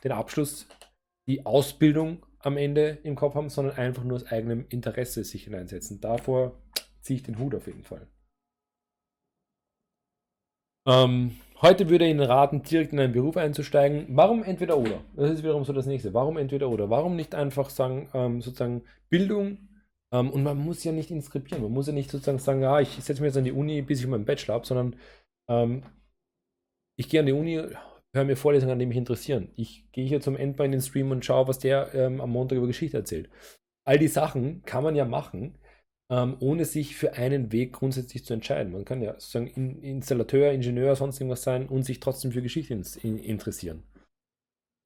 den 0.04 0.12
Abschluss, 0.12 0.68
die 1.30 1.46
Ausbildung 1.46 2.26
am 2.40 2.58
Ende 2.58 3.00
im 3.04 3.16
Kopf 3.16 3.36
haben, 3.36 3.50
sondern 3.50 3.78
einfach 3.78 4.04
nur 4.04 4.18
aus 4.18 4.28
eigenem 4.28 4.66
Interesse 4.70 5.24
sich 5.24 5.46
hineinsetzen. 5.46 6.02
Davor 6.02 6.62
ziehe 7.02 7.18
ich 7.18 7.24
den 7.24 7.40
Hut 7.40 7.56
auf 7.56 7.68
jeden 7.68 7.84
Fall. 7.84 8.08
Ähm, 10.86 11.38
heute 11.62 11.90
würde 11.90 12.06
ich 12.06 12.12
Ihnen 12.12 12.22
raten, 12.22 12.64
direkt 12.64 12.94
in 12.94 13.00
einen 13.00 13.14
Beruf 13.14 13.38
einzusteigen. 13.38 14.06
Warum 14.10 14.44
entweder 14.44 14.78
oder? 14.78 15.02
Das 15.16 15.32
ist 15.32 15.44
wiederum 15.44 15.66
so 15.66 15.74
das 15.74 15.86
nächste. 15.86 16.14
Warum 16.14 16.38
entweder 16.38 16.70
oder? 16.70 16.90
Warum 16.90 17.16
nicht 17.16 17.36
einfach 17.36 17.70
sagen, 17.70 18.10
ähm, 18.14 18.42
sozusagen 18.42 18.84
Bildung 19.10 19.58
ähm, 20.12 20.32
und 20.32 20.44
man 20.44 20.58
muss 20.58 20.84
ja 20.84 20.92
nicht 20.92 21.12
inskribieren. 21.12 21.64
Man 21.64 21.72
muss 21.72 21.88
ja 21.88 21.94
nicht 21.94 22.12
sozusagen 22.12 22.40
sagen, 22.40 22.62
ja, 22.62 22.80
ich 22.80 22.90
setze 22.90 23.22
mich 23.22 23.30
jetzt 23.30 23.38
an 23.38 23.44
die 23.44 23.52
Uni, 23.52 23.82
bis 23.82 24.00
ich 24.00 24.08
meinen 24.08 24.26
Bachelor 24.26 24.56
habe, 24.56 24.66
sondern 24.66 24.96
ähm, 25.50 25.84
ich 26.98 27.10
gehe 27.10 27.20
an 27.20 27.26
die 27.26 27.34
Uni, 27.34 27.62
höre 28.14 28.24
mir 28.24 28.38
Vorlesungen 28.38 28.74
an, 28.74 28.80
die 28.80 28.86
mich 28.86 28.98
interessieren. 28.98 29.50
Ich 29.56 29.92
gehe 29.92 30.08
hier 30.08 30.22
zum 30.22 30.38
Endbar 30.38 30.66
in 30.66 30.72
den 30.72 30.82
Stream 30.82 31.12
und 31.12 31.26
schaue, 31.26 31.48
was 31.48 31.60
der 31.60 31.94
ähm, 31.94 32.22
am 32.22 32.32
Montag 32.32 32.58
über 32.58 32.68
Geschichte 32.68 32.98
erzählt. 32.98 33.30
All 33.86 34.00
die 34.00 34.08
Sachen 34.08 34.64
kann 34.64 34.84
man 34.84 34.96
ja 34.96 35.06
machen, 35.06 35.58
ähm, 36.12 36.38
ohne 36.40 36.66
sich 36.66 36.96
für 36.96 37.14
einen 37.14 37.52
Weg 37.52 37.74
grundsätzlich 37.74 38.26
zu 38.26 38.34
entscheiden. 38.34 38.74
Man 38.74 38.86
kann 38.86 39.02
ja 39.02 39.14
sozusagen 39.14 39.48
in, 39.48 39.82
Installateur, 39.82 40.52
Ingenieur, 40.52 40.96
sonst 40.96 41.20
irgendwas 41.20 41.44
sein 41.44 41.68
und 41.68 41.84
sich 41.84 42.00
trotzdem 42.00 42.32
für 42.32 42.42
Geschichte 42.42 42.80
in, 43.02 43.18
interessieren. 43.18 43.84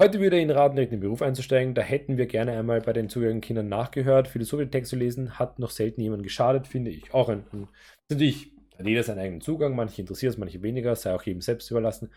Heute 0.01 0.21
würde 0.21 0.37
ich 0.37 0.43
Ihnen 0.43 0.51
raten, 0.51 0.77
direkt 0.77 0.93
in 0.93 0.99
den 0.99 1.03
Beruf 1.03 1.21
einzusteigen. 1.21 1.73
Da 1.73 1.81
hätten 1.81 2.15
wir 2.15 2.25
gerne 2.25 2.57
einmal 2.57 2.79
bei 2.79 2.93
den 2.93 3.09
zugehörigen 3.09 3.41
Kindern 3.41 3.67
nachgehört. 3.67 4.29
Philosophische 4.29 4.71
Texte 4.71 4.95
lesen 4.95 5.37
hat 5.37 5.59
noch 5.59 5.71
selten 5.71 5.99
jemand 5.99 6.23
geschadet, 6.23 6.67
finde 6.67 6.89
ich. 6.89 7.13
Auch 7.13 7.27
ein, 7.27 7.43
ein 7.51 7.67
natürlich 8.09 8.53
hat 8.77 8.87
jeder 8.87 9.03
seinen 9.03 9.19
eigenen 9.19 9.41
Zugang. 9.41 9.75
Manche 9.75 10.01
interessiert 10.01 10.31
es, 10.31 10.37
manche 10.37 10.61
weniger. 10.61 10.95
Sei 10.95 11.13
auch 11.13 11.23
jedem 11.23 11.41
selbst 11.41 11.69
überlassen. 11.69 12.13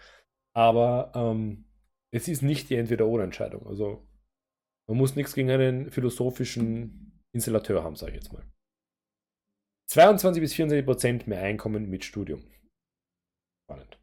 Aber 0.55 1.11
ähm, 1.16 1.64
es 2.12 2.28
ist 2.28 2.42
nicht 2.42 2.70
die 2.70 2.76
Entweder-Oder-Entscheidung. 2.76 3.66
Also 3.66 4.07
man 4.86 4.96
muss 4.96 5.16
nichts 5.16 5.34
gegen 5.34 5.50
einen 5.50 5.90
philosophischen 5.90 7.20
Installateur 7.32 7.82
haben, 7.82 7.96
sage 7.96 8.12
ich 8.12 8.18
jetzt 8.18 8.32
mal. 8.32 8.44
22 9.91 10.41
bis 10.41 10.55
64 10.55 10.87
Prozent 10.87 11.26
mehr 11.26 11.43
Einkommen 11.43 11.89
mit 11.89 12.05
Studium. 12.05 12.43
Spannend. 13.64 13.99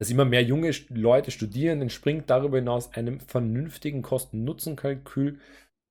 Dass 0.00 0.10
immer 0.10 0.24
mehr 0.24 0.42
junge 0.42 0.72
Leute 0.88 1.30
studieren, 1.30 1.82
entspringt 1.82 2.28
darüber 2.28 2.58
hinaus 2.58 2.92
einem 2.94 3.20
vernünftigen 3.20 4.02
Kosten-Nutzen-Kalkül. 4.02 5.38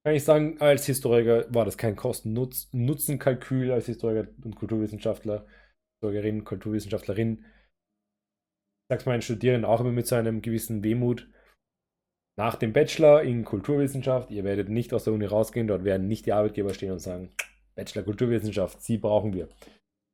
Kann 0.04 0.16
ich 0.16 0.24
sagen, 0.24 0.60
als 0.60 0.86
Historiker 0.86 1.46
war 1.54 1.66
das 1.66 1.78
kein 1.78 1.96
Kosten-Nutzen-Kalkül, 1.96 3.72
als 3.72 3.86
Historiker 3.86 4.28
und 4.44 4.56
Kulturwissenschaftler, 4.56 5.46
Historikerin, 5.96 6.44
Kulturwissenschaftlerin. 6.44 7.44
Ich 7.44 8.94
sag's 8.94 9.06
meinen 9.06 9.22
Studierenden 9.22 9.66
auch 9.66 9.80
immer 9.80 9.92
mit 9.92 10.08
so 10.08 10.16
einem 10.16 10.42
gewissen 10.42 10.84
Wehmut. 10.84 11.30
Nach 12.38 12.56
dem 12.56 12.74
Bachelor 12.74 13.22
in 13.22 13.46
Kulturwissenschaft, 13.46 14.32
ihr 14.32 14.44
werdet 14.44 14.70
nicht 14.70 14.94
aus 14.94 15.04
der 15.04 15.14
Uni 15.14 15.26
rausgehen, 15.26 15.68
dort 15.68 15.84
werden 15.84 16.08
nicht 16.08 16.26
die 16.26 16.34
Arbeitgeber 16.34 16.74
stehen 16.74 16.92
und 16.92 17.00
sagen, 17.00 17.32
Bachelor 17.76 18.04
Kulturwissenschaft, 18.04 18.82
sie 18.82 18.98
brauchen 18.98 19.34
wir. 19.34 19.50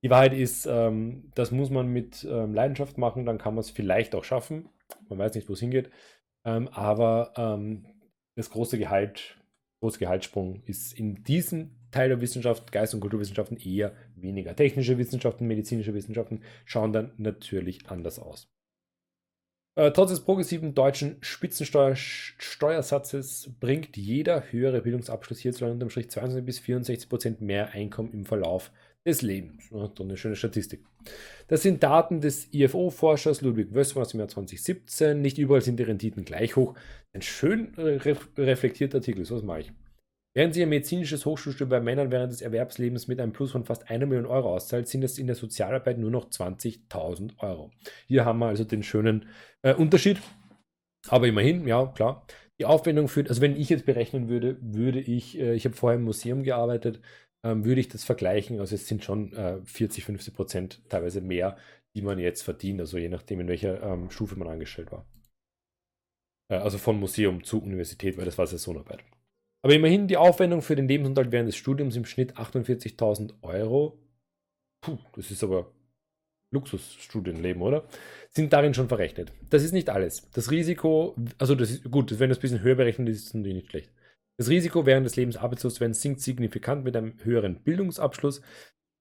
Die 0.03 0.09
Wahrheit 0.09 0.33
ist, 0.33 0.65
ähm, 0.67 1.31
das 1.35 1.51
muss 1.51 1.69
man 1.69 1.87
mit 1.87 2.25
ähm, 2.29 2.53
Leidenschaft 2.53 2.97
machen, 2.97 3.25
dann 3.25 3.37
kann 3.37 3.55
man 3.55 3.61
es 3.61 3.69
vielleicht 3.69 4.13
auch 4.15 4.23
schaffen. 4.23 4.69
Man 5.09 5.19
weiß 5.19 5.35
nicht, 5.35 5.49
wo 5.49 5.53
es 5.53 5.59
hingeht. 5.59 5.89
Ähm, 6.45 6.67
aber 6.69 7.33
ähm, 7.35 7.85
das 8.35 8.49
große 8.51 8.77
Gehalt, 8.77 9.37
große 9.81 9.99
Gehaltssprung 9.99 10.61
ist 10.65 10.93
in 10.93 11.23
diesem 11.23 11.71
Teil 11.91 12.09
der 12.09 12.21
Wissenschaft, 12.21 12.71
Geist- 12.71 12.93
und 12.93 12.99
Kulturwissenschaften 12.99 13.57
eher 13.57 13.93
weniger. 14.15 14.55
Technische 14.55 14.97
Wissenschaften, 14.97 15.47
medizinische 15.47 15.93
Wissenschaften 15.93 16.41
schauen 16.65 16.93
dann 16.93 17.11
natürlich 17.17 17.89
anders 17.89 18.19
aus. 18.19 18.47
Äh, 19.77 19.91
trotz 19.91 20.09
des 20.09 20.19
progressiven 20.21 20.73
deutschen 20.73 21.17
Spitzensteuersatzes 21.21 23.51
bringt 23.59 23.95
jeder 23.95 24.51
höhere 24.51 24.81
Bildungsabschluss 24.81 25.37
hierzulande 25.37 25.75
unterm 25.75 25.91
Strich 25.91 26.09
22 26.09 26.43
bis 26.43 26.57
64 26.57 27.07
Prozent 27.07 27.41
mehr 27.41 27.73
Einkommen 27.73 28.11
im 28.11 28.25
Verlauf 28.25 28.71
des 29.05 29.21
Lebens. 29.21 29.69
Ja, 29.69 29.87
eine 29.99 30.17
schöne 30.17 30.35
Statistik. 30.35 30.83
Das 31.47 31.61
sind 31.61 31.83
Daten 31.83 32.21
des 32.21 32.51
IFO-Forschers 32.51 33.41
Ludwig 33.41 33.75
Wössmann 33.75 34.01
aus 34.01 34.09
dem 34.09 34.19
Jahr 34.19 34.29
2017. 34.29 35.21
Nicht 35.21 35.37
überall 35.37 35.61
sind 35.61 35.77
die 35.77 35.83
Renditen 35.83 36.25
gleich 36.25 36.55
hoch. 36.55 36.73
Ein 37.13 37.21
schön 37.21 37.75
reflektierter 37.75 38.97
Artikel, 38.97 39.25
so 39.25 39.35
was 39.35 39.43
mache 39.43 39.59
ich. 39.59 39.71
Während 40.37 40.53
sich 40.53 40.61
ein 40.61 40.69
medizinisches 40.69 41.25
Hochschulstudium 41.25 41.67
bei 41.67 41.79
Männern 41.79 42.11
während 42.11 42.31
des 42.31 42.41
Erwerbslebens 42.41 43.07
mit 43.07 43.19
einem 43.19 43.33
Plus 43.33 43.53
von 43.53 43.65
fast 43.65 43.89
einer 43.89 44.05
Million 44.05 44.27
Euro 44.27 44.53
auszahlt, 44.53 44.87
sind 44.87 45.03
es 45.03 45.17
in 45.17 45.25
der 45.25 45.35
Sozialarbeit 45.35 45.97
nur 45.97 46.11
noch 46.11 46.29
20.000 46.29 47.39
Euro. 47.39 47.71
Hier 48.05 48.23
haben 48.23 48.37
wir 48.37 48.45
also 48.45 48.63
den 48.63 48.83
schönen 48.83 49.29
äh, 49.63 49.73
Unterschied. 49.73 50.21
Aber 51.07 51.27
immerhin, 51.27 51.67
ja, 51.67 51.87
klar. 51.87 52.23
Die 52.59 52.65
Aufwendung 52.65 53.07
führt, 53.07 53.29
also 53.29 53.41
wenn 53.41 53.59
ich 53.59 53.69
jetzt 53.69 53.87
berechnen 53.87 54.29
würde, 54.29 54.57
würde 54.61 54.99
ich, 54.99 55.39
äh, 55.39 55.55
ich 55.55 55.65
habe 55.65 55.75
vorher 55.75 55.97
im 55.97 56.05
Museum 56.05 56.43
gearbeitet, 56.43 57.01
ähm, 57.43 57.65
würde 57.65 57.81
ich 57.81 57.87
das 57.87 58.03
vergleichen. 58.03 58.59
Also 58.59 58.75
es 58.75 58.87
sind 58.87 59.03
schon 59.03 59.33
äh, 59.33 59.57
40, 59.65 60.05
50 60.05 60.35
Prozent 60.35 60.87
teilweise 60.87 61.19
mehr, 61.19 61.57
die 61.95 62.03
man 62.03 62.19
jetzt 62.19 62.43
verdient, 62.43 62.79
also 62.79 62.99
je 62.99 63.09
nachdem, 63.09 63.39
in 63.39 63.47
welcher 63.47 63.81
ähm, 63.81 64.11
Stufe 64.11 64.37
man 64.37 64.49
angestellt 64.49 64.91
war. 64.91 65.07
Äh, 66.51 66.57
also 66.57 66.77
von 66.77 66.99
Museum 66.99 67.43
zu 67.43 67.59
Universität, 67.59 68.19
weil 68.19 68.25
das 68.25 68.37
war 68.37 68.45
Saisonarbeit. 68.45 69.03
Aber 69.63 69.73
immerhin 69.73 70.07
die 70.07 70.17
Aufwendung 70.17 70.61
für 70.61 70.75
den 70.75 70.87
Lebensunterhalt 70.87 71.31
während 71.31 71.47
des 71.47 71.57
Studiums 71.57 71.95
im 71.95 72.05
Schnitt 72.05 72.37
48.000 72.37 73.33
Euro. 73.41 73.99
Puh, 74.81 74.97
das 75.15 75.31
ist 75.31 75.43
aber 75.43 75.71
Luxusstudienleben, 76.51 77.61
oder? 77.61 77.87
Sind 78.29 78.53
darin 78.53 78.73
schon 78.73 78.87
verrechnet. 78.87 79.33
Das 79.49 79.63
ist 79.63 79.73
nicht 79.73 79.89
alles. 79.89 80.29
Das 80.31 80.51
Risiko, 80.51 81.15
also 81.37 81.55
das 81.55 81.71
ist 81.71 81.91
gut, 81.91 82.17
wenn 82.19 82.29
das 82.29 82.37
ein 82.37 82.41
bisschen 82.41 82.61
höher 82.61 82.75
berechnet 82.75 83.09
ist, 83.09 83.17
ist 83.17 83.27
es 83.27 83.33
natürlich 83.33 83.57
nicht 83.57 83.69
schlecht. 83.69 83.91
Das 84.39 84.49
Risiko 84.49 84.85
während 84.85 85.05
des 85.05 85.15
Lebens 85.15 85.37
arbeitslos 85.37 85.75
zu 85.75 85.81
werden 85.81 85.93
sinkt 85.93 86.21
signifikant 86.21 86.83
mit 86.83 86.95
einem 86.95 87.15
höheren 87.23 87.63
Bildungsabschluss. 87.63 88.41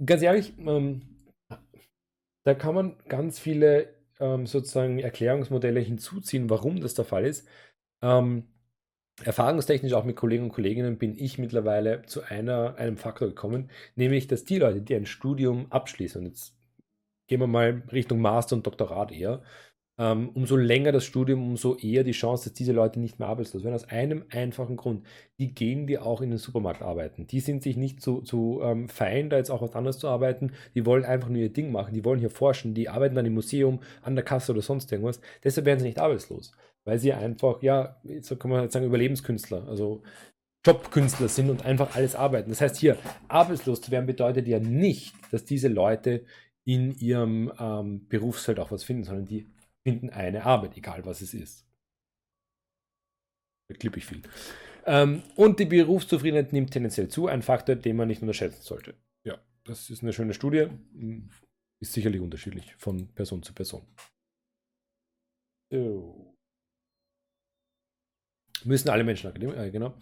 Ganz 0.04 0.22
ehrlich, 0.22 0.54
ähm, 0.59 1.02
da 2.44 2.54
kann 2.54 2.74
man 2.74 2.96
ganz 3.09 3.38
viele 3.38 3.94
ähm, 4.18 4.46
sozusagen 4.46 4.98
Erklärungsmodelle 4.98 5.80
hinzuziehen, 5.80 6.48
warum 6.48 6.80
das 6.80 6.94
der 6.94 7.04
Fall 7.04 7.26
ist. 7.26 7.46
Ähm, 8.02 8.44
erfahrungstechnisch 9.24 9.94
auch 9.94 10.04
mit 10.04 10.16
Kollegen 10.16 10.44
und 10.44 10.52
Kolleginnen 10.52 10.98
bin 10.98 11.16
ich 11.16 11.38
mittlerweile 11.38 12.02
zu 12.02 12.22
einer, 12.22 12.76
einem 12.76 12.96
Faktor 12.96 13.28
gekommen, 13.28 13.70
nämlich 13.94 14.26
dass 14.26 14.44
die 14.44 14.58
Leute, 14.58 14.82
die 14.82 14.94
ein 14.94 15.06
Studium 15.06 15.66
abschließen, 15.70 16.20
und 16.20 16.28
jetzt 16.28 16.54
gehen 17.28 17.40
wir 17.40 17.46
mal 17.46 17.82
Richtung 17.92 18.20
Master 18.20 18.56
und 18.56 18.66
Doktorat 18.66 19.12
eher, 19.12 19.42
ähm, 19.98 20.28
umso 20.34 20.56
länger 20.56 20.92
das 20.92 21.06
Studium, 21.06 21.42
umso 21.42 21.74
eher 21.76 22.04
die 22.04 22.12
Chance, 22.12 22.44
dass 22.44 22.52
diese 22.52 22.72
Leute 22.72 23.00
nicht 23.00 23.18
mehr 23.18 23.28
arbeitslos 23.28 23.64
werden. 23.64 23.74
Aus 23.74 23.88
einem 23.88 24.24
einfachen 24.30 24.76
Grund. 24.76 25.06
Die 25.38 25.54
gehen 25.54 25.86
die 25.86 25.98
auch 25.98 26.20
in 26.20 26.28
den 26.28 26.38
Supermarkt 26.38 26.82
arbeiten. 26.82 27.26
Die 27.26 27.40
sind 27.40 27.62
sich 27.62 27.78
nicht 27.78 28.02
zu, 28.02 28.20
zu 28.20 28.60
ähm, 28.62 28.90
fein, 28.90 29.30
da 29.30 29.38
jetzt 29.38 29.50
auch 29.50 29.62
was 29.62 29.74
anderes 29.74 29.98
zu 29.98 30.08
arbeiten. 30.08 30.52
Die 30.74 30.84
wollen 30.84 31.06
einfach 31.06 31.30
nur 31.30 31.40
ihr 31.40 31.52
Ding 31.52 31.72
machen. 31.72 31.94
Die 31.94 32.04
wollen 32.04 32.20
hier 32.20 32.28
forschen. 32.28 32.74
Die 32.74 32.90
arbeiten 32.90 33.14
dann 33.14 33.24
im 33.24 33.32
Museum, 33.32 33.80
an 34.02 34.16
der 34.16 34.24
Kasse 34.24 34.52
oder 34.52 34.60
sonst 34.60 34.92
irgendwas. 34.92 35.20
Deshalb 35.42 35.64
werden 35.64 35.80
sie 35.80 35.86
nicht 35.86 35.98
arbeitslos 35.98 36.52
weil 36.87 36.99
sie 36.99 37.12
einfach, 37.12 37.61
ja, 37.62 38.01
so 38.22 38.37
kann 38.37 38.51
man 38.51 38.61
halt 38.61 38.72
sagen, 38.72 38.87
Überlebenskünstler, 38.87 39.66
also 39.68 40.03
Jobkünstler 40.64 41.28
sind 41.28 41.51
und 41.51 41.64
einfach 41.64 41.95
alles 41.95 42.14
arbeiten. 42.14 42.51
Das 42.51 42.61
heißt, 42.61 42.76
hier 42.76 42.97
arbeitslos 43.28 43.82
zu 43.82 43.91
werden 43.91 44.07
bedeutet 44.07 44.49
ja 44.49 44.59
nicht, 44.59 45.14
dass 45.32 45.45
diese 45.45 45.68
Leute 45.68 46.24
in 46.64 46.97
ihrem 46.99 47.53
ähm, 47.59 48.09
Berufsfeld 48.09 48.59
auch 48.59 48.70
was 48.70 48.84
finden, 48.84 49.05
sondern 49.05 49.26
die 49.26 49.47
finden 49.87 50.11
eine 50.11 50.45
Arbeit, 50.45 50.76
egal 50.76 51.05
was 51.05 51.20
es 51.20 51.34
ist. 51.34 51.66
Da 53.68 53.76
klippe 53.76 53.99
ich 53.99 54.07
viel. 54.07 54.22
Ähm, 54.84 55.22
und 55.34 55.59
die 55.59 55.66
Berufszufriedenheit 55.66 56.53
nimmt 56.53 56.70
tendenziell 56.70 57.09
zu, 57.09 57.26
ein 57.26 57.43
Faktor, 57.43 57.74
den 57.74 57.97
man 57.97 58.09
nicht 58.09 58.22
unterschätzen 58.22 58.62
sollte. 58.62 58.95
Ja, 59.24 59.39
das 59.64 59.91
ist 59.91 60.03
eine 60.03 60.12
schöne 60.12 60.34
Studie. 60.34 60.68
Ist 61.80 61.93
sicherlich 61.93 62.20
unterschiedlich 62.20 62.74
von 62.76 63.09
Person 63.14 63.43
zu 63.43 63.53
Person. 63.53 63.87
So. 65.70 66.36
Müssen 68.64 68.88
alle 68.88 69.04
Menschen 69.04 69.28
akademisch, 69.28 69.57
äh, 69.57 69.70
genau. 69.70 69.94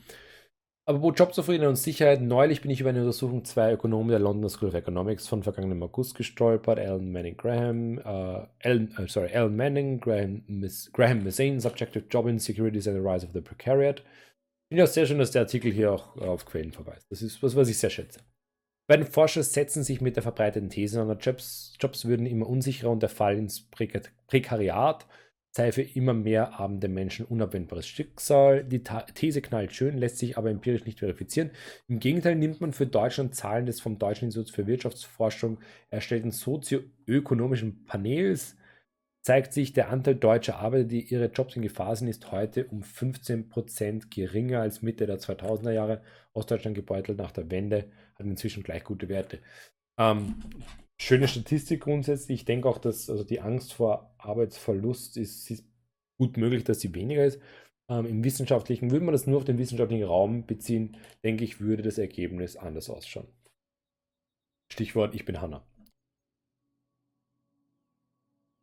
Aber 0.86 1.00
wo 1.00 1.12
Jobzufriedenheit 1.12 1.70
und 1.70 1.76
Sicherheit, 1.76 2.20
neulich 2.20 2.60
bin 2.60 2.70
ich 2.70 2.80
über 2.80 2.90
eine 2.90 3.00
Untersuchung 3.00 3.44
zwei 3.46 3.72
Ökonomen 3.72 4.10
der 4.10 4.18
London 4.18 4.50
School 4.50 4.68
of 4.68 4.74
Economics 4.74 5.26
von 5.26 5.42
vergangenem 5.42 5.82
August 5.82 6.14
gestolpert, 6.14 6.78
Alan 6.78 7.10
Manning 7.10 7.38
Graham, 7.38 7.98
äh, 7.98 8.02
Alan, 8.62 8.94
äh, 8.98 9.08
sorry, 9.08 9.34
Alan 9.34 9.56
Manning, 9.56 9.98
Graham, 9.98 10.44
Miss, 10.46 10.92
Graham 10.92 11.24
Mazzane, 11.24 11.58
Subjective 11.58 12.04
Job 12.10 12.26
Insecurities 12.26 12.86
and 12.86 12.96
the 12.96 13.02
Rise 13.02 13.24
of 13.24 13.32
the 13.32 13.40
Precariat. 13.40 14.02
Finde 14.68 14.82
ich 14.82 14.88
auch 14.88 14.92
sehr 14.92 15.06
schön, 15.06 15.18
dass 15.18 15.30
der 15.30 15.42
Artikel 15.42 15.72
hier 15.72 15.92
auch 15.92 16.18
auf 16.18 16.44
Quellen 16.44 16.72
verweist. 16.72 17.06
Das 17.10 17.22
ist 17.22 17.42
was, 17.42 17.56
was 17.56 17.68
ich 17.68 17.78
sehr 17.78 17.90
schätze. 17.90 18.20
Beide 18.86 19.06
Forscher 19.06 19.42
setzen 19.42 19.82
sich 19.82 20.02
mit 20.02 20.16
der 20.16 20.22
verbreiteten 20.22 20.68
These 20.68 21.00
an, 21.00 21.18
Jobs, 21.18 21.74
Jobs 21.80 22.04
würden 22.04 22.26
immer 22.26 22.46
unsicherer 22.46 22.90
und 22.90 23.02
der 23.02 23.08
Fall 23.08 23.38
ins 23.38 23.70
Prekariat 23.70 25.06
sei 25.56 25.70
für 25.70 25.82
immer 25.82 26.14
mehr 26.14 26.58
abende 26.58 26.88
Menschen 26.88 27.26
unabwendbares 27.26 27.86
Schicksal. 27.86 28.64
Die 28.64 28.82
These 28.82 29.40
knallt 29.40 29.72
schön, 29.72 29.96
lässt 29.96 30.18
sich 30.18 30.36
aber 30.36 30.50
empirisch 30.50 30.84
nicht 30.84 30.98
verifizieren. 30.98 31.52
Im 31.86 32.00
Gegenteil 32.00 32.34
nimmt 32.34 32.60
man 32.60 32.72
für 32.72 32.88
Deutschland 32.88 33.36
Zahlen 33.36 33.66
des 33.66 33.80
vom 33.80 34.00
Deutschen 34.00 34.24
Institut 34.26 34.50
für 34.50 34.66
Wirtschaftsforschung 34.66 35.58
erstellten 35.90 36.32
sozioökonomischen 36.32 37.84
Panels. 37.84 38.56
Zeigt 39.22 39.52
sich, 39.52 39.72
der 39.72 39.90
Anteil 39.90 40.16
deutscher 40.16 40.56
Arbeiter, 40.56 40.84
die 40.84 41.02
ihre 41.02 41.26
Jobs 41.26 41.54
in 41.54 41.62
Gefahr 41.62 41.94
sind, 41.94 42.08
ist 42.08 42.32
heute 42.32 42.66
um 42.66 42.82
15% 42.82 44.10
geringer 44.12 44.60
als 44.60 44.82
Mitte 44.82 45.06
der 45.06 45.20
2000er 45.20 45.70
Jahre. 45.70 46.02
Ostdeutschland 46.32 46.74
gebeutelt 46.74 47.18
nach 47.18 47.30
der 47.30 47.48
Wende 47.50 47.92
hat 48.16 48.26
inzwischen 48.26 48.64
gleich 48.64 48.82
gute 48.82 49.08
Werte. 49.08 49.38
Ähm, 49.98 50.34
schöne 51.00 51.28
Statistik 51.28 51.82
grundsätzlich. 51.82 52.40
Ich 52.40 52.44
denke 52.44 52.68
auch, 52.68 52.78
dass 52.78 53.10
also 53.10 53.24
die 53.24 53.40
Angst 53.40 53.72
vor 53.72 54.14
Arbeitsverlust 54.18 55.16
ist, 55.16 55.50
ist 55.50 55.64
gut 56.18 56.36
möglich, 56.36 56.64
dass 56.64 56.80
sie 56.80 56.94
weniger 56.94 57.24
ist. 57.24 57.40
Ähm, 57.88 58.06
Im 58.06 58.24
wissenschaftlichen, 58.24 58.90
würde 58.90 59.04
man 59.04 59.12
das 59.12 59.26
nur 59.26 59.38
auf 59.38 59.44
den 59.44 59.58
wissenschaftlichen 59.58 60.04
Raum 60.04 60.46
beziehen, 60.46 60.96
denke 61.22 61.44
ich, 61.44 61.60
würde 61.60 61.82
das 61.82 61.98
Ergebnis 61.98 62.56
anders 62.56 62.88
ausschauen. 62.88 63.28
Stichwort, 64.72 65.14
ich 65.14 65.24
bin 65.24 65.40
Hanna. 65.40 65.66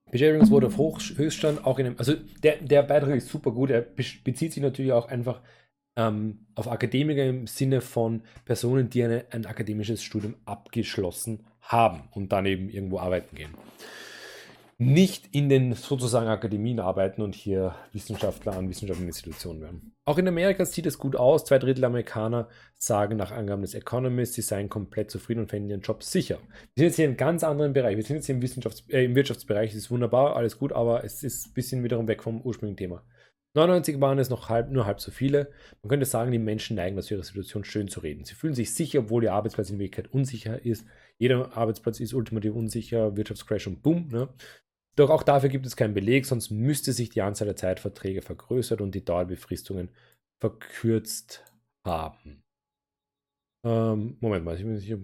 Beschäftigungsquote 0.09 0.67
auf 0.67 0.77
Hoch, 0.77 0.99
Höchststand, 0.99 1.63
auch 1.65 1.79
in 1.79 1.85
einem, 1.85 1.97
also 1.97 2.15
der, 2.43 2.57
der 2.57 2.83
Beitrag 2.83 3.15
ist 3.15 3.29
super 3.29 3.51
gut, 3.51 3.69
er 3.69 3.81
bezieht 3.81 4.51
sich 4.51 4.61
natürlich 4.61 4.91
auch 4.91 5.07
einfach 5.07 5.41
ähm, 5.95 6.47
auf 6.55 6.67
Akademiker 6.67 7.25
im 7.25 7.47
Sinne 7.47 7.79
von 7.79 8.23
Personen, 8.43 8.89
die 8.89 9.03
eine, 9.03 9.25
ein 9.31 9.45
akademisches 9.45 10.03
Studium 10.03 10.35
abgeschlossen 10.45 11.45
haben 11.61 12.03
und 12.11 12.31
dann 12.31 12.45
eben 12.45 12.69
irgendwo 12.69 12.99
arbeiten 12.99 13.35
gehen 13.35 13.55
nicht 14.81 15.27
in 15.31 15.47
den 15.47 15.73
sozusagen 15.73 16.27
Akademien 16.27 16.79
arbeiten 16.79 17.21
und 17.21 17.35
hier 17.35 17.75
Wissenschaftler 17.93 18.53
an 18.53 18.67
wissenschaftlichen 18.67 19.09
Institutionen 19.09 19.61
werden. 19.61 19.93
Auch 20.05 20.17
in 20.17 20.27
Amerika 20.27 20.65
sieht 20.65 20.87
es 20.87 20.97
gut 20.97 21.15
aus. 21.15 21.45
Zwei 21.45 21.59
Drittel 21.59 21.85
Amerikaner 21.85 22.49
sagen 22.77 23.15
nach 23.15 23.31
Angaben 23.31 23.61
des 23.61 23.75
Economist, 23.75 24.33
sie 24.33 24.41
seien 24.41 24.69
komplett 24.69 25.11
zufrieden 25.11 25.41
und 25.41 25.49
fänden 25.49 25.69
ihren 25.69 25.81
Job 25.81 26.01
sicher. 26.01 26.39
Wir 26.73 26.81
sind 26.81 26.85
jetzt 26.85 26.95
hier 26.95 27.05
in 27.05 27.11
einem 27.11 27.17
ganz 27.17 27.43
anderen 27.43 27.73
Bereich. 27.73 27.95
Wir 27.95 28.03
sind 28.03 28.15
jetzt 28.15 28.25
hier 28.25 28.33
im, 28.33 28.41
Wissenschafts 28.41 28.83
äh, 28.89 29.05
im 29.05 29.13
Wirtschaftsbereich. 29.13 29.69
Das 29.69 29.77
ist 29.77 29.91
wunderbar, 29.91 30.35
alles 30.35 30.57
gut, 30.57 30.73
aber 30.73 31.03
es 31.03 31.21
ist 31.21 31.49
ein 31.49 31.53
bisschen 31.53 31.83
wiederum 31.83 32.07
weg 32.07 32.23
vom 32.23 32.41
ursprünglichen 32.41 32.77
Thema. 32.77 33.03
99 33.53 33.99
waren 33.99 34.17
es 34.17 34.29
noch 34.29 34.47
halb, 34.47 34.71
nur 34.71 34.85
halb 34.85 35.01
so 35.01 35.11
viele. 35.11 35.51
Man 35.81 35.89
könnte 35.89 36.05
sagen, 36.05 36.31
die 36.31 36.39
Menschen 36.39 36.77
neigen 36.77 36.95
dazu, 36.95 37.15
ihre 37.15 37.23
Situation 37.23 37.65
schön 37.65 37.89
zu 37.89 37.99
reden. 37.99 38.23
Sie 38.23 38.33
fühlen 38.33 38.53
sich 38.53 38.73
sicher, 38.73 38.99
obwohl 38.99 39.23
ihr 39.23 39.33
Arbeitsplatz 39.33 39.69
in 39.69 39.79
Wirklichkeit 39.79 40.13
unsicher 40.13 40.63
ist. 40.63 40.85
Jeder 41.17 41.55
Arbeitsplatz 41.57 41.99
ist 41.99 42.13
ultimativ 42.13 42.53
unsicher, 42.53 43.17
Wirtschaftscrash 43.17 43.67
und 43.67 43.83
boom. 43.83 44.07
Ne? 44.07 44.29
Doch 44.95 45.09
auch 45.09 45.23
dafür 45.23 45.49
gibt 45.49 45.65
es 45.65 45.75
keinen 45.75 45.93
Beleg, 45.93 46.25
sonst 46.25 46.49
müsste 46.49 46.93
sich 46.93 47.09
die 47.09 47.21
Anzahl 47.21 47.47
der 47.47 47.55
Zeitverträge 47.57 48.21
vergrößert 48.21 48.79
und 48.79 48.95
die 48.95 49.03
Dauerbefristungen 49.03 49.89
verkürzt 50.39 51.43
haben. 51.85 52.43
Ähm, 53.65 54.17
Moment 54.21 54.45
mal, 54.45 54.55
ich 54.55 54.63
bin 54.63 54.77
sicher, 54.77 54.97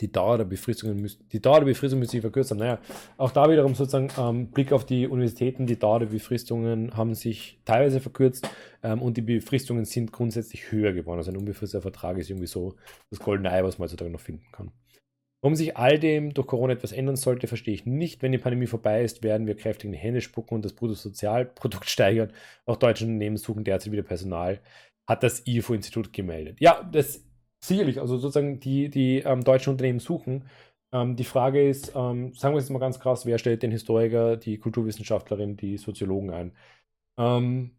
die 0.00 0.10
Dauer 0.10 0.38
der 0.38 0.44
Befristungen 0.44 1.00
müsste, 1.00 1.22
die 1.24 1.40
Dauer 1.40 1.60
der 1.60 1.66
Befristung 1.66 1.98
müsste 1.98 2.12
sich 2.12 2.20
verkürzt 2.20 2.50
haben. 2.50 2.58
Naja, 2.58 2.78
auch 3.16 3.30
da 3.30 3.50
wiederum 3.50 3.74
sozusagen 3.74 4.08
ähm, 4.18 4.50
Blick 4.50 4.72
auf 4.72 4.84
die 4.84 5.06
Universitäten, 5.06 5.66
die 5.66 5.78
Dauer 5.78 6.00
der 6.00 6.06
Befristungen 6.06 6.96
haben 6.96 7.14
sich 7.14 7.60
teilweise 7.64 8.00
verkürzt 8.00 8.48
ähm, 8.82 9.02
und 9.02 9.16
die 9.16 9.22
Befristungen 9.22 9.84
sind 9.84 10.12
grundsätzlich 10.12 10.72
höher 10.72 10.92
geworden. 10.92 11.18
Also 11.18 11.30
ein 11.30 11.36
unbefristeter 11.36 11.82
Vertrag 11.82 12.18
ist 12.18 12.30
irgendwie 12.30 12.46
so 12.46 12.74
das 13.10 13.20
goldene 13.20 13.50
Ei, 13.50 13.62
was 13.62 13.78
man 13.78 13.86
heutzutage 13.86 14.10
noch 14.10 14.20
finden 14.20 14.46
kann. 14.52 14.72
Warum 15.42 15.54
sich 15.54 15.76
all 15.78 15.98
dem 15.98 16.34
durch 16.34 16.46
Corona 16.46 16.74
etwas 16.74 16.92
ändern 16.92 17.16
sollte, 17.16 17.46
verstehe 17.46 17.72
ich 17.72 17.86
nicht. 17.86 18.22
Wenn 18.22 18.32
die 18.32 18.38
Pandemie 18.38 18.66
vorbei 18.66 19.02
ist, 19.02 19.22
werden 19.22 19.46
wir 19.46 19.56
kräftig 19.56 19.86
in 19.86 19.92
die 19.92 19.98
Hände 19.98 20.20
spucken 20.20 20.54
und 20.54 20.64
das 20.64 20.74
Bruttosozialprodukt 20.74 21.88
steigern. 21.88 22.32
Auch 22.66 22.76
deutsche 22.76 23.04
Unternehmen 23.04 23.38
suchen 23.38 23.64
derzeit 23.64 23.92
wieder 23.92 24.02
Personal, 24.02 24.60
hat 25.08 25.22
das 25.22 25.46
IFO-Institut 25.46 26.12
gemeldet. 26.12 26.60
Ja, 26.60 26.82
das 26.92 27.24
sicherlich, 27.60 28.00
also 28.00 28.16
sozusagen 28.18 28.60
die, 28.60 28.88
die 28.88 29.18
ähm, 29.18 29.44
deutschen 29.44 29.70
Unternehmen 29.70 30.00
suchen. 30.00 30.44
Ähm, 30.92 31.16
die 31.16 31.24
Frage 31.24 31.68
ist, 31.68 31.92
ähm, 31.94 32.34
sagen 32.34 32.54
wir 32.54 32.58
es 32.58 32.70
mal 32.70 32.78
ganz 32.78 32.98
krass, 33.00 33.26
wer 33.26 33.38
stellt 33.38 33.62
den 33.62 33.70
Historiker, 33.70 34.36
die 34.36 34.58
Kulturwissenschaftlerin, 34.58 35.56
die 35.56 35.76
Soziologen 35.78 36.30
ein? 36.30 36.52
Ähm, 37.18 37.72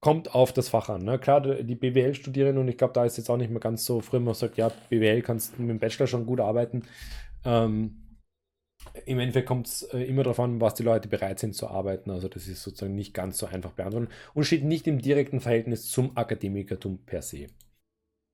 kommt 0.00 0.34
auf 0.34 0.52
das 0.52 0.68
Fach 0.68 0.88
an. 0.88 1.04
Ne? 1.04 1.18
Klar, 1.18 1.40
die 1.40 1.74
BWL-Studierenden, 1.74 2.62
und 2.62 2.68
ich 2.68 2.78
glaube, 2.78 2.92
da 2.94 3.04
ist 3.04 3.16
jetzt 3.16 3.30
auch 3.30 3.36
nicht 3.36 3.50
mehr 3.50 3.60
ganz 3.60 3.84
so 3.84 4.00
früh, 4.00 4.20
man 4.20 4.34
sagt, 4.34 4.56
ja, 4.56 4.70
BWL 4.90 5.22
kannst 5.22 5.58
mit 5.58 5.68
dem 5.68 5.78
Bachelor 5.78 6.06
schon 6.06 6.26
gut 6.26 6.40
arbeiten. 6.40 6.84
Ähm, 7.44 8.18
Im 9.06 9.18
Endeffekt 9.18 9.48
kommt 9.48 9.66
es 9.66 9.82
äh, 9.82 10.02
immer 10.04 10.22
darauf 10.22 10.40
an, 10.40 10.60
was 10.60 10.74
die 10.74 10.84
Leute 10.84 11.08
bereit 11.08 11.40
sind 11.40 11.54
zu 11.54 11.68
arbeiten. 11.68 12.10
Also 12.10 12.28
das 12.28 12.46
ist 12.46 12.62
sozusagen 12.62 12.94
nicht 12.94 13.12
ganz 13.12 13.38
so 13.38 13.46
einfach 13.46 13.72
beantworten 13.72 14.08
und 14.34 14.44
steht 14.44 14.64
nicht 14.64 14.86
im 14.86 15.00
direkten 15.00 15.40
Verhältnis 15.40 15.90
zum 15.90 16.16
Akademikertum 16.16 16.98
per 17.04 17.22
se. 17.22 17.48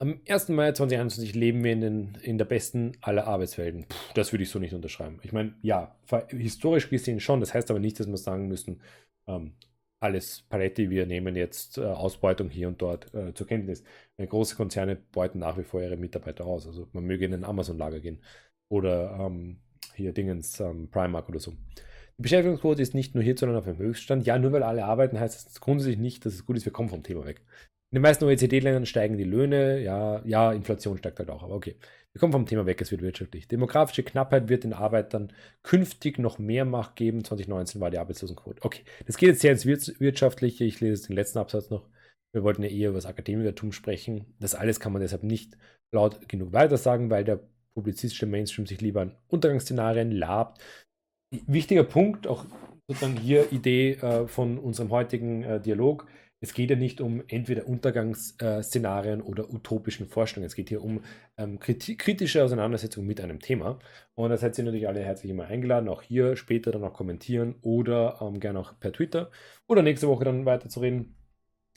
Am 0.05 0.21
1. 0.29 0.51
Mai 0.51 0.71
2021 0.73 1.35
leben 1.35 1.65
wir 1.65 1.73
in, 1.73 1.81
den, 1.81 2.19
in 2.21 2.37
der 2.37 2.45
besten 2.45 2.93
aller 3.01 3.27
Arbeitswelten. 3.27 3.87
Puh, 3.89 3.97
das 4.13 4.35
würde 4.35 4.43
ich 4.43 4.51
so 4.51 4.59
nicht 4.59 4.75
unterschreiben. 4.75 5.19
Ich 5.23 5.33
meine, 5.33 5.55
ja, 5.63 5.97
historisch 6.29 6.91
gesehen 6.91 7.21
schon. 7.21 7.41
Das 7.41 7.55
heißt 7.55 7.71
aber 7.71 7.81
nicht, 7.81 7.99
dass 7.99 8.07
wir 8.07 8.19
sagen 8.19 8.47
müssen, 8.47 8.83
ähm, 9.27 9.55
alles 10.01 10.43
Paletti, 10.51 10.91
wir 10.91 11.07
nehmen 11.07 11.37
jetzt 11.37 11.79
äh, 11.79 11.85
Ausbeutung 11.87 12.51
hier 12.51 12.69
und 12.69 12.83
dort 12.83 13.15
äh, 13.15 13.33
zur 13.33 13.47
Kenntnis. 13.47 13.83
Äh, 14.19 14.27
große 14.27 14.57
Konzerne 14.57 14.97
beuten 15.11 15.39
nach 15.39 15.57
wie 15.57 15.65
vor 15.65 15.81
ihre 15.81 15.97
Mitarbeiter 15.97 16.45
aus. 16.45 16.67
Also 16.67 16.87
man 16.93 17.05
möge 17.05 17.25
in 17.25 17.33
ein 17.33 17.45
Amazon-Lager 17.45 18.01
gehen 18.01 18.21
oder 18.69 19.19
ähm, 19.19 19.57
hier 19.95 20.13
Dingens, 20.13 20.61
ähm, 20.61 20.91
Primark 20.91 21.31
oder 21.31 21.39
so. 21.39 21.53
Die 22.19 22.23
Beschäftigungsquote 22.23 22.83
ist 22.83 22.95
nicht 22.95 23.15
nur 23.15 23.25
hier, 23.25 23.39
sondern 23.39 23.57
auf 23.57 23.65
dem 23.65 23.79
Höchststand. 23.79 24.27
Ja, 24.27 24.39
nur 24.39 24.53
weil 24.53 24.65
alle 24.65 24.85
arbeiten, 24.85 25.19
heißt 25.19 25.47
das 25.47 25.61
grundsätzlich 25.63 25.97
nicht, 25.97 26.27
dass 26.27 26.35
es 26.35 26.45
gut 26.45 26.59
ist, 26.59 26.67
wir 26.67 26.75
kommen 26.75 26.91
vom 26.91 27.03
Thema 27.03 27.25
weg. 27.25 27.41
In 27.95 27.99
den 27.99 28.03
meisten 28.03 28.25
OECD-Ländern 28.25 28.87
steigen 28.87 29.17
die 29.17 29.23
Löhne, 29.23 29.81
ja, 29.81 30.21
ja, 30.25 30.53
Inflation 30.53 30.99
steigt 30.99 31.21
halt 31.21 31.31
auch, 31.31 31.45
aber 31.45 31.55
okay. 31.55 31.77
Wir 32.11 32.19
kommen 32.19 32.33
vom 32.33 32.45
Thema 32.45 32.67
weg, 32.67 32.81
es 32.81 32.91
wird 32.91 33.03
wirtschaftlich. 33.03 33.47
Demografische 33.47 34.03
Knappheit 34.03 34.49
wird 34.49 34.65
den 34.65 34.73
Arbeitern 34.73 35.33
künftig 35.63 36.19
noch 36.19 36.41
mehr 36.41 36.65
Macht 36.65 36.97
geben. 36.97 37.23
2019 37.23 37.81
war 37.81 37.91
die 37.91 37.99
Arbeitslosenquote. 37.99 38.65
Okay, 38.65 38.83
das 39.07 39.17
geht 39.17 39.29
jetzt 39.29 39.43
sehr 39.43 39.53
ins 39.53 39.65
Wirtschaftliche. 39.65 40.65
Ich 40.65 40.81
lese 40.81 41.07
den 41.07 41.15
letzten 41.15 41.39
Absatz 41.39 41.71
noch. 41.71 41.89
Wir 42.33 42.43
wollten 42.43 42.65
ja 42.65 42.69
eher 42.69 42.89
über 42.89 42.99
das 42.99 43.07
Akademikertum 43.07 43.71
sprechen. 43.71 44.27
Das 44.41 44.57
alles 44.57 44.81
kann 44.81 44.93
man 44.93 45.01
deshalb 45.01 45.23
nicht 45.23 45.57
laut 45.93 46.29
genug 46.29 46.53
weiter 46.53 46.79
sagen, 46.79 47.11
weil 47.11 47.23
der 47.23 47.47
publizistische 47.77 48.27
Mainstream 48.27 48.67
sich 48.67 48.81
lieber 48.81 49.03
an 49.03 49.17
Untergangsszenarien 49.29 50.11
labt. 50.11 50.61
Wichtiger 51.47 51.85
Punkt, 51.85 52.27
auch 52.27 52.45
sozusagen 52.89 53.17
hier 53.17 53.53
Idee 53.53 53.93
äh, 53.93 54.27
von 54.27 54.59
unserem 54.59 54.91
heutigen 54.91 55.45
äh, 55.45 55.61
Dialog 55.61 56.09
es 56.45 56.53
geht 56.53 56.69
ja 56.69 56.77
nicht 56.77 57.01
um 57.01 57.23
entweder 57.27 57.67
Untergangsszenarien 57.67 59.23
oder 59.23 59.51
utopischen 59.51 60.07
Vorstellungen. 60.07 60.47
Es 60.47 60.55
geht 60.55 60.69
hier 60.69 60.85
um 60.85 61.01
ähm, 61.39 61.59
kritische 61.59 62.45
Auseinandersetzung 62.45 63.07
mit 63.07 63.19
einem 63.23 63.41
Thema. 63.41 63.79
Und 64.15 64.29
das 64.29 64.43
seid 64.43 64.59
ihr 64.59 64.65
natürlich 64.65 64.87
alle 64.87 65.01
herzlich 65.01 65.31
immer 65.31 65.47
eingeladen, 65.47 65.89
auch 65.89 66.03
hier 66.03 66.37
später 66.37 66.71
dann 66.71 66.83
noch 66.83 66.93
kommentieren 66.93 67.55
oder 67.63 68.19
ähm, 68.21 68.41
gerne 68.41 68.61
auch 68.61 68.79
per 68.79 68.93
Twitter 68.93 69.31
oder 69.67 69.81
nächste 69.81 70.07
Woche 70.07 70.25
dann 70.25 70.45
weiterzureden. 70.45 71.17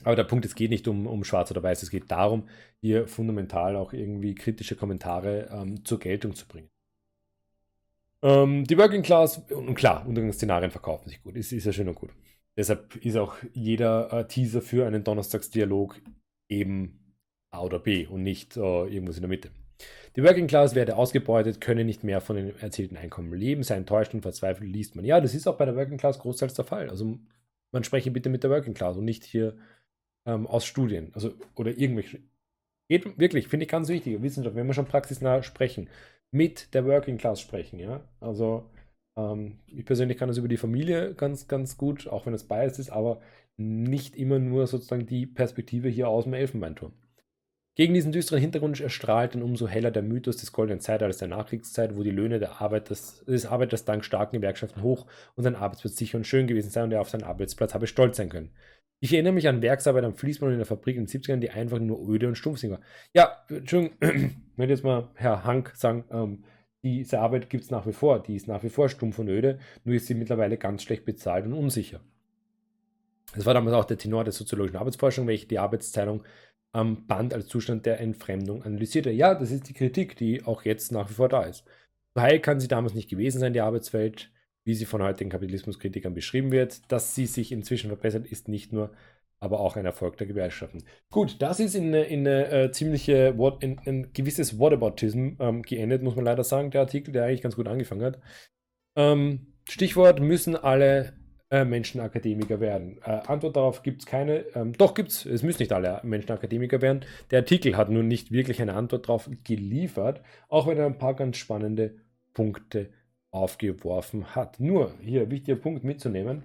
Aber 0.04 0.16
der 0.16 0.24
Punkt, 0.24 0.44
es 0.44 0.54
geht 0.54 0.70
nicht 0.70 0.86
um, 0.86 1.06
um 1.06 1.24
schwarz 1.24 1.50
oder 1.50 1.62
weiß, 1.62 1.82
es 1.82 1.90
geht 1.90 2.10
darum, 2.10 2.46
hier 2.82 3.08
fundamental 3.08 3.74
auch 3.74 3.94
irgendwie 3.94 4.34
kritische 4.34 4.76
Kommentare 4.76 5.48
ähm, 5.50 5.82
zur 5.86 5.98
Geltung 5.98 6.34
zu 6.34 6.46
bringen. 6.46 6.68
Ähm, 8.20 8.64
die 8.64 8.76
Working 8.76 9.02
Class, 9.02 9.38
und 9.50 9.74
klar, 9.74 10.06
Untergangsszenarien 10.06 10.70
verkaufen 10.70 11.08
sich 11.08 11.22
gut, 11.22 11.36
ist, 11.36 11.52
ist 11.52 11.64
ja 11.64 11.72
schön 11.72 11.88
und 11.88 11.94
gut. 11.94 12.10
Deshalb 12.58 12.96
ist 12.96 13.16
auch 13.16 13.36
jeder 13.54 14.12
äh, 14.12 14.26
Teaser 14.26 14.60
für 14.60 14.84
einen 14.84 15.04
Donnerstagsdialog 15.04 16.00
eben 16.48 17.14
A 17.50 17.62
oder 17.62 17.78
B 17.78 18.04
und 18.06 18.24
nicht 18.24 18.56
äh, 18.56 18.60
irgendwas 18.60 19.16
in 19.16 19.22
der 19.22 19.28
Mitte. 19.28 19.50
Die 20.16 20.24
Working 20.24 20.48
Class 20.48 20.74
werde 20.74 20.96
ausgebeutet, 20.96 21.60
könne 21.60 21.84
nicht 21.84 22.02
mehr 22.02 22.20
von 22.20 22.34
den 22.34 22.58
erzielten 22.58 22.96
Einkommen 22.96 23.32
leben, 23.32 23.62
sei 23.62 23.76
enttäuscht 23.76 24.12
und 24.12 24.22
verzweifelt 24.22 24.68
liest 24.68 24.96
man. 24.96 25.04
Ja, 25.04 25.20
das 25.20 25.36
ist 25.36 25.46
auch 25.46 25.56
bei 25.56 25.66
der 25.66 25.76
Working 25.76 25.98
Class 25.98 26.18
großteils 26.18 26.54
der 26.54 26.64
Fall. 26.64 26.90
Also 26.90 27.20
man 27.70 27.84
spreche 27.84 28.10
bitte 28.10 28.28
mit 28.28 28.42
der 28.42 28.50
Working 28.50 28.74
Class 28.74 28.96
und 28.96 29.04
nicht 29.04 29.22
hier 29.22 29.56
ähm, 30.26 30.48
aus 30.48 30.66
Studien. 30.66 31.12
Also 31.14 31.34
oder 31.54 31.78
irgendwelche. 31.78 32.18
Geht 32.88 33.20
wirklich, 33.20 33.46
finde 33.46 33.66
ich 33.66 33.70
ganz 33.70 33.88
wichtig, 33.88 34.20
Wissenschaft, 34.20 34.56
wenn 34.56 34.66
wir 34.66 34.74
schon 34.74 34.86
praxisnah 34.86 35.44
sprechen, 35.44 35.88
mit 36.32 36.74
der 36.74 36.86
Working 36.86 37.18
Class 37.18 37.40
sprechen, 37.40 37.78
ja. 37.78 38.00
Also 38.18 38.68
ähm, 39.18 39.58
ich 39.66 39.84
persönlich 39.84 40.16
kann 40.16 40.28
das 40.28 40.38
über 40.38 40.48
die 40.48 40.56
Familie 40.56 41.14
ganz, 41.14 41.48
ganz 41.48 41.76
gut, 41.76 42.06
auch 42.06 42.24
wenn 42.24 42.34
es 42.34 42.44
biased 42.44 42.78
ist, 42.78 42.90
aber 42.90 43.20
nicht 43.56 44.16
immer 44.16 44.38
nur 44.38 44.66
sozusagen 44.66 45.06
die 45.06 45.26
Perspektive 45.26 45.88
hier 45.88 46.08
aus 46.08 46.24
dem 46.24 46.34
Elfenbeinturm. 46.34 46.92
Gegen 47.74 47.94
diesen 47.94 48.10
düsteren 48.10 48.40
Hintergrund 48.40 48.80
erstrahlt 48.80 49.34
dann 49.34 49.42
umso 49.42 49.68
heller 49.68 49.92
der 49.92 50.02
Mythos 50.02 50.36
des 50.36 50.52
goldenen 50.52 50.80
Zeitalters 50.80 51.18
der 51.18 51.28
Nachkriegszeit, 51.28 51.96
wo 51.96 52.02
die 52.02 52.10
Löhne 52.10 52.40
der 52.40 52.60
Arbeiters, 52.60 53.24
des 53.24 53.46
Arbeiters 53.46 53.84
dank 53.84 54.04
starken 54.04 54.36
Gewerkschaften 54.36 54.82
hoch 54.82 55.06
und 55.36 55.44
sein 55.44 55.54
Arbeitsplatz 55.54 55.96
sicher 55.96 56.18
und 56.18 56.26
schön 56.26 56.48
gewesen 56.48 56.70
sein 56.70 56.84
und 56.84 56.92
er 56.92 57.00
auf 57.00 57.10
seinen 57.10 57.22
Arbeitsplatz 57.22 57.74
habe 57.74 57.86
stolz 57.86 58.16
sein 58.16 58.30
können. 58.30 58.50
Ich 59.00 59.12
erinnere 59.12 59.32
mich 59.32 59.46
an 59.46 59.62
Werksarbeit 59.62 60.02
am 60.02 60.14
Fließband 60.14 60.50
in 60.52 60.58
der 60.58 60.66
Fabrik 60.66 60.96
in 60.96 61.06
den 61.06 61.08
70ern, 61.08 61.36
die 61.36 61.50
einfach 61.50 61.78
nur 61.78 62.08
öde 62.08 62.26
und 62.26 62.34
stumpf 62.34 62.58
sind. 62.58 62.78
Ja, 63.14 63.44
Entschuldigung, 63.48 63.96
möchte 64.56 64.72
jetzt 64.72 64.82
mal 64.82 65.10
Herr 65.14 65.44
Hank 65.44 65.72
sagen, 65.76 66.04
ähm, 66.10 66.44
diese 66.82 67.20
Arbeit 67.20 67.50
gibt 67.50 67.64
es 67.64 67.70
nach 67.70 67.86
wie 67.86 67.92
vor, 67.92 68.22
die 68.22 68.36
ist 68.36 68.48
nach 68.48 68.62
wie 68.62 68.68
vor 68.68 68.88
stumpf 68.88 69.18
und 69.18 69.28
öde, 69.28 69.58
nur 69.84 69.96
ist 69.96 70.06
sie 70.06 70.14
mittlerweile 70.14 70.56
ganz 70.56 70.82
schlecht 70.82 71.04
bezahlt 71.04 71.46
und 71.46 71.52
unsicher. 71.52 72.00
Das 73.34 73.44
war 73.46 73.54
damals 73.54 73.76
auch 73.76 73.84
der 73.84 73.98
Tenor 73.98 74.24
der 74.24 74.32
soziologischen 74.32 74.78
Arbeitsforschung, 74.78 75.26
welche 75.26 75.46
die 75.46 75.58
Arbeitsteilung 75.58 76.24
am 76.72 77.06
Band 77.06 77.34
als 77.34 77.48
Zustand 77.48 77.86
der 77.86 78.00
Entfremdung 78.00 78.62
analysierte. 78.62 79.10
Ja, 79.10 79.34
das 79.34 79.50
ist 79.50 79.68
die 79.68 79.74
Kritik, 79.74 80.16
die 80.16 80.44
auch 80.44 80.64
jetzt 80.64 80.92
nach 80.92 81.10
wie 81.10 81.14
vor 81.14 81.28
da 81.28 81.42
ist. 81.42 81.64
So 82.14 82.22
heil 82.22 82.40
kann 82.40 82.60
sie 82.60 82.68
damals 82.68 82.94
nicht 82.94 83.10
gewesen 83.10 83.38
sein, 83.40 83.52
die 83.52 83.60
Arbeitswelt, 83.60 84.30
wie 84.64 84.74
sie 84.74 84.84
von 84.84 85.02
heutigen 85.02 85.30
Kapitalismuskritikern 85.30 86.14
beschrieben 86.14 86.50
wird. 86.50 86.90
Dass 86.90 87.14
sie 87.14 87.26
sich 87.26 87.52
inzwischen 87.52 87.88
verbessert, 87.88 88.26
ist 88.26 88.48
nicht 88.48 88.72
nur 88.72 88.92
aber 89.40 89.60
auch 89.60 89.76
ein 89.76 89.86
Erfolg 89.86 90.16
der 90.16 90.26
Gewerkschaften. 90.26 90.82
Gut, 91.10 91.40
das 91.40 91.60
ist 91.60 91.74
in 91.74 91.94
in 91.94 92.26
eine 92.26 92.50
äh, 92.50 92.70
ziemliche, 92.72 93.34
in, 93.60 93.78
ein 93.86 94.12
gewisses 94.12 94.58
Whataboutism 94.58 95.36
ähm, 95.38 95.62
geendet, 95.62 96.02
muss 96.02 96.16
man 96.16 96.24
leider 96.24 96.44
sagen, 96.44 96.70
der 96.70 96.82
Artikel, 96.82 97.12
der 97.12 97.24
eigentlich 97.24 97.42
ganz 97.42 97.56
gut 97.56 97.68
angefangen 97.68 98.04
hat. 98.04 98.20
Ähm, 98.96 99.54
Stichwort 99.68 100.20
müssen 100.20 100.56
alle 100.56 101.12
äh, 101.50 101.64
Menschen 101.64 102.00
Akademiker 102.00 102.60
werden. 102.60 103.00
Äh, 103.04 103.20
Antwort 103.26 103.56
darauf 103.56 103.82
gibt 103.82 104.02
es 104.02 104.06
keine. 104.06 104.44
Ähm, 104.54 104.72
doch 104.72 104.94
gibt 104.94 105.10
es, 105.10 105.24
es 105.24 105.42
müssen 105.42 105.62
nicht 105.62 105.72
alle 105.72 106.00
Menschen 106.02 106.32
Akademiker 106.32 106.82
werden. 106.82 107.04
Der 107.30 107.40
Artikel 107.40 107.76
hat 107.76 107.90
nun 107.90 108.08
nicht 108.08 108.32
wirklich 108.32 108.60
eine 108.60 108.74
Antwort 108.74 109.08
darauf 109.08 109.30
geliefert, 109.44 110.20
auch 110.48 110.66
wenn 110.66 110.78
er 110.78 110.86
ein 110.86 110.98
paar 110.98 111.14
ganz 111.14 111.36
spannende 111.36 111.96
Punkte 112.34 112.90
aufgeworfen 113.30 114.34
hat. 114.34 114.60
Nur 114.60 114.92
hier 115.00 115.30
wichtiger 115.30 115.56
Punkt 115.56 115.84
mitzunehmen. 115.84 116.44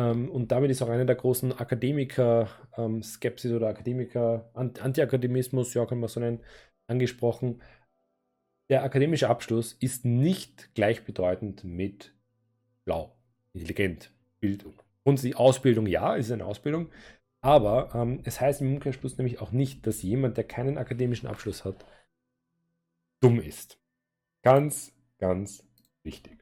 Ähm, 0.00 0.30
und 0.30 0.50
damit 0.50 0.70
ist 0.70 0.82
auch 0.82 0.88
einer 0.88 1.04
der 1.04 1.16
großen 1.16 1.52
Akademiker-Skepsis 1.52 3.52
oder 3.52 3.68
Akademiker, 3.68 4.50
Anti-Akademismus, 4.54 5.74
ja, 5.74 5.84
kann 5.84 6.00
man 6.00 6.08
so 6.08 6.20
nennen, 6.20 6.40
angesprochen. 6.86 7.60
Der 8.70 8.82
akademische 8.82 9.28
Abschluss 9.28 9.74
ist 9.74 10.04
nicht 10.04 10.74
gleichbedeutend 10.74 11.64
mit 11.64 12.14
blau, 12.84 13.16
intelligent, 13.52 14.12
Bildung. 14.40 14.80
Und 15.02 15.22
die 15.22 15.34
Ausbildung, 15.34 15.86
ja, 15.86 16.14
ist 16.14 16.30
eine 16.30 16.46
Ausbildung, 16.46 16.90
aber 17.42 17.94
ähm, 17.94 18.20
es 18.24 18.40
heißt 18.40 18.62
im 18.62 18.74
Umkehrschluss 18.74 19.18
nämlich 19.18 19.40
auch 19.40 19.52
nicht, 19.52 19.86
dass 19.86 20.02
jemand, 20.02 20.36
der 20.36 20.44
keinen 20.44 20.78
akademischen 20.78 21.26
Abschluss 21.26 21.64
hat, 21.64 21.84
dumm 23.20 23.40
ist. 23.40 23.78
Ganz, 24.42 24.94
ganz 25.18 25.66
wichtig. 26.02 26.39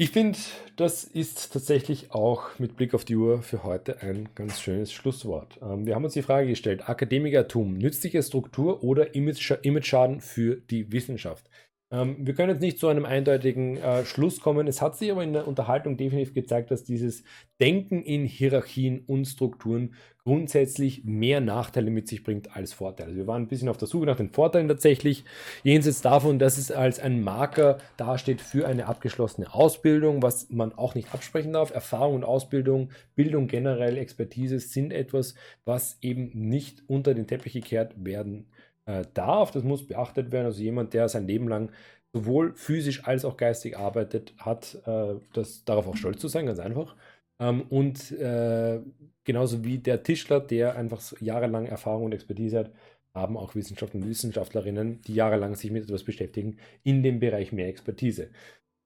Ich 0.00 0.10
finde, 0.10 0.38
das 0.76 1.02
ist 1.02 1.52
tatsächlich 1.52 2.12
auch 2.12 2.56
mit 2.60 2.76
Blick 2.76 2.94
auf 2.94 3.04
die 3.04 3.16
Uhr 3.16 3.42
für 3.42 3.64
heute 3.64 4.00
ein 4.00 4.28
ganz 4.36 4.60
schönes 4.60 4.92
Schlusswort. 4.92 5.58
Ähm, 5.60 5.86
wir 5.86 5.96
haben 5.96 6.04
uns 6.04 6.12
die 6.12 6.22
Frage 6.22 6.46
gestellt, 6.46 6.88
Akademikertum, 6.88 7.76
nützliche 7.76 8.22
Struktur 8.22 8.84
oder 8.84 9.16
Image-Schaden 9.16 10.20
für 10.20 10.54
die 10.54 10.92
Wissenschaft? 10.92 11.50
Ähm, 11.90 12.16
wir 12.20 12.34
können 12.34 12.50
jetzt 12.50 12.60
nicht 12.60 12.78
zu 12.78 12.88
einem 12.88 13.06
eindeutigen 13.06 13.78
äh, 13.78 14.04
Schluss 14.04 14.40
kommen. 14.40 14.66
Es 14.66 14.82
hat 14.82 14.96
sich 14.96 15.10
aber 15.10 15.24
in 15.24 15.32
der 15.32 15.48
Unterhaltung 15.48 15.96
definitiv 15.96 16.34
gezeigt, 16.34 16.70
dass 16.70 16.84
dieses 16.84 17.22
Denken 17.60 18.02
in 18.02 18.26
Hierarchien 18.26 19.00
und 19.06 19.24
Strukturen 19.24 19.94
grundsätzlich 20.22 21.04
mehr 21.04 21.40
Nachteile 21.40 21.90
mit 21.90 22.06
sich 22.06 22.22
bringt 22.22 22.54
als 22.54 22.74
Vorteile. 22.74 23.08
Also 23.08 23.16
wir 23.16 23.26
waren 23.26 23.42
ein 23.42 23.48
bisschen 23.48 23.70
auf 23.70 23.78
der 23.78 23.88
Suche 23.88 24.04
nach 24.04 24.18
den 24.18 24.28
Vorteilen 24.28 24.68
tatsächlich, 24.68 25.24
jenseits 25.62 26.02
davon, 26.02 26.38
dass 26.38 26.58
es 26.58 26.70
als 26.70 27.00
ein 27.00 27.22
Marker 27.22 27.78
dasteht 27.96 28.42
für 28.42 28.68
eine 28.68 28.86
abgeschlossene 28.86 29.54
Ausbildung, 29.54 30.22
was 30.22 30.50
man 30.50 30.74
auch 30.74 30.94
nicht 30.94 31.14
absprechen 31.14 31.54
darf. 31.54 31.72
Erfahrung 31.72 32.16
und 32.16 32.24
Ausbildung, 32.24 32.90
Bildung 33.14 33.46
generell, 33.46 33.96
Expertise 33.96 34.58
sind 34.58 34.92
etwas, 34.92 35.34
was 35.64 35.96
eben 36.02 36.30
nicht 36.34 36.82
unter 36.86 37.14
den 37.14 37.26
Teppich 37.26 37.54
gekehrt 37.54 37.94
werden 37.96 38.48
äh, 38.88 39.04
darf. 39.14 39.50
Das 39.50 39.62
muss 39.62 39.86
beachtet 39.86 40.32
werden. 40.32 40.46
Also 40.46 40.62
jemand, 40.62 40.94
der 40.94 41.08
sein 41.08 41.26
Leben 41.26 41.46
lang 41.46 41.70
sowohl 42.12 42.54
physisch 42.54 43.04
als 43.04 43.24
auch 43.24 43.36
geistig 43.36 43.76
arbeitet, 43.76 44.34
hat 44.38 44.78
äh, 44.86 45.16
das, 45.34 45.64
darauf 45.64 45.86
auch 45.86 45.96
stolz 45.96 46.20
zu 46.20 46.28
sein, 46.28 46.46
ganz 46.46 46.58
einfach. 46.58 46.96
Ähm, 47.38 47.62
und 47.68 48.10
äh, 48.12 48.80
genauso 49.24 49.62
wie 49.62 49.78
der 49.78 50.02
Tischler, 50.02 50.40
der 50.40 50.76
einfach 50.76 51.02
jahrelang 51.20 51.66
Erfahrung 51.66 52.04
und 52.04 52.14
Expertise 52.14 52.58
hat, 52.60 52.72
haben 53.14 53.36
auch 53.36 53.54
Wissenschaftler 53.54 54.00
und 54.00 54.08
Wissenschaftlerinnen, 54.08 55.02
die 55.02 55.14
jahrelang 55.14 55.54
sich 55.54 55.70
mit 55.70 55.84
etwas 55.84 56.04
beschäftigen, 56.04 56.56
in 56.82 57.02
dem 57.02 57.20
Bereich 57.20 57.52
mehr 57.52 57.68
Expertise. 57.68 58.30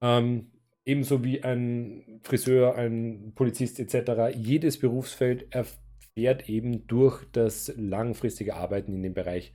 Ähm, 0.01 0.51
ebenso 0.85 1.23
wie 1.23 1.43
ein 1.43 2.19
Friseur, 2.23 2.75
ein 2.75 3.31
Polizist 3.35 3.79
etc. 3.79 4.35
Jedes 4.35 4.79
Berufsfeld 4.79 5.47
erfährt 5.53 6.49
eben 6.49 6.87
durch 6.87 7.23
das 7.31 7.73
langfristige 7.77 8.55
Arbeiten 8.55 8.93
in 8.93 9.03
dem 9.03 9.13
Bereich 9.13 9.53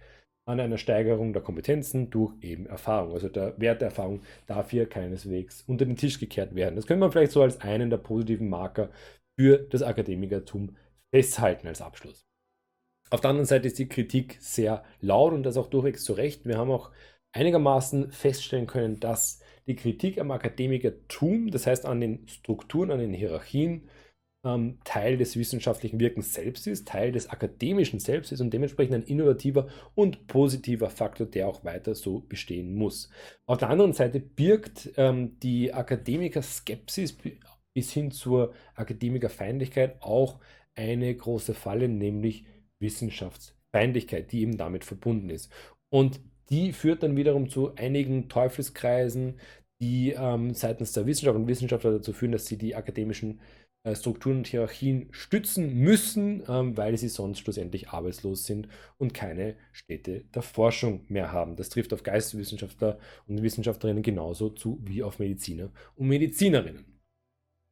an 0.49 0.61
einer 0.61 0.79
Steigerung 0.79 1.35
der 1.35 1.43
Kompetenzen 1.43 2.09
durch 2.09 2.35
eben 2.41 2.67
Erfahrung. 2.67 3.13
Also 3.13 3.29
der 3.29 3.61
Wert 3.61 3.83
der 3.83 3.89
Erfahrung 3.89 4.23
darf 4.47 4.71
hier 4.71 4.89
keineswegs 4.89 5.63
unter 5.67 5.85
den 5.85 5.97
Tisch 5.97 6.19
gekehrt 6.19 6.55
werden. 6.55 6.77
Das 6.77 6.87
könnte 6.87 7.01
man 7.01 7.13
vielleicht 7.13 7.33
so 7.33 7.43
als 7.43 7.61
einen 7.61 7.91
der 7.91 7.99
positiven 7.99 8.49
Marker 8.49 8.89
für 9.39 9.59
das 9.59 9.83
Akademikertum 9.83 10.75
festhalten 11.15 11.69
als 11.69 11.83
Abschluss. 11.83 12.27
Auf 13.11 13.21
der 13.21 13.31
anderen 13.31 13.47
Seite 13.47 13.67
ist 13.67 13.79
die 13.79 13.89
Kritik 13.89 14.39
sehr 14.41 14.85
laut 15.01 15.35
und 15.35 15.43
das 15.43 15.59
auch 15.59 15.69
durchwegs 15.69 16.03
zu 16.05 16.15
Recht. 16.15 16.47
Wir 16.47 16.57
haben 16.57 16.71
auch 16.71 16.91
einigermaßen 17.33 18.11
feststellen 18.11 18.67
können, 18.67 19.01
dass 19.01 19.41
die 19.67 19.77
Kritik 19.77 20.19
am 20.19 20.31
Akademikertum, 20.31 21.51
das 21.51 21.67
heißt 21.67 21.85
an 21.85 22.01
den 22.01 22.27
Strukturen, 22.27 22.91
an 22.91 23.01
den 23.01 23.13
Hierarchien, 23.13 23.89
ähm, 24.45 24.79
Teil 24.85 25.17
des 25.17 25.37
wissenschaftlichen 25.37 25.99
Wirkens 25.99 26.33
selbst 26.33 26.67
ist, 26.67 26.89
Teil 26.89 27.13
des 27.13 27.29
akademischen 27.29 27.99
selbst 27.99 28.33
ist 28.33 28.41
und 28.41 28.53
dementsprechend 28.53 28.95
ein 28.95 29.03
innovativer 29.03 29.69
und 29.95 30.27
positiver 30.27 30.91
Faktor, 30.91 31.27
der 31.27 31.49
auch 31.49 31.65
weiter 31.65 31.95
so 31.95 32.21
bestehen 32.21 32.75
muss. 32.75 33.11
Auf 33.47 33.59
der 33.59 33.71
anderen 33.71 33.93
Seite 33.93 34.21
birgt 34.21 34.91
ähm, 34.97 35.39
die 35.41 35.73
Akademiker-Skepsis 35.73 37.19
bis 37.75 37.93
hin 37.93 38.11
zur 38.11 38.55
Akademikerfeindlichkeit 38.75 40.01
auch 40.03 40.39
eine 40.75 41.15
große 41.15 41.55
Falle, 41.55 41.89
nämlich 41.89 42.45
Wissenschaftsfeindlichkeit, 42.81 44.31
die 44.31 44.43
eben 44.43 44.57
damit 44.57 44.85
verbunden 44.85 45.31
ist. 45.31 45.53
Und 45.91 46.21
die 46.51 46.73
führt 46.73 47.03
dann 47.03 47.17
wiederum 47.17 47.49
zu 47.49 47.75
einigen 47.75 48.29
Teufelskreisen, 48.29 49.41
die 49.81 50.13
ähm, 50.17 50.55
seitens 50.55 50.93
der 50.93 51.07
Wissenschaft 51.07 51.37
und 51.37 51.49
Wissenschaftler 51.49 51.93
dazu 51.93 52.13
führen, 52.13 52.33
dass 52.33 52.47
sie 52.47 52.57
die 52.57 52.75
akademischen 52.75 53.41
Strukturen 53.95 54.39
und 54.39 54.47
Hierarchien 54.47 55.09
stützen 55.11 55.75
müssen, 55.75 56.43
ähm, 56.49 56.77
weil 56.77 56.97
sie 56.99 57.09
sonst 57.09 57.39
schlussendlich 57.39 57.91
arbeitslos 57.91 58.45
sind 58.45 58.69
und 58.99 59.15
keine 59.15 59.57
Städte 59.73 60.25
der 60.35 60.43
Forschung 60.43 61.05
mehr 61.09 61.33
haben. 61.33 61.57
Das 61.57 61.69
trifft 61.69 61.93
auf 61.93 62.03
Geisteswissenschaftler 62.03 62.99
und 63.27 63.43
Wissenschaftlerinnen 63.43 64.03
genauso 64.03 64.51
zu 64.51 64.81
wie 64.83 65.03
auf 65.03 65.19
Mediziner 65.19 65.71
und 65.97 66.09
Medizinerinnen. 66.09 67.01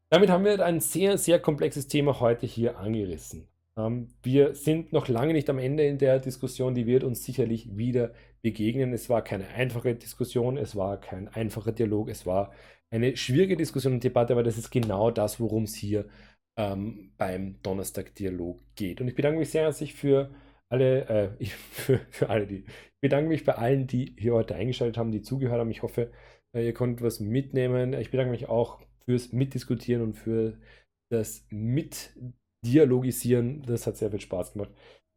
Damit 0.08 0.30
haben 0.30 0.44
wir 0.44 0.64
ein 0.64 0.80
sehr, 0.80 1.18
sehr 1.18 1.40
komplexes 1.40 1.88
Thema 1.88 2.20
heute 2.20 2.46
hier 2.46 2.78
angerissen. 2.78 3.48
Ähm, 3.76 4.08
wir 4.22 4.54
sind 4.54 4.92
noch 4.92 5.08
lange 5.08 5.32
nicht 5.32 5.50
am 5.50 5.58
Ende 5.58 5.84
in 5.84 5.98
der 5.98 6.20
Diskussion, 6.20 6.74
die 6.74 6.86
wird 6.86 7.04
uns 7.04 7.24
sicherlich 7.24 7.76
wieder 7.76 8.12
begegnen. 8.42 8.92
Es 8.92 9.10
war 9.10 9.22
keine 9.22 9.48
einfache 9.48 9.94
Diskussion, 9.94 10.56
es 10.56 10.76
war 10.76 11.00
kein 11.00 11.28
einfacher 11.28 11.72
Dialog, 11.72 12.08
es 12.08 12.24
war 12.24 12.52
eine 12.92 13.16
schwierige 13.16 13.56
Diskussion 13.56 13.94
und 13.94 14.04
Debatte, 14.04 14.32
aber 14.32 14.42
das 14.42 14.58
ist 14.58 14.70
genau 14.70 15.10
das, 15.10 15.40
worum 15.40 15.64
es 15.64 15.74
hier 15.74 16.06
ähm, 16.58 17.12
beim 17.16 17.60
Donnerstag-Dialog 17.62 18.60
geht. 18.74 19.00
Und 19.00 19.08
ich 19.08 19.14
bedanke 19.14 19.38
mich 19.38 19.50
sehr 19.50 19.64
herzlich 19.64 19.94
für 19.94 20.30
alle, 20.68 21.08
äh, 21.08 21.44
für, 21.70 22.00
für 22.10 22.28
alle, 22.28 22.46
die. 22.46 22.64
Ich 22.64 23.00
bedanke 23.00 23.28
mich 23.28 23.44
bei 23.44 23.54
allen, 23.54 23.86
die 23.86 24.14
hier 24.18 24.34
heute 24.34 24.54
eingeschaltet 24.54 24.98
haben, 24.98 25.12
die 25.12 25.22
zugehört 25.22 25.60
haben. 25.60 25.70
Ich 25.70 25.82
hoffe, 25.82 26.10
äh, 26.54 26.64
ihr 26.64 26.74
konntet 26.74 27.04
was 27.04 27.20
mitnehmen. 27.20 27.92
Ich 27.92 28.10
bedanke 28.10 28.32
mich 28.32 28.48
auch 28.48 28.80
fürs 29.04 29.32
Mitdiskutieren 29.32 30.02
und 30.02 30.14
für 30.14 30.58
das 31.10 31.46
Mitdialogisieren. 31.50 33.62
Das 33.62 33.86
hat 33.86 33.96
sehr 33.96 34.10
viel 34.10 34.20
Spaß 34.20 34.54
gemacht. 34.54 34.72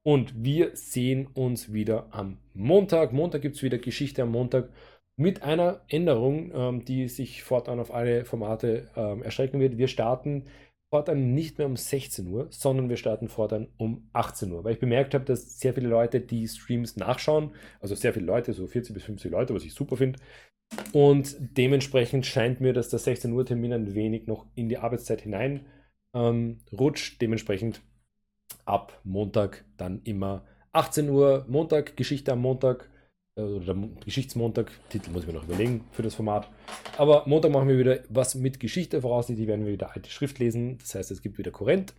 Und 0.06 0.44
wir 0.44 0.76
sehen 0.76 1.28
uns 1.28 1.74
wieder 1.74 2.14
am 2.14 2.38
Montag. 2.54 3.12
Montag 3.12 3.42
gibt 3.42 3.56
es 3.58 3.64
wieder 3.64 3.80
Geschichte 3.80 4.24
am 4.24 4.32
Montag 4.32 4.70
mit 5.20 5.44
einer 5.44 5.82
Änderung, 5.90 6.52
ähm, 6.54 6.86
die 6.86 7.10
sich 7.10 7.44
fortan 7.44 7.80
auf 7.80 7.94
alle 7.94 8.24
Formate 8.24 8.90
ähm, 8.96 9.22
erschrecken 9.22 9.60
wird. 9.60 9.78
Wir 9.78 9.90
starten 9.90 10.46
fortan 10.90 11.34
nicht 11.34 11.58
mehr 11.58 11.68
um 11.68 11.76
16 11.76 12.26
Uhr, 12.28 12.48
sondern 12.50 12.90
wir 12.90 12.96
starten 12.96 13.28
fortan 13.28 13.68
um 13.78 14.10
18 14.14 14.52
Uhr, 14.52 14.64
weil 14.64 14.74
ich 14.74 14.80
bemerkt 14.80 15.14
habe, 15.14 15.26
dass 15.26 15.60
sehr 15.60 15.74
viele 15.74 15.90
Leute 15.90 16.22
die 16.22 16.48
Streams 16.48 16.96
nachschauen, 16.96 17.52
also 17.82 17.96
sehr 17.96 18.14
viele 18.14 18.26
Leute, 18.26 18.54
so 18.54 18.66
40 18.66 18.94
bis 18.94 19.04
50 19.04 19.30
Leute, 19.30 19.54
was 19.54 19.66
ich 19.66 19.74
super 19.74 19.98
finde. 19.98 20.20
Und 20.94 21.36
dementsprechend 21.40 22.26
scheint 22.26 22.62
mir, 22.62 22.74
dass 22.74 22.90
der 22.90 23.00
16 23.00 23.34
Uhr 23.34 23.46
Termin 23.46 23.74
ein 23.74 23.94
wenig 23.94 24.26
noch 24.26 24.46
in 24.56 24.70
die 24.70 24.78
Arbeitszeit 24.78 25.22
hinein 25.22 25.66
ähm, 26.16 26.62
rutscht. 26.72 27.22
Dementsprechend 27.22 27.82
ab 28.66 29.00
Montag 29.04 29.66
dann 29.78 30.02
immer 30.04 30.46
18 30.72 31.10
Uhr, 31.10 31.46
Montag, 31.50 31.98
Geschichte 31.98 32.32
am 32.32 32.40
Montag, 32.40 32.90
oder 33.46 33.76
Geschichtsmontag, 34.04 34.72
Titel 34.90 35.12
muss 35.12 35.22
ich 35.24 35.28
mir 35.28 35.34
noch 35.34 35.46
überlegen 35.46 35.86
für 35.92 36.04
das 36.04 36.16
Format. 36.16 36.50
Aber 36.98 37.24
Montag 37.26 37.52
machen 37.52 37.68
wir 37.68 37.78
wieder 37.78 38.00
was 38.10 38.36
mit 38.36 38.60
Geschichte, 38.60 39.02
voraussichtlich 39.02 39.48
werden 39.48 39.66
wir 39.66 39.74
wieder 39.74 39.96
alte 39.96 40.10
Schrift 40.10 40.40
lesen, 40.40 40.78
das 40.80 40.96
heißt, 40.96 41.12
es 41.12 41.22
gibt 41.22 41.38
wieder 41.38 41.52
Korrent 41.52 41.94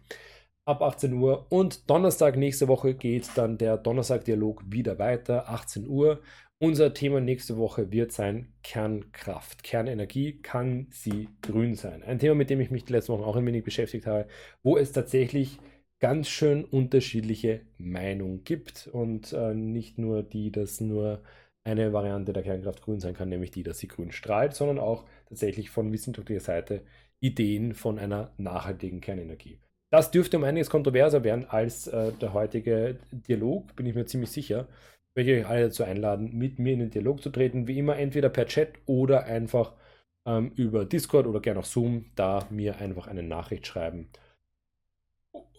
ab 0.70 0.82
18 0.82 1.12
Uhr 1.14 1.46
und 1.48 1.90
Donnerstag 1.90 2.36
nächste 2.36 2.68
Woche 2.68 2.94
geht 2.94 3.28
dann 3.34 3.58
der 3.58 3.76
Donnerstag-Dialog 3.76 4.62
wieder 4.66 4.98
weiter, 4.98 5.48
18 5.48 5.88
Uhr. 5.88 6.20
Unser 6.62 6.92
Thema 6.92 7.20
nächste 7.20 7.56
Woche 7.56 7.90
wird 7.90 8.12
sein 8.12 8.52
Kernkraft. 8.62 9.62
Kernenergie 9.62 10.42
kann 10.42 10.86
sie 10.90 11.28
grün 11.40 11.74
sein. 11.74 12.02
Ein 12.02 12.18
Thema, 12.18 12.34
mit 12.34 12.50
dem 12.50 12.60
ich 12.60 12.70
mich 12.70 12.84
die 12.84 12.92
letzten 12.92 13.14
Wochen 13.14 13.24
auch 13.24 13.34
ein 13.34 13.46
wenig 13.46 13.64
beschäftigt 13.64 14.06
habe, 14.06 14.28
wo 14.62 14.76
es 14.76 14.92
tatsächlich 14.92 15.58
ganz 16.00 16.28
schön 16.28 16.64
unterschiedliche 16.64 17.60
Meinungen 17.78 18.44
gibt 18.44 18.88
und 18.92 19.32
äh, 19.32 19.54
nicht 19.54 19.98
nur 19.98 20.22
die, 20.22 20.50
dass 20.50 20.80
nur 20.80 21.22
eine 21.64 21.92
Variante 21.92 22.32
der 22.32 22.42
Kernkraft 22.42 22.82
grün 22.82 23.00
sein 23.00 23.14
kann, 23.14 23.28
nämlich 23.28 23.50
die, 23.50 23.62
dass 23.62 23.78
sie 23.78 23.88
grün 23.88 24.12
strahlt, 24.12 24.54
sondern 24.54 24.78
auch 24.78 25.04
tatsächlich 25.28 25.70
von 25.70 25.92
wissenschaftlicher 25.92 26.40
Seite 26.40 26.82
Ideen 27.20 27.74
von 27.74 27.98
einer 27.98 28.32
nachhaltigen 28.38 29.00
Kernenergie. 29.00 29.60
Das 29.90 30.10
dürfte 30.10 30.38
um 30.38 30.44
einiges 30.44 30.70
kontroverser 30.70 31.24
werden 31.24 31.46
als 31.48 31.88
äh, 31.88 32.12
der 32.12 32.32
heutige 32.32 32.98
Dialog, 33.12 33.74
bin 33.76 33.86
ich 33.86 33.94
mir 33.94 34.06
ziemlich 34.06 34.30
sicher. 34.30 34.68
Ich 35.10 35.16
möchte 35.16 35.40
euch 35.40 35.46
alle 35.46 35.62
dazu 35.64 35.84
einladen, 35.84 36.36
mit 36.36 36.58
mir 36.58 36.72
in 36.72 36.78
den 36.78 36.90
Dialog 36.90 37.22
zu 37.22 37.30
treten. 37.30 37.66
Wie 37.66 37.78
immer, 37.78 37.98
entweder 37.98 38.28
per 38.28 38.46
Chat 38.46 38.74
oder 38.86 39.24
einfach 39.24 39.74
ähm, 40.26 40.52
über 40.54 40.84
Discord 40.84 41.26
oder 41.26 41.40
gerne 41.40 41.60
auch 41.60 41.64
Zoom, 41.64 42.06
da 42.14 42.46
mir 42.50 42.78
einfach 42.78 43.08
eine 43.08 43.24
Nachricht 43.24 43.66
schreiben. 43.66 44.08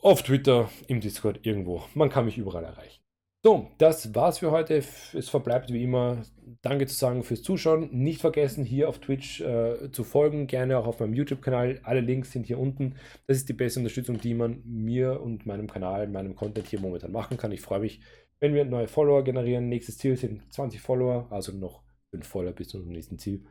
Auf 0.03 0.23
Twitter, 0.23 0.67
im 0.87 0.99
Discord, 0.99 1.45
irgendwo. 1.45 1.83
Man 1.93 2.09
kann 2.09 2.25
mich 2.25 2.39
überall 2.39 2.63
erreichen. 2.63 3.03
So, 3.43 3.69
das 3.77 4.15
war's 4.15 4.39
für 4.39 4.49
heute. 4.49 4.83
Es 5.13 5.29
verbleibt 5.29 5.71
wie 5.71 5.83
immer 5.83 6.23
Danke 6.63 6.87
zu 6.87 6.95
sagen 6.95 7.21
fürs 7.21 7.43
Zuschauen. 7.43 7.87
Nicht 7.91 8.19
vergessen, 8.19 8.65
hier 8.65 8.89
auf 8.89 8.97
Twitch 8.97 9.41
äh, 9.41 9.91
zu 9.91 10.03
folgen, 10.03 10.47
gerne 10.47 10.79
auch 10.79 10.87
auf 10.87 10.99
meinem 10.99 11.13
YouTube-Kanal. 11.13 11.81
Alle 11.83 12.01
Links 12.01 12.31
sind 12.31 12.47
hier 12.47 12.57
unten. 12.57 12.95
Das 13.27 13.37
ist 13.37 13.47
die 13.47 13.53
beste 13.53 13.79
Unterstützung, 13.79 14.19
die 14.19 14.33
man 14.33 14.63
mir 14.65 15.21
und 15.21 15.45
meinem 15.45 15.67
Kanal, 15.67 16.07
meinem 16.07 16.35
Content 16.35 16.67
hier 16.67 16.79
momentan 16.79 17.11
machen 17.11 17.37
kann. 17.37 17.51
Ich 17.51 17.61
freue 17.61 17.81
mich, 17.81 18.01
wenn 18.39 18.55
wir 18.55 18.65
neue 18.65 18.87
Follower 18.87 19.23
generieren. 19.23 19.69
Nächstes 19.69 19.99
Ziel 19.99 20.17
sind 20.17 20.51
20 20.51 20.81
Follower, 20.81 21.27
also 21.29 21.51
noch 21.51 21.83
5 22.09 22.27
Follower 22.27 22.53
bis 22.53 22.69
zum 22.69 22.87
nächsten 22.87 23.19
Ziel. 23.19 23.45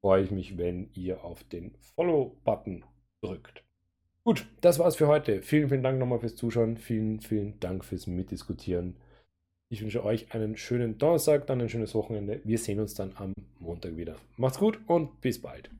Freue 0.00 0.22
ich 0.22 0.30
mich, 0.30 0.56
wenn 0.56 0.88
ihr 0.92 1.24
auf 1.24 1.42
den 1.42 1.76
Follow-Button 1.80 2.84
drückt. 3.20 3.65
Gut, 4.26 4.44
das 4.60 4.80
war's 4.80 4.96
für 4.96 5.06
heute. 5.06 5.40
Vielen, 5.40 5.68
vielen 5.68 5.84
Dank 5.84 6.00
nochmal 6.00 6.18
fürs 6.18 6.34
Zuschauen. 6.34 6.78
Vielen, 6.78 7.20
vielen 7.20 7.60
Dank 7.60 7.84
fürs 7.84 8.08
Mitdiskutieren. 8.08 8.96
Ich 9.70 9.82
wünsche 9.82 10.04
euch 10.04 10.34
einen 10.34 10.56
schönen 10.56 10.98
Donnerstag, 10.98 11.46
dann 11.46 11.60
ein 11.60 11.68
schönes 11.68 11.94
Wochenende. 11.94 12.40
Wir 12.42 12.58
sehen 12.58 12.80
uns 12.80 12.94
dann 12.94 13.12
am 13.14 13.32
Montag 13.60 13.96
wieder. 13.96 14.16
Macht's 14.36 14.58
gut 14.58 14.80
und 14.88 15.20
bis 15.20 15.40
bald. 15.40 15.70